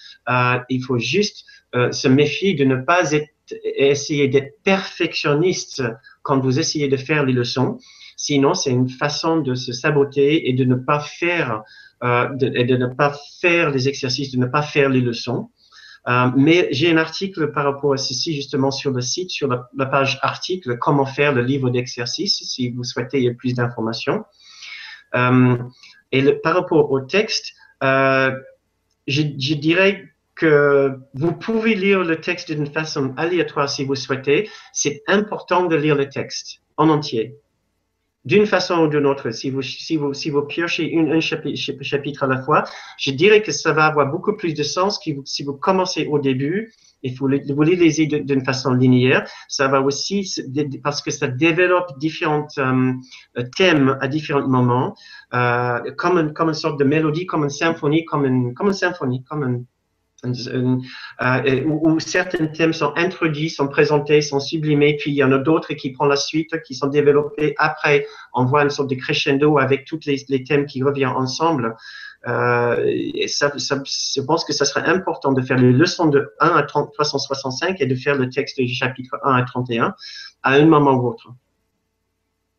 [0.68, 3.28] Il faut juste se méfier de ne pas être,
[3.64, 5.82] essayer d'être perfectionniste
[6.22, 7.78] quand vous essayez de faire les leçons.
[8.16, 11.62] Sinon, c'est une façon de se saboter et de ne pas faire,
[12.02, 15.50] euh, de, et ne pas faire les exercices, de ne pas faire les leçons.
[16.08, 19.86] Euh, mais j'ai un article par rapport à ceci justement sur le site, sur la,
[19.86, 24.24] page article, comment faire le livre d'exercice, si vous souhaitez plus d'informations.
[25.14, 25.56] Euh,
[26.10, 28.32] et le, par rapport au texte, je,
[29.06, 30.08] je, dirais
[30.38, 34.48] que vous pouvez lire le texte d'une façon aléatoire si vous souhaitez.
[34.72, 37.34] C'est important de lire le texte en entier.
[38.24, 42.26] D'une façon ou d'une autre, si vous, si vous, si vous piochez un chapitre, à
[42.26, 42.64] la fois,
[42.98, 46.18] je dirais que ça va avoir beaucoup plus de sens que si vous commencez au
[46.18, 49.28] début et vous, vous lisez d'une façon linéaire.
[49.48, 50.30] Ça va aussi,
[50.84, 52.92] parce que ça développe différents euh,
[53.56, 54.94] thèmes à différents moments,
[55.34, 58.74] euh, comme, une, comme une sorte de mélodie, comme une symphonie, comme une, comme une
[58.74, 59.64] symphonie, comme une
[60.24, 65.38] euh, où, certains thèmes sont introduits, sont présentés, sont sublimés, puis il y en a
[65.38, 68.04] d'autres qui prennent la suite, qui sont développés après.
[68.34, 71.76] On voit une sorte de crescendo avec tous les, thèmes qui reviennent ensemble.
[72.26, 76.92] Euh, je pense que ça serait important de faire les leçons de 1 à 30,
[76.92, 79.94] 365 et de faire le texte du chapitre 1 à 31
[80.42, 81.32] à un moment ou autre.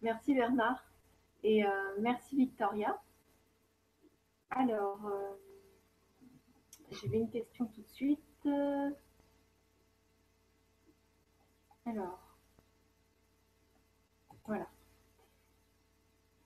[0.01, 0.81] Merci Bernard
[1.43, 1.67] et euh,
[1.99, 2.95] merci Victoria.
[4.51, 4.99] Alors,
[6.91, 8.47] j'avais une question tout de suite.
[11.85, 12.19] Alors,
[14.45, 14.67] voilà.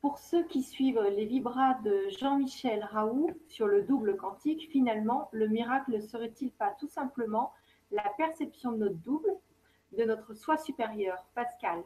[0.02, 5.48] Pour ceux qui suivent les vibras de Jean-Michel Raoult sur le double quantique, finalement, le
[5.48, 7.54] miracle serait-il pas tout simplement
[7.92, 9.30] la perception de notre double
[9.98, 11.84] de notre soi supérieur, Pascal?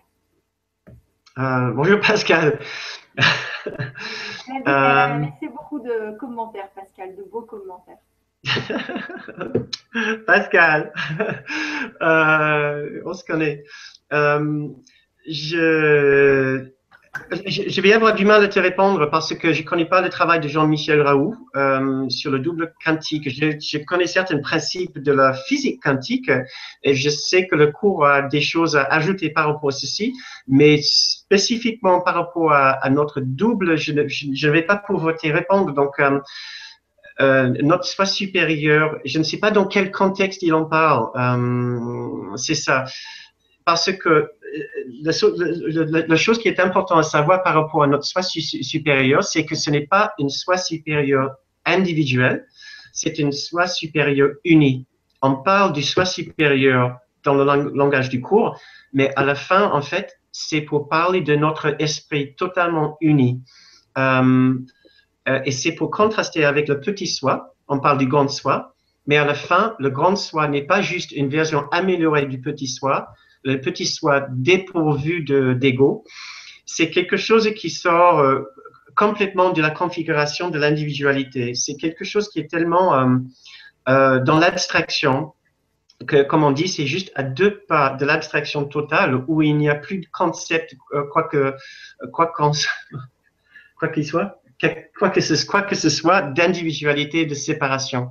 [1.37, 2.59] Euh, Bonjour Pascal.
[3.17, 7.97] Elle a laissé beaucoup de commentaires, Pascal, de beaux commentaires.
[10.27, 10.93] Pascal,
[12.01, 13.63] euh, on se connaît.
[15.27, 16.71] je,
[17.31, 20.09] je vais avoir du mal à te répondre parce que je ne connais pas le
[20.09, 23.29] travail de Jean-Michel Raoult euh, sur le double quantique.
[23.29, 26.31] Je, connais certains principes de la physique quantique
[26.83, 30.13] et je sais que le cours a des choses à ajouter par rapport à ceci,
[30.47, 35.73] mais spécifiquement par rapport à, notre double, je ne, vais pas pouvoir te répondre.
[35.73, 35.99] Donc,
[37.19, 41.07] euh, euh, notre soi supérieur, je ne sais pas dans quel contexte il en parle.
[42.35, 42.85] C'est ça.
[43.65, 44.29] Parce que
[45.01, 49.55] la, chose qui est importante à savoir par rapport à notre soi supérieur, c'est que
[49.55, 51.35] ce n'est pas une soi supérieur
[51.65, 52.45] individuelle,
[52.93, 54.87] c'est une soi supérieur unie.
[55.21, 58.57] On parle du soi supérieur dans le langage du cours,
[58.93, 63.41] mais à la fin, en fait, c'est pour parler de notre esprit totalement uni.
[63.97, 64.53] Euh,
[65.27, 67.53] euh, et c'est pour contraster avec le petit soi.
[67.67, 68.73] On parle du grand soi,
[69.05, 72.67] mais à la fin, le grand soi n'est pas juste une version améliorée du petit
[72.67, 73.09] soi,
[73.43, 76.03] le petit soi dépourvu d'ego,
[76.65, 78.43] c'est quelque chose qui sort euh,
[78.95, 81.53] complètement de la configuration de l'individualité.
[81.53, 83.21] C'est quelque chose qui est tellement
[83.87, 85.33] euh, dans l'abstraction
[86.07, 89.69] que, comme on dit, c'est juste à deux pas de l'abstraction totale où il n'y
[89.69, 90.75] a plus de concept,
[91.11, 91.55] quoi que,
[92.11, 92.31] quoi
[93.93, 94.41] qu'il soit,
[94.97, 98.09] quoi que ce, quoi que ce soit d'individualité, de séparation.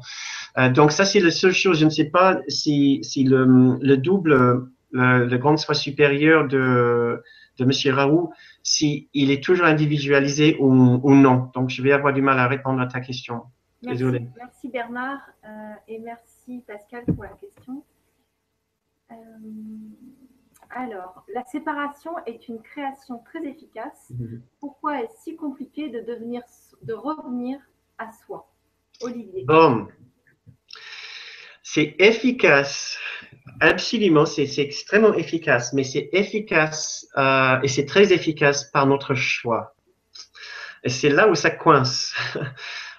[0.74, 1.80] donc ça, c'est la seule chose.
[1.80, 7.22] Je ne sais pas si, si le, le double le, grand soi supérieur de,
[7.58, 7.94] de M.
[7.94, 8.32] Raoult,
[8.62, 11.50] s'il est toujours individualisé ou, non.
[11.54, 13.42] Donc, je vais avoir du mal à répondre à ta question.
[13.82, 14.26] Merci, Désolé.
[14.36, 15.48] Merci Bernard euh,
[15.86, 17.84] et merci Pascal pour la question.
[19.12, 19.14] Euh,
[20.70, 24.10] alors, la séparation est une création très efficace.
[24.10, 24.42] Mhm.
[24.60, 26.42] Pourquoi est-ce si compliqué de devenir,
[26.82, 27.58] de revenir
[27.98, 28.48] à soi
[29.00, 29.44] Olivier?
[29.44, 29.88] Bon.
[31.62, 32.98] C'est efficace
[33.60, 39.74] Absolument, c'est extrêmement efficace, mais c'est efficace euh, et c'est très efficace par notre choix.
[40.84, 42.14] Et c'est là où ça coince.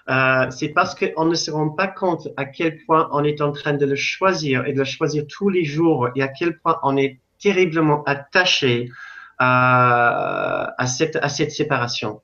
[0.10, 3.52] Euh, c'est parce qu'on ne se rend pas compte à quel point on est en
[3.52, 6.80] train de le choisir et de le choisir tous les jours et à quel point
[6.82, 8.90] on est terriblement attaché
[9.40, 12.22] à, cette séparation.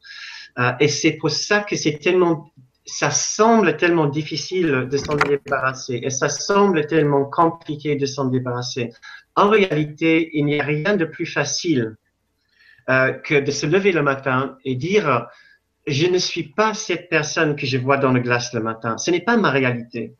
[0.59, 2.51] Euh, et c'est pour ça que c'est tellement
[2.85, 8.91] ça semble tellement difficile de s'en débarrasser et ça semble tellement compliqué de s'en débarrasser.
[9.35, 11.95] En réalité, il n'y a rien de plus facile
[12.89, 15.27] euh, que de se lever le matin et dire
[15.87, 18.97] je ne suis pas cette personne que je vois dans le glace le matin.
[18.97, 20.15] Ce n'est pas ma réalité.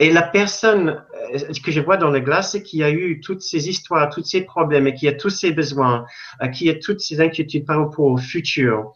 [0.00, 1.04] Et la personne
[1.34, 4.42] euh, que je vois dans le glace, qui a eu toutes ces histoires, tous ces
[4.42, 6.04] problèmes, et qui a tous ses besoins,
[6.42, 8.92] euh, qui a toutes ses inquiétudes par rapport au futur,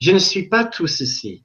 [0.00, 1.44] je ne suis pas tout ceci.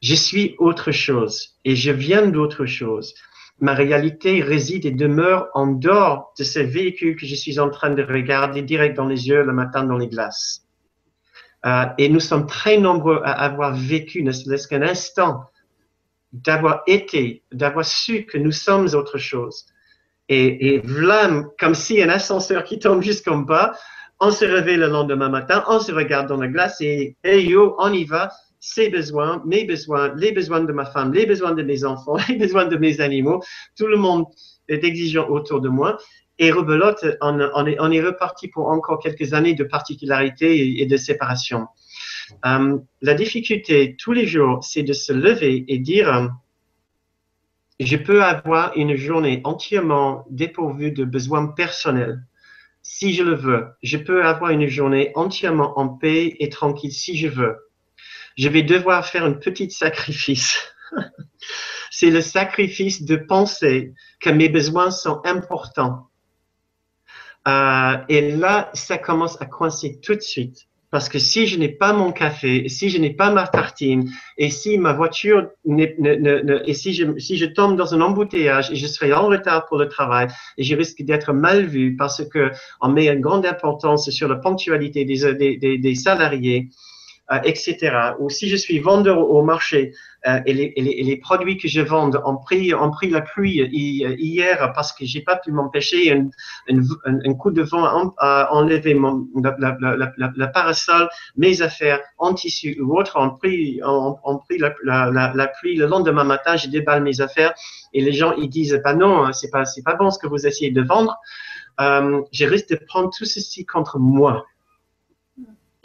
[0.00, 3.14] Je suis autre chose et je viens d'autre chose.
[3.58, 7.90] Ma réalité réside et demeure en dehors de ce véhicule que je suis en train
[7.90, 10.66] de regarder direct dans les yeux le matin dans les glaces.
[11.64, 15.44] Euh, et nous sommes très nombreux à avoir vécu, ne serait-ce qu'un instant,
[16.34, 19.66] d'avoir été, d'avoir su que nous sommes autre chose.
[20.28, 20.82] Et, et
[21.58, 23.72] comme si un ascenseur qui tombe jusqu'en bas,
[24.20, 27.76] on se réveille le lendemain matin, on se regarde dans la glace et hey yo,
[27.78, 31.62] on y va, ses besoins, mes besoins, les besoins de ma femme, les besoins de
[31.62, 33.42] mes enfants, les besoins de mes animaux.
[33.76, 34.24] Tout le monde
[34.68, 35.98] est exigeant autour de moi.
[36.38, 40.86] Et rebelote, on, on, est, on est reparti pour encore quelques années de particularité et,
[40.86, 41.66] de séparation.
[42.46, 46.30] Euh, la difficulté tous les jours, c'est de se lever et dire,
[47.80, 52.22] je peux avoir une journée entièrement dépourvue de besoins personnels
[52.82, 53.66] si je le veux.
[53.82, 57.56] Je peux avoir une journée entièrement en paix et tranquille si je veux
[58.36, 60.58] je vais devoir faire un petit sacrifice.
[61.90, 66.08] c'est le sacrifice de penser que mes besoins sont importants.
[67.46, 70.66] Euh, et là, ça commence à coincer tout de suite.
[70.94, 74.48] Parce que si je n'ai pas mon café, si je n'ai pas ma tartine, et
[74.48, 79.66] si ma voiture, ne, et si je, tombe dans un embouteillage je serai en retard
[79.66, 83.44] pour le travail, et je risque d'être mal vu parce que on met une grande
[83.44, 86.68] importance sur la ponctualité des, salariés,
[87.44, 88.14] etc.
[88.18, 89.92] Ou si je suis vendeur au marché
[90.26, 93.10] euh, et, les, et, les, et, les, produits que je vends ont pris, ont pris
[93.10, 96.28] la pluie hier parce que j'ai pas pu m'empêcher, un,
[96.70, 96.80] un,
[97.24, 102.34] un, coup de vent a enlevé mon, la, la, la, la, parasol, mes affaires en
[102.34, 104.70] tissu ou autre ont pris, ont, ont pris la,
[105.58, 105.76] pluie.
[105.76, 107.54] Le lendemain matin, je déballe mes affaires
[107.92, 110.46] et les gens ils disent bah non, c'est pas c'est pas bon ce que vous
[110.46, 111.16] essayez de vendre.
[111.80, 114.44] euh, je risque de prendre tout ceci contre moi.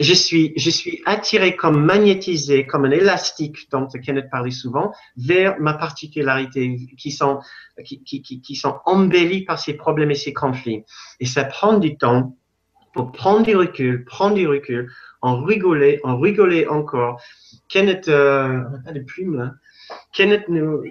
[0.00, 5.60] Je suis, je suis attiré comme magnétisé, comme un élastique dont Kenneth parlait souvent, vers
[5.60, 7.40] ma particularité, qui sont,
[7.84, 10.84] qui, qui, qui sont embellis par ces problèmes et ces conflits.
[11.20, 12.34] Et ça prend du temps
[12.94, 14.90] pour prendre du recul, prendre du recul,
[15.22, 17.20] en rigoler, en rigoler encore.
[17.68, 19.52] Kenneth, euh, on pas de plume là.
[20.12, 20.82] Kenneth nous,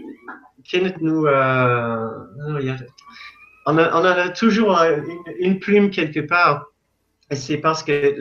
[0.64, 2.10] Kenneth nous, euh,
[3.66, 4.78] on, a, on, a, toujours
[5.40, 6.66] une, plume quelque part.
[7.32, 8.20] C'est parce que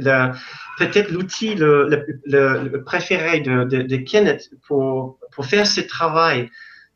[0.79, 6.51] peut-être l'outil le, préféré de, de, Kenneth pour, faire ce travail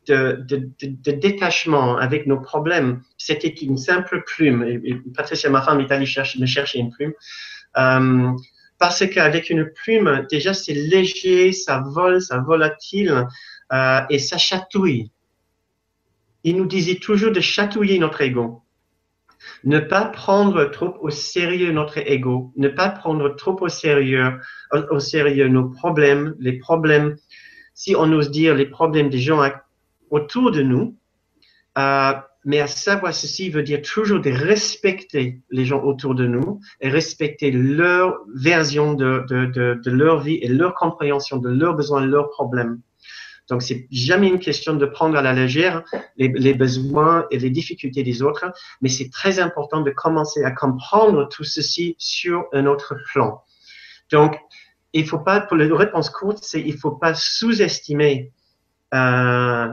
[0.06, 0.44] de,
[0.80, 4.62] détachement avec nos problèmes, c'était une simple plume.
[4.64, 7.12] Et, Patricia, ma femme, est allée chercher une plume.
[7.78, 8.30] Euh,
[8.78, 13.26] parce qu'avec une plume, déjà, c'est léger, ça vole, ça volatile
[13.72, 15.10] euh, et ça chatouille.
[16.44, 18.62] Il nous disait toujours de chatouiller notre ego.
[19.64, 24.39] Ne pas prendre trop au sérieux notre ego, ne pas prendre trop au sérieux,
[25.48, 27.16] nos problèmes, les problèmes,
[27.74, 29.40] si on ose dire les problèmes des gens
[30.10, 30.97] autour de nous.
[31.78, 32.12] Euh,
[32.44, 36.89] mais à savoir ceci veut dire toujours de respecter les gens autour de nous et
[36.89, 42.05] respecter leur version de, de, de, de leur vie et leur compréhension de leurs besoins,
[42.05, 42.80] leurs problèmes.
[43.52, 45.84] Donc, c'est jamais une question de prendre à la légère
[46.16, 48.50] les, les, besoins et les difficultés des autres,
[48.80, 53.42] mais c'est très important de commencer à comprendre tout ceci sur un autre plan.
[54.10, 54.38] Donc,
[54.94, 58.32] il faut pas, pour la réponse courte, c'est il faut pas sous-estimer
[58.94, 59.68] euh,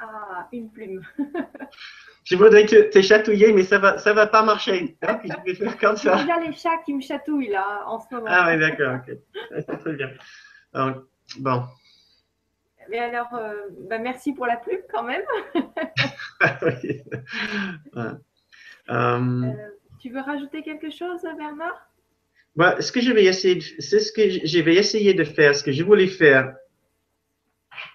[0.00, 1.02] ah, une plume.
[2.24, 4.96] je voudrais te, te, chatouiller, mais ça va, ça va pas marcher.
[5.02, 6.16] Hein, je vais faire comme ça.
[6.16, 8.26] déjà les chats qui me chatouillent là en ce moment.
[8.26, 9.18] Ah oui, d'accord, ok.
[9.66, 10.08] C'est très bien.
[10.72, 10.96] Donc,
[11.40, 11.62] bon.
[12.90, 13.54] Mais alors, euh,
[13.88, 15.22] bah merci pour la plume quand même.
[16.62, 17.02] oui.
[17.94, 18.02] ouais.
[18.90, 19.52] euh, euh,
[20.00, 21.90] tu veux rajouter quelque chose, Bernard?
[22.56, 25.62] Bah, Ce que je vais essayer, c'est ce que je vais essayer de faire, ce
[25.62, 26.54] que je voulais faire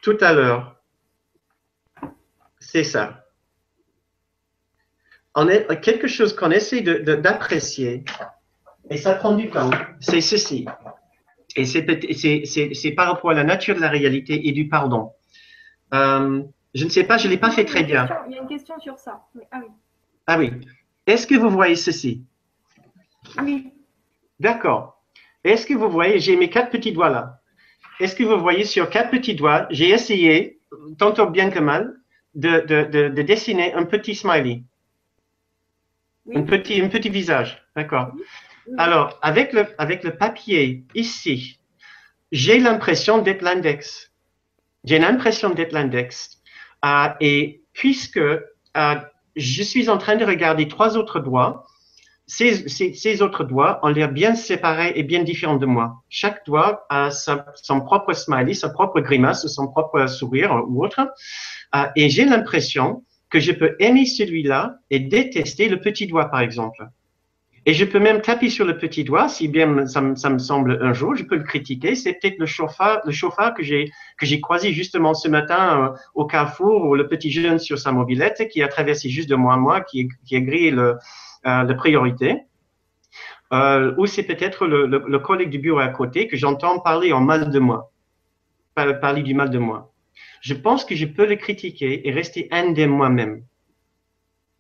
[0.02, 0.74] tout à l'heure
[2.74, 3.26] c'est ça.
[5.36, 8.04] On est quelque chose qu'on essaie d'apprécier,
[8.90, 10.66] et ça prend du temps, c'est ceci.
[11.56, 15.12] Et c'est par rapport à la nature de la réalité et du pardon.
[15.94, 16.42] Euh,
[16.74, 18.08] je ne sais pas, je ne l'ai pas fait très bien.
[18.28, 19.22] Il y a une question sur ça.
[19.52, 19.68] Ah oui.
[20.26, 20.52] Ah oui.
[21.06, 22.24] Est-ce que vous voyez ceci?
[23.42, 23.72] Oui.
[24.40, 25.04] D'accord.
[25.44, 27.40] Est-ce que vous voyez, j'ai mes quatre petits doigts là.
[28.00, 30.60] Est-ce que vous voyez sur quatre petits doigts, j'ai essayé,
[30.98, 31.94] tantôt bien que mal,
[32.34, 34.64] de, de, dessiner un petit smiley?
[36.34, 37.62] Un, petit, un petit visage.
[37.76, 38.12] D'accord.
[38.78, 41.60] Alors, avec le, papier ici,
[42.32, 44.12] j'ai l'impression d'être l'index.
[44.84, 46.42] J'ai l'impression d'être l'index.
[46.86, 48.96] Euh, et puisque euh,
[49.36, 51.66] je suis en train de regarder trois autres doigts,
[52.26, 56.04] ces, autres doigts ont l'air bien séparés et bien différents de moi.
[56.10, 61.14] Chaque doigt a son propre smiley, sa propre grimace, son propre sourire ou autre.
[61.72, 66.40] Ah, et j'ai l'impression que je peux aimer celui-là et détester le petit doigt, par
[66.40, 66.88] exemple.
[67.66, 70.38] Et je peux même taper sur le petit doigt, si bien ça, me, ça me
[70.38, 71.96] semble un jour, je peux le critiquer.
[71.96, 75.98] C'est peut-être le chauffeur, le chauffeur que j'ai que j'ai croisé justement ce matin euh,
[76.14, 79.54] au carrefour, ou le petit jeune sur sa mobilette qui a traversé juste de moi
[79.54, 80.98] à moi, qui, qui a grillé le,
[81.46, 82.42] euh, la priorité.
[83.54, 87.14] Euh, ou c'est peut-être le, le, le, collègue du bureau à côté que j'entends parler
[87.14, 87.92] en mal de moi,
[88.74, 89.94] parler du mal de moi
[90.44, 93.46] je pense que je peux le critiquer et rester indemne moi-même.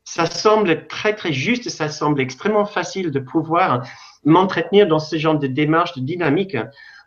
[0.04, 3.88] Ça semble très, très juste, ça semble extrêmement facile de pouvoir
[4.26, 6.58] m'entretenir dans ce genre de démarche, de dynamique,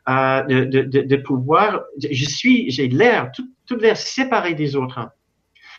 [0.08, 5.10] euh, de, de, pouvoir, je suis, j'ai l'air, tout, tout l'air séparé des autres.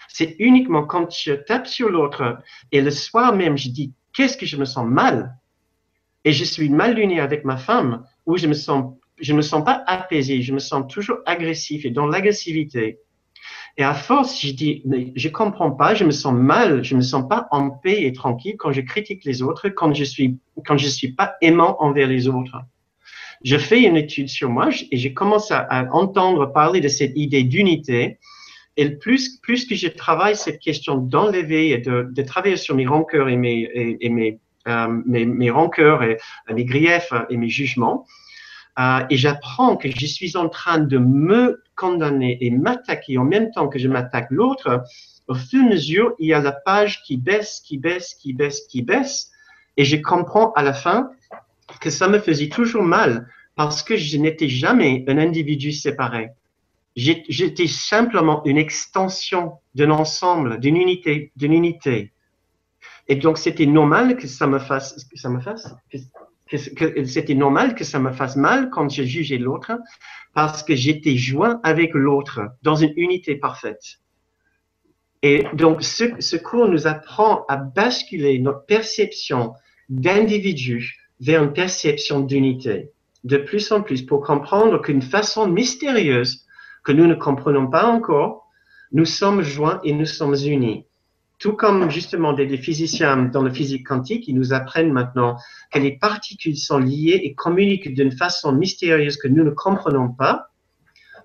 [0.07, 2.39] C'est uniquement quand je tape sur l'autre
[2.71, 5.37] et le soir même, je dis, qu'est-ce que je me sens mal?
[6.25, 9.63] Et je suis mal luné avec ma femme, où je me sens je me sens
[9.63, 12.99] pas apaisé, je me sens toujours agressif et dans l'agressivité.
[13.79, 17.01] Et à force, je dis, mais je comprends pas, je me sens mal, je me
[17.01, 20.77] sens pas en paix et tranquille quand je critique les autres, quand je suis, quand
[20.77, 22.57] je suis pas aimant envers les autres.
[23.43, 27.43] Je fais une étude sur moi et je commence à, entendre parler de cette idée
[27.43, 28.17] d'unité.
[28.77, 33.29] Et plus, plus que je travaille cette question d'enlever et de, travailler sur mes rancœurs
[33.29, 33.69] et mes,
[34.01, 36.17] et, mes, euh, mes rancœurs et
[36.51, 38.07] mes griefs et mes jugements,
[38.79, 43.51] euh, et j'apprends que je suis en train de me condamner et m'attaquer en même
[43.51, 44.83] temps que je m'attaque l'autre,
[45.27, 48.33] au fur et à mesure, il y a la page qui baisse, qui baisse, qui
[48.33, 49.31] baisse, qui baisse.
[49.75, 51.11] Et je comprends à la fin
[51.81, 56.29] que ça me faisait toujours mal parce que je n'étais jamais un individu séparé.
[56.95, 62.11] J'étais simplement une extension d'un ensemble, d'une unité, d'une unité.
[63.07, 64.95] Et donc, c'était normal que ça me fasse,
[65.91, 65.97] que
[66.49, 69.73] c'était normal que ça me fasse mal quand je jugeais l'autre,
[70.33, 73.99] parce que j'étais joint avec l'autre dans une unité parfaite.
[75.23, 79.53] Et donc, ce, ce cours nous apprend à basculer notre perception
[79.89, 82.91] d'individu vers une perception d'unité
[83.23, 86.45] de plus en plus pour comprendre qu'une façon mystérieuse
[86.83, 88.47] que nous ne comprenons pas encore,
[88.91, 90.85] nous sommes joints et nous sommes unis.
[91.39, 95.37] Tout comme justement des, physiciens dans la physique quantique, ils nous apprennent maintenant
[95.71, 100.49] que les particules sont liées et communiquent d'une façon mystérieuse que nous ne comprenons pas.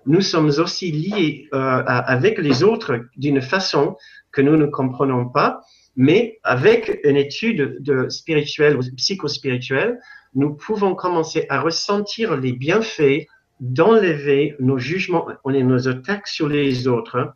[0.05, 3.95] Nous sommes aussi liés euh, avec les autres d'une façon
[4.31, 5.61] que nous ne comprenons pas,
[5.95, 9.99] mais avec une étude de spirituelle ou psychospirituelle,
[10.35, 13.27] nous pouvons commencer à ressentir les bienfaits
[13.59, 17.33] d'enlever nos jugements et nos attaques sur les autres,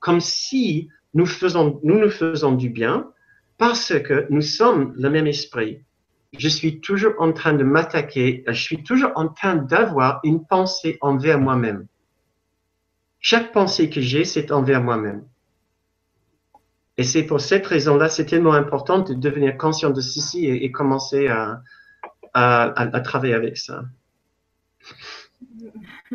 [0.00, 3.10] comme si nous, faisons, nous nous faisons du bien
[3.58, 5.84] parce que nous sommes le même esprit.
[6.38, 10.98] Je suis toujours en train de m'attaquer, je suis toujours en train d'avoir une pensée
[11.00, 11.86] envers moi-même.
[13.20, 15.24] Chaque pensée que j'ai, c'est envers moi-même.
[16.96, 21.28] Et c'est pour cette raison-là, c'est tellement important de devenir conscient de ceci et, commencer
[21.28, 21.62] à,
[22.34, 23.84] à, travailler avec ça.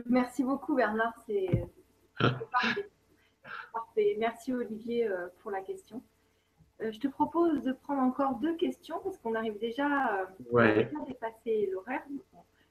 [0.10, 1.66] Merci beaucoup Bernard, c'est
[2.20, 2.38] ah.
[3.78, 4.16] Parfait.
[4.18, 6.02] Merci Olivier euh, pour la question.
[6.82, 11.06] Euh, je te propose de prendre encore deux questions parce qu'on arrive déjà euh, à
[11.06, 12.04] dépasser l'horaire.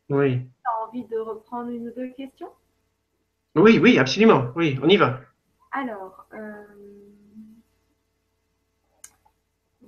[0.08, 0.40] Oui.
[0.40, 2.50] Tu as envie de reprendre une ou deux questions?
[3.54, 4.50] Oui, oui, absolument.
[4.56, 5.20] Oui, on y va.
[5.72, 6.26] Alors,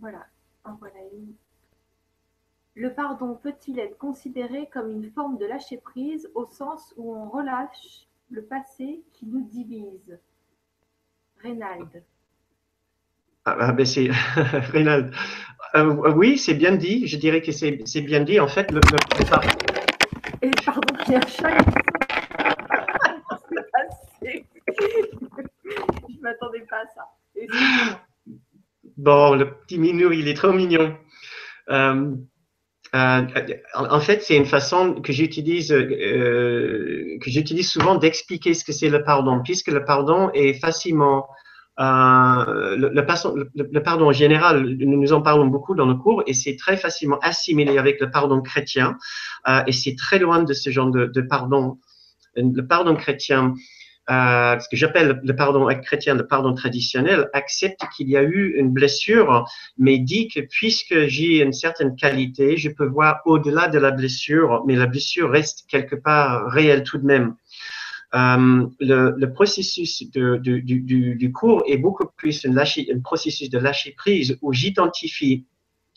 [0.01, 0.27] voilà.
[0.65, 1.01] voilà
[2.74, 7.28] Le pardon peut-il être considéré comme une forme de lâcher prise au sens où on
[7.28, 10.19] relâche le passé qui nous divise?
[11.43, 12.02] Reynald.
[13.44, 14.10] Ah, ah ben c'est
[14.73, 15.15] Reynald.
[15.74, 17.06] Euh, oui, c'est bien dit.
[17.06, 18.40] Je dirais que c'est bien dit.
[18.40, 18.98] En fait, le, le.
[20.43, 21.59] Et pardon, un chat.
[24.23, 27.09] Je m'attendais pas à ça.
[28.97, 30.97] Bon, le petit minou, il est trop mignon.
[31.70, 32.15] Euh,
[32.94, 33.27] euh,
[33.74, 38.89] en fait, c'est une façon que j'utilise, euh, que j'utilise souvent d'expliquer ce que c'est
[38.89, 41.28] le pardon, puisque le pardon est facilement,
[41.81, 46.78] euh, le, pardon en général, nous en parlons beaucoup dans nos cours, et c'est très
[46.78, 48.97] facilement assimilé avec le pardon chrétien,
[49.48, 51.78] euh, et c'est très loin de ce genre de pardon.
[52.36, 53.55] Le pardon chrétien
[54.11, 58.55] euh, ce que j'appelle le pardon chrétien, le pardon traditionnel, accepte qu'il y a eu
[58.57, 63.79] une blessure, mais dit que puisque j'ai une certaine qualité, je peux voir au-delà de
[63.79, 67.35] la blessure, mais la blessure reste quelque part réelle tout de même.
[68.15, 75.45] Euh, le, processus du, cours est beaucoup plus un, processus de lâcher prise où j'identifie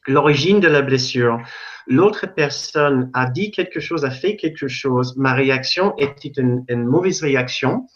[0.07, 1.39] l'origine de la blessure.
[1.87, 5.15] L'autre personne a dit quelque chose, a fait quelque chose.
[5.15, 7.87] Ma réaction était une mauvaise réaction.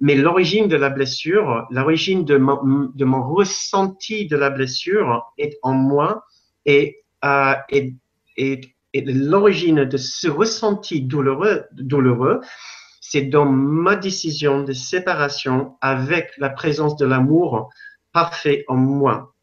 [0.00, 6.24] Mais l'origine de la blessure, l'origine de, mon ressenti de la blessure est en moi
[6.66, 7.94] et, euh, et,
[8.36, 8.60] et
[8.94, 12.40] l'origine de ce ressenti douloureux, douloureux
[13.10, 17.70] c'est dans ma décision de séparation avec la présence de l'amour
[18.12, 19.34] parfait en moi.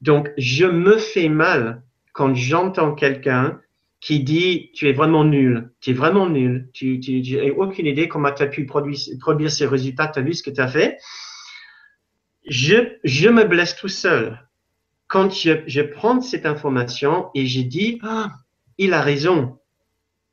[0.00, 1.82] Donc, je me fais mal
[2.12, 3.60] quand j'entends quelqu'un
[4.00, 8.32] qui dit tu es vraiment nul, tu es vraiment nul, tu n'as aucune idée comment
[8.32, 10.98] tu as pu produire, ces résultats, tu as vu ce que tu as fait.
[12.46, 14.48] Je, je me blesse tout seul.
[15.08, 18.30] Quand je, je prends cette information et je dis, ah,
[18.76, 19.58] il a raison,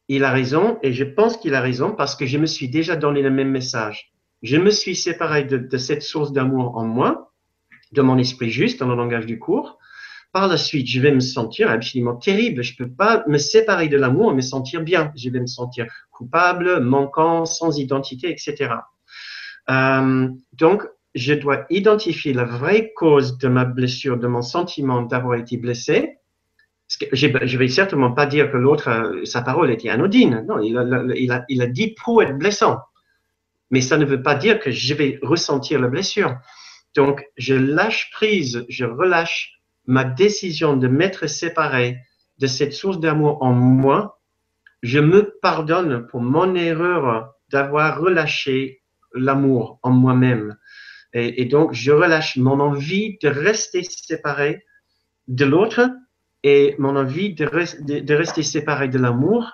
[0.07, 2.95] il a raison et je pense qu'il a raison parce que je me suis déjà
[2.95, 4.13] donné le même message.
[4.43, 7.31] Je me suis séparé de, de cette source d'amour en moi,
[7.93, 9.79] de mon esprit juste dans le langage du cours.
[10.35, 12.61] Par la suite, je vais me sentir absolument terrible.
[12.61, 15.13] Je peux pas me séparer de l'amour et me sentir bien.
[15.15, 18.73] Je vais me sentir coupable, manquant, sans identité, etc.
[19.69, 20.83] Euh, donc,
[21.13, 26.17] je dois identifier la vraie cause de ma blessure, de mon sentiment d'avoir été blessé.
[27.13, 30.43] Je ne vais certainement pas dire que l'autre, euh, sa parole était anodine.
[30.49, 30.83] Non, il a,
[31.15, 32.79] il, a, il a dit pour être blessant.
[33.71, 36.35] Mais ça ne veut pas dire que je vais ressentir la blessure.
[36.93, 39.54] Donc, je lâche prise, je relâche
[39.87, 41.99] ma décision de m'être séparé
[42.39, 44.19] de cette source d'amour en moi,
[44.81, 48.81] je me pardonne pour mon erreur d'avoir relâché
[49.13, 50.57] l'amour en moi-même.
[51.13, 54.65] Et, donc, je relâche mon envie de rester séparé
[55.29, 55.89] de l'autre
[56.43, 57.45] et mon envie de,
[58.13, 59.49] rester séparé de l'amour.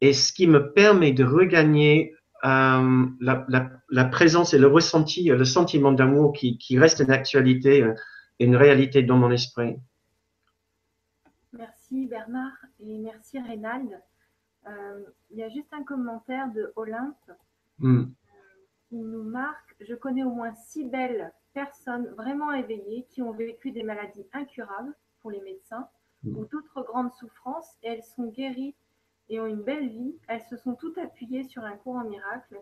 [0.00, 2.14] Et ce qui me permet de regagner
[2.44, 7.84] euh, la, présence et le ressenti, le sentiment d'amour qui, qui reste une actualité
[8.44, 9.76] une réalité dans mon esprit.
[11.52, 14.00] merci Bernard et merci Reynald.
[14.68, 17.30] Euh, il y a juste un commentaire de Olympe
[17.78, 18.04] Hmm.
[18.88, 19.74] qui nous marque.
[19.80, 24.94] Je connais au moins six belles personnes vraiment éveillées qui ont vécu des maladies incurables
[25.20, 25.88] pour les médecins
[26.24, 26.36] Mm.
[26.36, 28.76] ou d'autres grandes souffrances et elles sont guéries
[29.28, 30.14] et ont une belle vie.
[30.28, 32.60] Elles se sont toutes appuyées sur un cours en miracle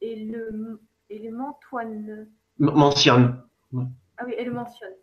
[0.00, 0.80] et le,
[1.10, 2.28] et le mentionne.
[2.60, 4.94] Ah oui, elle le mentionne.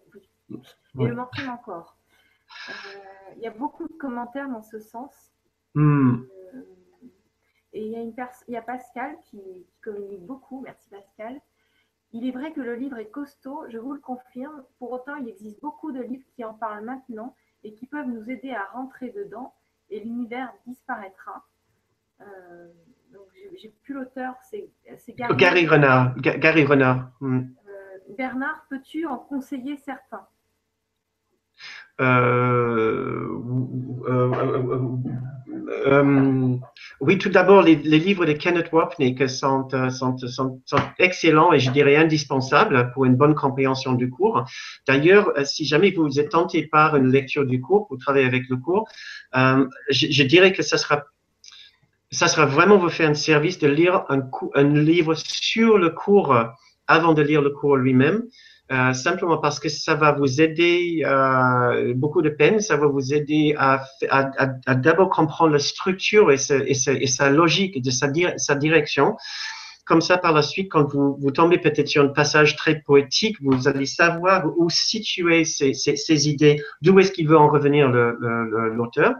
[0.52, 1.96] Et le mentionne encore.
[2.70, 2.74] Euh,
[3.38, 5.32] Il y a beaucoup de commentaires dans ce sens.
[5.76, 6.24] Hmm.
[6.54, 6.62] Euh,
[7.74, 10.62] Et il y, a une pers- il y a Pascal qui, qui communique beaucoup.
[10.62, 11.40] Merci Pascal.
[12.12, 14.64] Il est vrai que le livre est costaud, je vous le confirme.
[14.80, 18.28] Pour autant, il existe beaucoup de livres qui en parlent maintenant et qui peuvent nous
[18.32, 19.54] aider à rentrer dedans
[19.92, 21.46] et l'univers disparaîtra.
[22.22, 22.70] Euh,
[23.12, 23.28] donc,
[23.62, 24.70] j'ai- plus l'auteur, c'est
[25.14, 25.38] Gary.
[25.38, 26.16] Gary Renard.
[26.18, 27.12] Ga- Gary Renard.
[27.22, 27.42] Hmm.
[27.68, 31.89] Euh, Bernard, peux-tu en conseiller certains Euh, euh, euh, euh,
[37.02, 39.90] oui, tout d'abord, les, livres de Kenneth Wapnick sont, euh,
[40.98, 44.44] excellents et je dirais indispensables pour une bonne compréhension du cours.
[44.88, 48.50] D'ailleurs, euh, si jamais vous êtes tenté par une lecture du cours, vous travaillez avec
[48.50, 48.88] le cours,
[49.36, 55.16] euh, je, dirais que ça sera vraiment vous faire un service de lire un, livre
[55.16, 56.46] sur le cours euh,
[56.88, 58.24] avant de lire le cours lui-même.
[58.72, 63.16] Euh, simplement parce que ça va vous aider euh, beaucoup de peine, ça va vous
[63.16, 64.30] aider à, à,
[64.68, 68.54] à, d'abord comprendre la structure et, sa, et, et sa logique de sa, dir- sa
[68.54, 69.18] direction.
[69.86, 73.38] Comme ça, par la suite, quand vous, vous tombez peut-être sur un passage très poétique,
[73.42, 77.90] vous allez savoir où situer ces, ces, ces idées, d'où est-ce qu'il veut en revenir
[77.90, 79.16] l'auteur.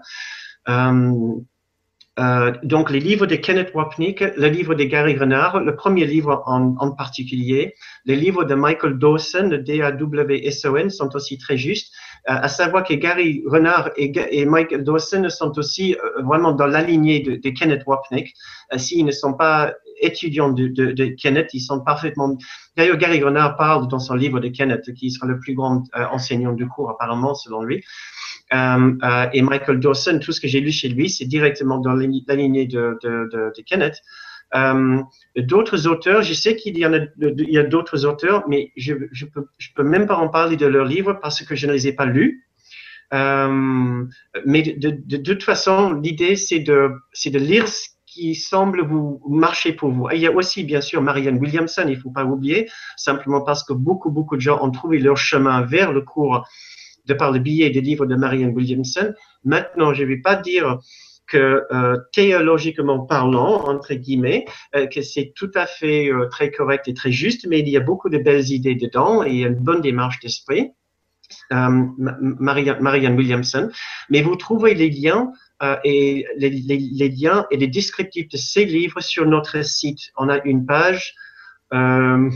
[2.20, 6.44] Euh, donc, les livres de Kenneth Wapnick, le livre de Gary Renard, le premier livre
[6.46, 7.76] en, particulier,
[8.06, 11.94] les livres de Michael Dawson, D-A-W-S-O-N, sont aussi très justes.
[12.30, 16.82] Euh, à savoir que Gary Renard et, Michael Dawson sont aussi euh, vraiment dans la
[16.82, 18.34] lignée de, Kenneth Wapnick.
[18.76, 22.38] S'ils ne sont pas étudiants de, de, Kenneth, ils sont parfaitement.
[22.76, 26.54] D'ailleurs, Gary Renard parle dans son livre de Kenneth, qui sera le plus grand enseignant
[26.54, 27.84] du cours, apparemment, selon lui.
[28.54, 31.94] Euh, euh, et Michael Dawson, tout ce que j'ai lu chez lui, c'est directement dans
[31.94, 34.02] la lignée de, Kenneth.
[34.56, 35.02] Euh,
[35.38, 38.96] d'autres auteurs, je sais qu'il y en a, il y a d'autres auteurs, mais je,
[39.12, 39.26] je
[39.76, 42.06] peux, même pas en parler de leurs livres parce que je ne les ai pas
[42.06, 42.48] lus.
[43.12, 49.74] Mais de, toute façon, l'idée c'est de, c'est de lire ce qui semble vous marcher
[49.74, 50.10] pour vous.
[50.12, 52.68] Il y a aussi bien sûr Marianne Williamson, il faut pas oublier,
[52.98, 56.48] simplement parce que beaucoup beaucoup de gens ont trouvé leur chemin vers le cours
[57.10, 59.14] de par le biais des livres de Marianne Williamson.
[59.44, 60.78] Maintenant, je ne vais pas dire
[61.28, 64.46] que euh, théologiquement parlant, entre guillemets,
[64.76, 67.78] euh, que c'est tout à fait euh, très correct et très juste, mais il y
[67.78, 70.72] a beaucoup de belles idées dedans et une bonne démarche d'esprit.
[71.52, 73.70] Ma- Marianne, Williamson,
[74.10, 75.32] mais vous trouverez les liens
[75.84, 80.02] et les liens et les descriptifs de ces livres sur notre site.
[80.18, 81.14] On a une page.
[81.74, 82.30] Euh,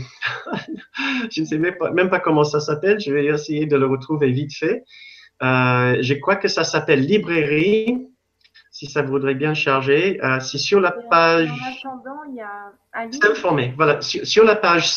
[1.30, 3.00] je ne sais même pas, même pas comment ça s'appelle.
[3.00, 4.84] Je vais essayer de le retrouver vite fait.
[5.42, 8.08] Euh, je crois que ça s'appelle Librairie.
[8.70, 11.48] Si ça voudrait bien charger, euh, c'est sur la page.
[11.48, 13.12] En attendant, il y a Aline.
[13.12, 13.72] S'informer.
[13.76, 14.92] Voilà, sur, sur la page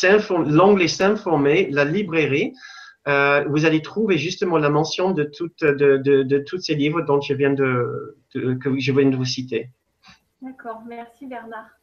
[0.46, 2.54] l'onglet s'informer, la librairie,
[3.06, 7.20] vous allez trouver justement la mention de toutes de, de, de tous ces livres dont
[7.20, 9.70] je viens de, de- que je viens de vous citer.
[10.42, 11.77] D'accord, merci Bernard.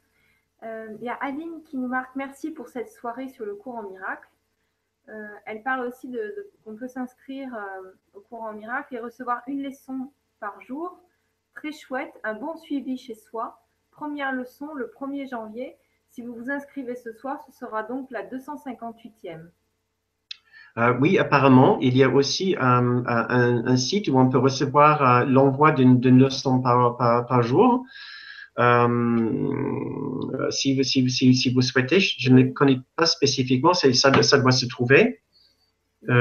[0.63, 3.75] Euh, Il y a Aline qui nous marque merci pour cette soirée sur le cours
[3.75, 4.27] en miracle.
[5.09, 9.41] Euh, elle parle aussi de, qu'on peut s'inscrire euh, au cours en miracle et recevoir
[9.47, 10.99] une leçon par jour.
[11.53, 13.61] Très chouette, un bon suivi chez soi.
[13.91, 15.77] Première leçon le 1er janvier.
[16.09, 19.49] Si vous vous inscrivez ce soir, ce sera donc la 258e.
[20.77, 22.59] Euh, oui, apparemment, il y a aussi euh,
[23.05, 27.85] un, site où on peut recevoir euh, l'envoi d'une leçon par jour.
[28.59, 34.11] Euh, si, vous- si, si, si vous souhaitez, je, ne connais pas spécifiquement, ça, ça
[34.39, 35.21] doit se trouver.
[36.07, 36.11] Il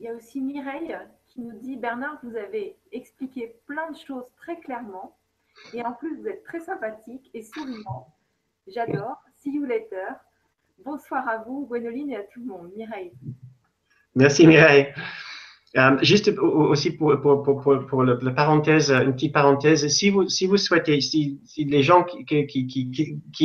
[0.00, 0.96] y a aussi Mireille
[1.26, 5.16] qui nous dit Bernard, vous avez expliqué plein de choses très clairement
[5.74, 8.06] et en plus vous êtes très sympathique et souriant.
[8.66, 9.16] J'adore.
[9.36, 10.14] See you later.
[10.84, 12.70] Bonsoir à vous, Gwénoline et à tout le monde.
[12.76, 13.12] Mireille.
[14.14, 14.92] Merci Mireille.
[15.76, 20.08] Euh, juste au- au- aussi pour, pour, pour, pour, le, parenthèse, une petite parenthèse, si
[20.08, 22.90] vous, si vous souhaitez, si, si les gens qui, qui, qui, qui,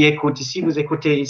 [0.05, 1.23] écoutent, si vous écoutez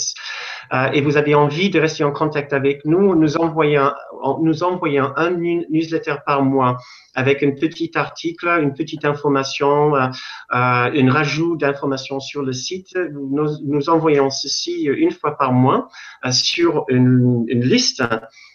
[0.92, 3.92] et vous avez envie de rester en contact avec nous, nous envoyons,
[4.40, 6.78] nous envoyons un newsletter par mois
[7.14, 10.08] avec un petit article, une petite information, euh,
[10.54, 12.96] euh, une rajout d'informations sur le site.
[13.12, 15.88] Nous, envoyons ceci une fois par mois
[16.24, 18.02] euh, sur une, liste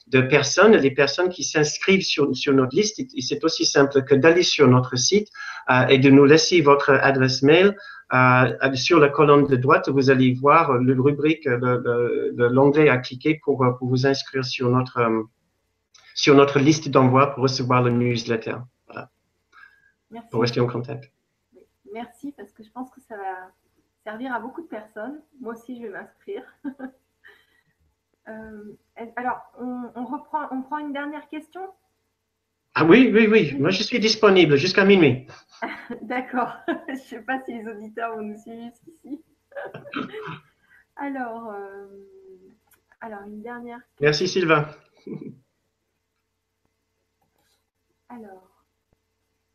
[0.08, 3.02] de personnes, les personnes qui s'inscrivent sur, sur notre liste.
[3.20, 5.30] C'est aussi simple que d'aller sur notre site
[5.70, 7.76] euh, et de nous laisser votre adresse mail.
[8.12, 13.40] Euh, sur la colonne de droite, vous allez voir le rubrique de, l'onglet à cliquer
[13.44, 15.28] pour, pour, vous inscrire sur notre,
[16.16, 18.56] sur notre liste d'envoi pour recevoir le newsletter.
[18.88, 19.10] Voilà.
[20.10, 20.30] Merci.
[20.32, 21.12] Pour rester en contact.
[21.94, 23.52] Merci parce que je pense que ça va
[24.04, 25.22] servir à beaucoup de personnes.
[25.40, 26.44] Moi aussi, je vais m'inscrire.
[28.28, 28.76] Euh,
[29.16, 31.62] alors, on, reprend, on prend une dernière question?
[32.82, 33.56] Ah oui, oui, oui.
[33.60, 35.28] Moi, je suis disponible jusqu'à minuit.
[36.04, 36.54] D'accord.
[36.88, 39.22] je ne sais pas si les auditeurs vont nous suivre jusqu'ici.
[40.96, 41.88] alors, euh,
[43.02, 43.80] alors, une dernière.
[43.80, 44.00] Question.
[44.00, 44.70] Merci, Sylvain.
[48.10, 48.64] alors.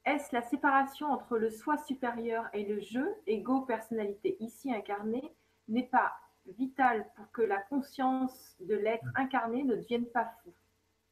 [0.05, 5.33] Est-ce la séparation entre le soi supérieur et le jeu, ego-personnalité ici incarnée,
[5.69, 6.13] n'est pas
[6.59, 10.53] vitale pour que la conscience de l'être incarné ne devienne pas fou?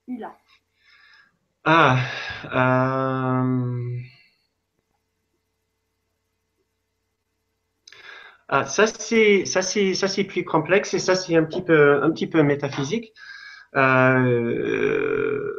[0.08, 0.36] Ula.
[1.64, 1.98] Ah,
[2.52, 4.02] euh,
[8.48, 12.02] ah, ça c'est ça c'est ça c'est plus complexe et ça c'est un petit peu
[12.02, 13.12] un petit peu métaphysique.
[13.76, 15.50] Euh,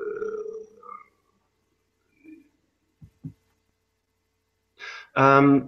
[5.17, 5.61] Euh,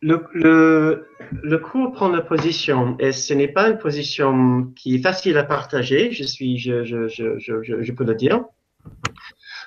[0.00, 5.36] le, le, cours prend la position, et ce n'est pas une position qui est facile
[5.38, 7.38] à partager, je, suis, je, je, je,
[7.82, 8.44] je peux le dire,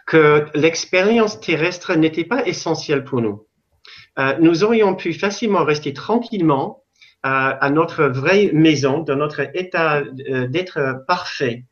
[0.10, 3.46] que l'expérience terrestre n'était pas essentielle pour nous.
[4.18, 6.84] Euh, nous aurions pu facilement rester tranquillement
[7.26, 11.66] euh, à notre vraie maison, dans notre état d'être parfait,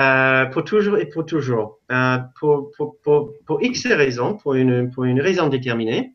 [0.00, 1.80] euh, pour toujours et pour toujours.
[1.90, 2.96] Euh, pour, pour,
[3.44, 6.14] pour, X raisons, pour une, raison déterminée,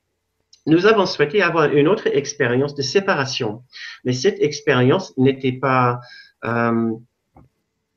[0.65, 3.63] nous avons souhaité avoir une autre expérience de séparation.
[4.05, 5.99] Mais cette expérience n'était pas,
[6.45, 6.91] euh,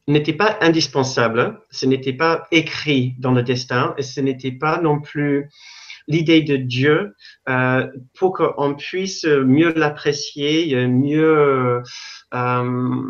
[0.07, 5.01] n'était pas indispensable, ce n'était pas écrit dans le destin et ce n'était pas non
[5.01, 5.49] plus
[6.09, 7.17] l'idée de Dieu
[7.49, 11.83] euh, pour qu'on puisse mieux l'apprécier, mieux,
[12.35, 13.03] euh,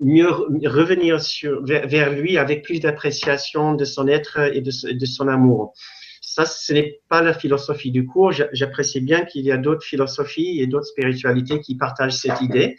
[0.00, 5.26] mieux revenir sur, vers, lui avec plus d'appréciation de son être et de, de son
[5.26, 5.74] amour.
[6.20, 8.32] Ça, ce n'est pas la philosophie du cours.
[8.52, 12.76] J'apprécie bien qu'il y a d'autres philosophies et d'autres spiritualités qui partagent cette idée.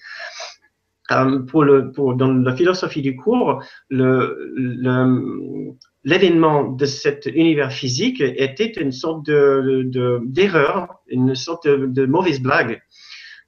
[1.11, 8.73] Euh, pour le, pour, dans la philosophie du cours, l'événement de cet univers physique était
[8.73, 9.89] une sorte de,
[10.25, 12.81] d'erreur, une sorte de, mauvaise blague.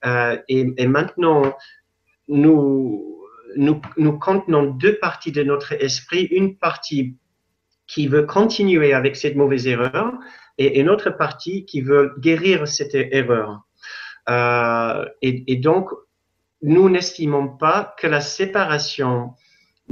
[0.05, 1.53] Euh, et, maintenant,
[2.27, 3.19] nous,
[3.55, 7.15] nous, nous contenons deux parties de notre esprit, une partie
[7.85, 10.13] qui veut continuer avec cette mauvaise erreur
[10.57, 13.61] et une autre partie qui veut guérir cette erreur.
[14.29, 15.89] Euh, et, donc,
[16.61, 19.33] nous n'estimons pas que la séparation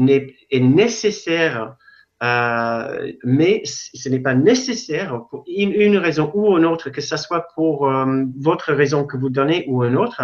[0.07, 1.75] est, nécessaire
[2.21, 7.47] euh, mais ce n'est pas nécessaire pour une, raison ou une autre, que ce soit
[7.55, 10.21] pour euh, votre raison que vous donnez ou une autre.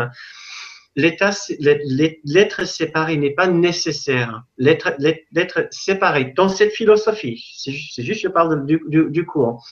[0.97, 4.43] L'être séparé n'est pas nécessaire.
[4.57, 9.65] L'être séparé dans cette philosophie, c'est juste, je parle du, du, cours,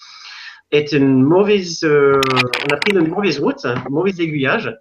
[0.72, 4.74] est une mauvaise, euh, on a pris une mauvaise route, un mauvais aiguillage,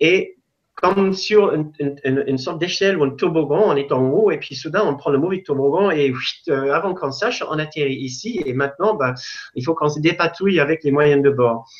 [0.00, 0.36] et
[0.82, 4.82] comme sur une, sorte d'échelle ou un toboggan, on est en haut et puis soudain
[4.84, 6.12] on prend le mauvais toboggan et
[6.48, 9.14] euh, avant qu'on sache, on atterrit ici et maintenant bah,
[9.54, 11.70] il faut qu'on se dépatouille avec les moyens de bord.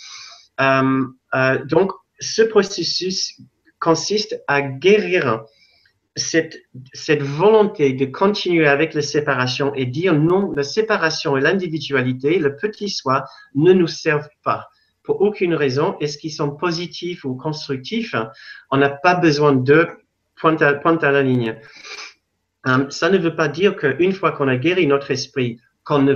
[0.61, 1.05] Euh,
[1.35, 3.41] euh, donc ce processus
[3.81, 5.47] consiste à guérir
[6.15, 6.59] cette,
[6.93, 12.55] cette volonté de continuer avec la séparation et dire non, la séparation et l'individualité, le
[12.55, 13.25] petit soi
[13.57, 14.69] ne nous servent pas
[15.03, 15.97] pour aucune raison.
[16.01, 18.15] Est-ce qu'ils sont positifs ou constructifs
[18.71, 19.89] On n'a pas besoin de
[20.37, 21.57] pointe à, la ligne.
[22.65, 26.15] Um, ça ne veut pas dire qu'une fois qu'on a guéri notre esprit, qu'on ne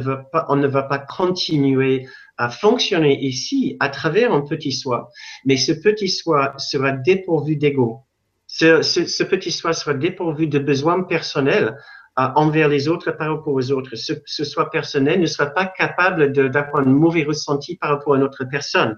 [0.48, 2.06] on ne va pas continuer
[2.38, 5.10] à fonctionner ici à travers un petit soi,
[5.44, 8.02] mais ce petit soi sera dépourvu d'ego.
[8.46, 11.76] Ce, petit soi sera dépourvu de besoins personnels
[12.16, 13.94] envers les autres par rapport aux autres.
[13.94, 18.16] Ce, ce soit personnel ne soit pas capable d'avoir un mauvais ressenti par rapport à
[18.16, 18.97] une autre personne.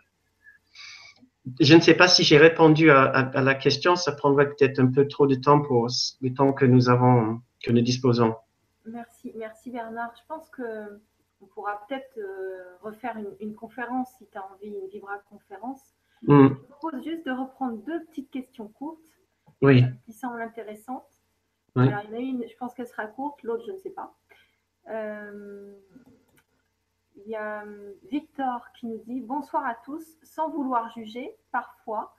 [1.61, 3.97] Je ne sais pas si j'ai répondu à, à, la question.
[3.97, 5.89] Ça prendrait peut-être un peu trop de temps pour
[6.21, 8.35] le temps que nous avons, que nous disposons.
[8.87, 10.13] Merci, merci Bernard.
[10.17, 10.63] Je pense que
[11.41, 15.81] on pourra peut-être euh, refaire une, une, conférence si tu as envie, une Vibra conférence.
[16.23, 16.49] Mm.
[16.49, 18.99] Je propose juste de reprendre deux petites questions courtes
[19.63, 19.85] oui.
[20.05, 21.07] qui semblent intéressantes.
[21.77, 23.91] Alors, il y en a une, je pense qu'elle sera courte, l'autre, je ne sais
[23.91, 24.15] pas.
[24.89, 25.73] Euh,
[27.17, 30.19] il y a euh, Victor qui nous dit Bonsoir à tous.
[30.23, 32.15] Sans vouloir juger, parfois,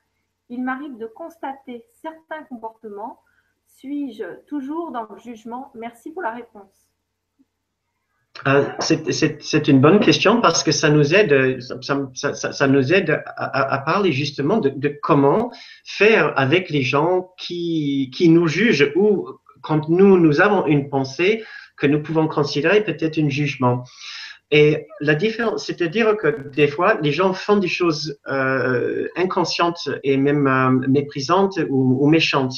[0.50, 3.22] il m'arrive de constater certains comportements
[3.66, 5.72] Suis-je toujours dans le jugement?
[5.74, 6.89] Merci pour la réponse.
[8.48, 13.22] Euh, c'est une bonne question parce que ça nous aide, ça, ça, ça nous aide
[13.26, 15.52] à, à, parler justement de, de, comment
[15.84, 19.28] faire avec les gens qui, qui nous jugent ou
[19.62, 21.44] quand nous, nous avons une pensée
[21.78, 23.84] que nous pouvons considérer peut-être un jugement.
[24.52, 30.18] Et la différence, c'est-à-dire que des fois, les gens font des choses euh, inconscientes et
[30.18, 32.56] même euh, méprisantes ou, méchantes.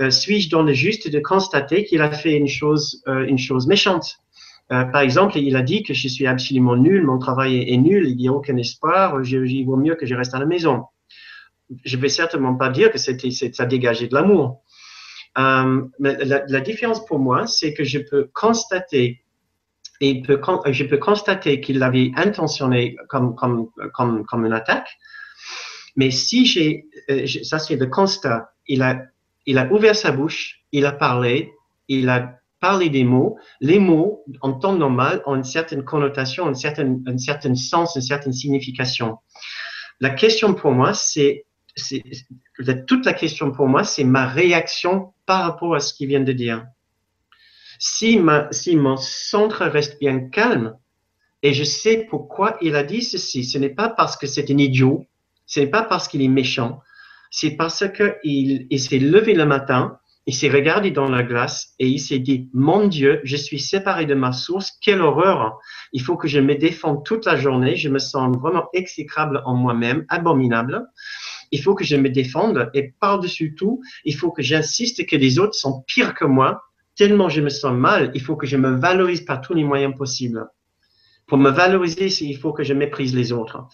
[0.00, 3.66] Euh, Suis-je dans le juste de constater qu'il a fait une chose, euh, une chose
[3.66, 4.18] méchante?
[4.72, 8.08] Euh, par exemple, il a dit que je suis absolument nul, mon travail est, nul,
[8.08, 10.84] il n'y a aucun espoir, il vaut mieux que je reste à la maison.
[11.84, 14.62] Je ne vais certainement pas dire que c'était, ça dégageait de l'amour.
[15.38, 19.24] Euh, mais la, différence pour moi, c'est que je peux constater
[20.00, 23.36] je peux constater qu'il l'avait intentionné comme,
[24.32, 24.88] une attaque.
[25.96, 30.92] Mais si j'ai, euh, ça c'est le constat, il a ouvert sa bouche, il a
[30.92, 31.52] parlé,
[31.88, 36.54] il a parler des mots, les mots, en temps normal, ont une certaine connotation, un
[36.54, 39.18] certain, un certain sens, une certaine signification.
[39.98, 41.46] La question pour moi, c'est,
[42.86, 46.32] toute la question pour moi, c'est ma réaction par rapport à ce qu'il vient de
[46.32, 46.66] dire.
[47.78, 50.76] Si, ma, si mon centre reste bien calme,
[51.42, 54.58] et je sais pourquoi il a dit ceci, ce n'est pas parce que c'est un
[54.58, 55.06] idiot,
[55.46, 56.82] ce n'est pas parce qu'il est méchant,
[57.30, 61.88] c'est parce qu'il il s'est levé le matin, il s'est regardé dans la glace et
[61.88, 65.58] il s'est dit, mon Dieu, je suis séparé de ma source, quelle horreur.
[65.92, 67.74] Il faut que je me défende toute la journée.
[67.76, 70.86] Je me sens vraiment exécrable en moi-même, abominable.
[71.52, 75.38] Il faut que je me défende et par-dessus tout, il faut que j'insiste que les
[75.38, 76.62] autres sont pires que moi.
[76.96, 79.94] Tellement je me sens mal, il faut que je me valorise par tous les moyens
[79.96, 80.46] possibles.
[81.26, 83.66] Pour me valoriser, il faut que je méprise les autres.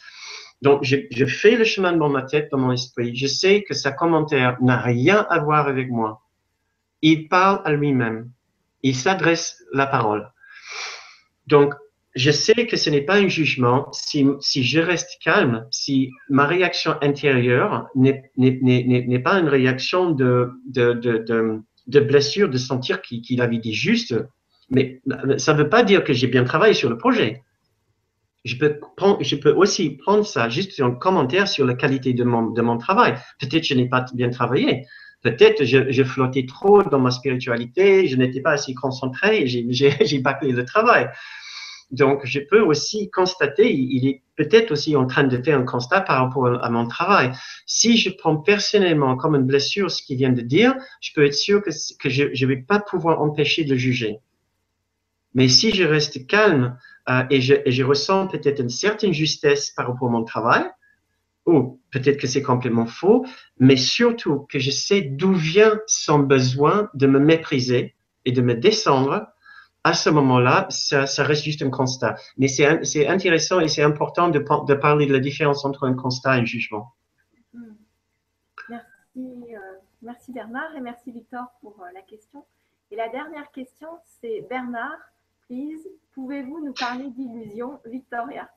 [0.62, 3.14] Donc, je, fais le chemin dans ma tête, dans mon esprit.
[3.14, 6.22] Je sais que sa commentaire n'a rien à voir avec moi
[7.02, 8.30] il parle à lui-même.
[8.82, 10.30] Il s'adresse la parole.
[11.46, 11.74] Donc,
[12.16, 16.96] je sais que ce n'est pas un jugement si, je reste calme, si ma réaction
[17.02, 20.50] intérieure n'est pas une réaction de,
[21.86, 24.14] blessure, de sentir qu'il avait dit juste.
[24.70, 25.00] Mais
[25.36, 27.42] ça ne veut pas dire que j'ai bien travaillé sur le projet.
[28.44, 28.80] Je peux,
[29.52, 33.14] aussi prendre ça juste un commentaire sur la qualité de mon, de mon travail.
[33.40, 34.86] Peut-être que je n'ai pas bien travaillé.
[35.26, 40.52] Peut-être je, je flottais trop dans ma spiritualité, je n'étais pas assez concentré, j'ai bâclé
[40.60, 41.08] le travail.
[41.90, 46.00] Donc, je peux aussi constater, il est peut-être aussi en train de faire un constat
[46.00, 47.32] par rapport à mon travail.
[47.66, 51.34] Si je prends personnellement comme une blessure ce qu'il vient de dire, je peux être
[51.34, 51.70] sûr que,
[52.08, 54.18] je ne vais pas pouvoir empêcher de juger.
[55.34, 56.78] Mais si je reste calme
[57.08, 60.62] euh, et je ressens peut-être une certaine justesse par rapport à mon travail,
[61.46, 63.24] ou peut-être que c'est complètement faux,
[63.58, 67.94] mais surtout que je sais d'où vient son besoin de me mépriser
[68.24, 69.28] et de me descendre,
[69.84, 72.16] à ce moment-là, ça, ça, reste juste un constat.
[72.36, 76.36] Mais c'est intéressant et c'est important de, de, parler de la différence entre un constat
[76.36, 76.92] et un jugement.
[77.54, 77.74] Hmm.
[78.68, 79.58] Merci, euh,
[80.02, 82.44] merci Bernard et merci Victor pour euh, la question.
[82.90, 83.88] Et la dernière question,
[84.20, 84.98] c'est Bernard,
[85.46, 88.50] please, pouvez-vous nous parler d'illusion, Victoria?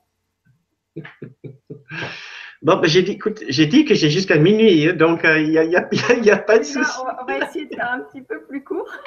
[2.62, 5.58] Bon, ben, j'ai dit, écoute, j'ai dit que j'ai jusqu'à minuit, hein, donc il n'y
[5.58, 5.88] a, y a,
[6.22, 7.00] y a, pas de souci.
[7.20, 8.90] On va essayer de faire un petit peu plus court.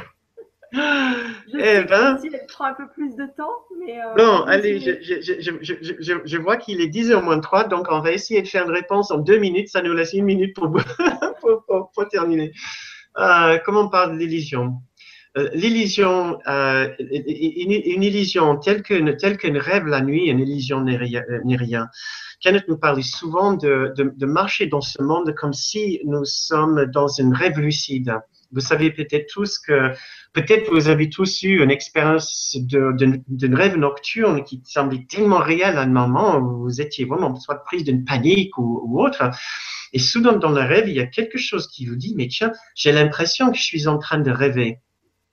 [0.74, 4.00] Je eh ben, si elle prend un peu plus de temps, mais.
[4.02, 5.54] Euh, non, allez, je, je,
[6.02, 8.72] je, je, vois qu'il est 10h moins 3, donc on va essayer de faire une
[8.72, 9.70] réponse en deux minutes.
[9.70, 10.72] Ça nous laisse une minute pour,
[11.42, 12.54] pour, pour, pour terminer.
[13.20, 14.82] Euh, comment on parle de l'illusion?
[15.38, 20.82] Euh, L'illusion, euh, une, une, illusion telle qu'une telle qu'une rêve la nuit, une illusion
[20.82, 21.88] n'est rien.
[22.44, 27.08] Kenneth nous parlait souvent de, de, marcher dans ce monde comme si nous sommes dans
[27.08, 28.20] une rêve lucide.
[28.52, 29.92] Vous savez peut-être tous que,
[30.34, 35.84] peut-être vous avez tous eu une expérience d'une rêve nocturne qui semblait tellement réelle à
[35.84, 39.24] un moment où vous étiez vraiment soit prise d'une panique ou, ou, autre.
[39.94, 42.52] Et soudain dans le rêve, il y a quelque chose qui vous dit, mais tiens,
[42.76, 44.80] j'ai l'impression que je suis en train de rêver.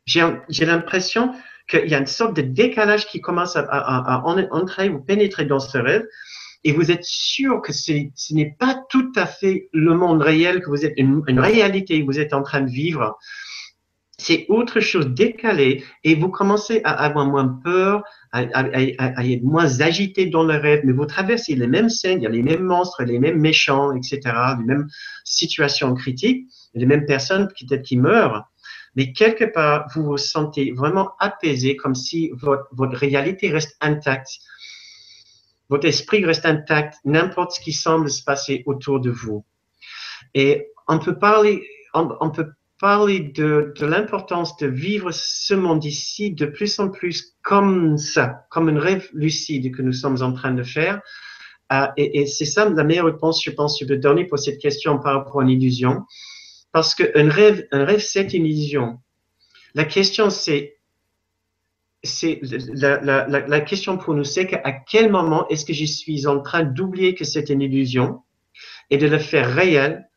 [0.06, 1.34] J'ai l'impression
[1.68, 5.60] qu'il y a une sorte de décalage qui commence à, à entrer ou pénétrer dans
[5.60, 6.04] ce rêve
[6.64, 10.68] et vous êtes sûr que ce n'est pas tout à fait le monde réel, que
[10.68, 13.16] vous êtes une, réalité que vous êtes en train de vivre.
[14.18, 20.26] C'est autre chose décalé et vous commencez à avoir moins peur, à, être moins agité
[20.26, 23.02] dans le rêve, mais vous traversez les mêmes scènes, il y a les mêmes monstres,
[23.02, 24.20] les mêmes méchants, etc.,
[24.58, 24.88] les mêmes
[25.24, 28.44] situations critiques, les mêmes personnes peut-être qui meurent,
[28.94, 34.40] mais quelque part, vous vous sentez vraiment apaisé, comme si votre réalité reste intacte
[35.70, 39.44] votre esprit reste intact, n'importe ce qui semble se passer autour de vous.
[40.34, 41.62] Et on peut parler,
[41.94, 47.96] on, peut parler de, l'importance de vivre ce monde ici de plus en plus comme
[47.96, 51.00] ça, comme un rêve lucide que nous sommes en train de faire.
[51.72, 54.40] Euh, et, et c'est ça la meilleure réponse, je pense, que je peux donner pour
[54.40, 56.02] cette question par rapport à une illusion.
[56.72, 58.98] Parce qu'un rêve, un rêve, c'est une illusion.
[59.74, 60.79] La question, c'est,
[62.02, 62.40] c'est
[62.72, 66.40] la, la, la, question pour nous, c'est à quel moment est-ce que je suis en
[66.40, 68.22] train d'oublier que c'est une illusion
[68.88, 70.08] et de le faire réel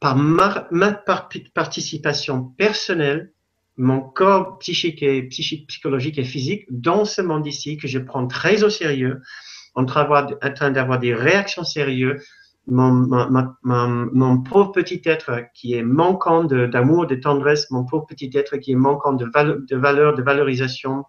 [0.00, 3.32] par ma, ma participation personnelle,
[3.76, 8.26] mon corps psychique et psychique, psychologique et physique dans ce monde ici que je prends
[8.26, 9.20] très au sérieux,
[9.74, 12.22] en train d'avoir des réactions sérieuses,
[12.70, 18.72] mon, pauvre petit être qui est manquant d'amour, de, tendresse, mon pauvre petit être qui
[18.72, 21.04] est manquant de, de valeur, de valorisation,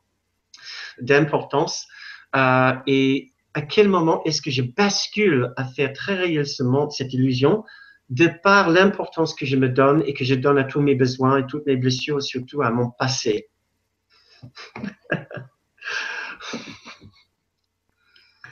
[1.01, 1.87] d'importance.
[2.35, 6.91] Euh, et à quel moment est-ce que je bascule à faire très réel ce monde,
[6.91, 7.63] cette illusion,
[8.09, 11.37] de par l'importance que je me donne et que je donne à tous mes besoins
[11.39, 13.49] et toutes mes blessures, surtout à mon passé?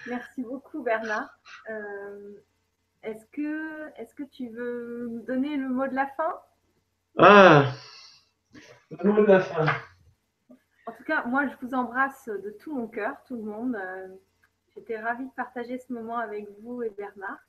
[0.08, 1.30] Merci beaucoup Bernard.
[1.70, 2.34] Euh,
[3.04, 6.34] est-ce que, est que tu veux nous donner le mot de la fin?
[7.18, 7.72] Ah,
[8.92, 9.66] le mot de la fin.
[10.86, 13.76] En tout cas, moi, je vous embrasse de tout mon cœur, tout le monde.
[13.76, 14.08] Euh,
[14.74, 17.40] j'étais ravie de partager ce moment avec vous et Bernard.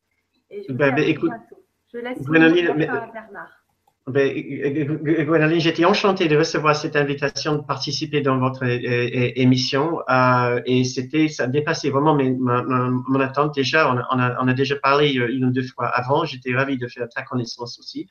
[0.50, 1.64] Et je vous ben, ben, écoute, bientôt.
[1.92, 3.64] Je laisse le mot à Bernard.
[4.08, 4.32] Ben,
[5.26, 11.28] Gwendoline, j'étais enchanté de recevoir cette invitation de participer dans votre émission euh, et c'était,
[11.28, 13.54] ça dépassait vraiment mes, mon attente.
[13.54, 16.24] Déjà, on a, on a, déjà parlé une ou deux fois avant.
[16.24, 18.08] J'étais ravi de faire ta connaissance aussi.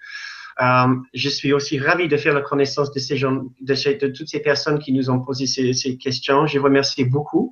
[0.61, 4.39] Euh, je suis aussi ravi de faire la connaissance de ces gens, de, toutes ces
[4.39, 6.47] personnes qui nous ont posé ces, questions.
[6.47, 7.51] Je vous remercie beaucoup.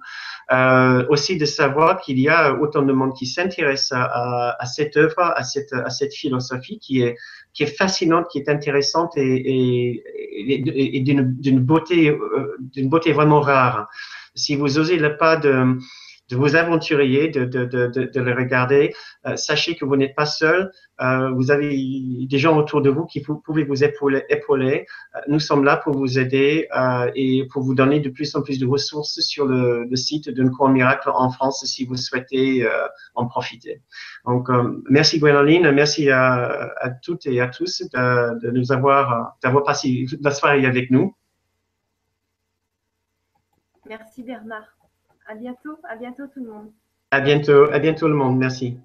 [0.51, 4.65] Euh, aussi de savoir qu'il y a autant de monde qui s'intéresse à, à, à,
[4.67, 7.17] cette œuvre, à cette, à cette philosophie qui est,
[7.53, 13.41] qui est fascinante, qui est intéressante et, et, et d'une beauté, euh, d'une beauté vraiment
[13.41, 13.87] rare.
[14.35, 15.79] Si vous osez le pas de,
[16.29, 18.93] de vous aventurier, de, de, de, de le regarder.
[19.25, 20.71] Euh, sachez que vous n'êtes pas seul.
[21.01, 24.23] Euh, vous avez des gens autour de vous qui vous, pouvez vous épauler.
[24.29, 24.85] épauler.
[25.15, 26.67] Euh, nous sommes là pour vous aider
[27.15, 30.69] et pour vous donner de plus en plus de ressources sur le, site d'un cours
[30.69, 32.67] miracle en France si vous souhaitez
[33.15, 33.81] en profiter.
[34.25, 34.49] Donc,
[34.89, 40.05] merci Gwénoline, merci à, à, toutes et à tous de, de nous avoir, d'avoir passé
[40.21, 41.15] la soirée avec nous.
[43.87, 44.74] Merci Bernard.
[45.27, 46.71] À bientôt, à bientôt tout le monde.
[47.11, 48.37] À bientôt, à bientôt le monde.
[48.37, 48.77] Merci.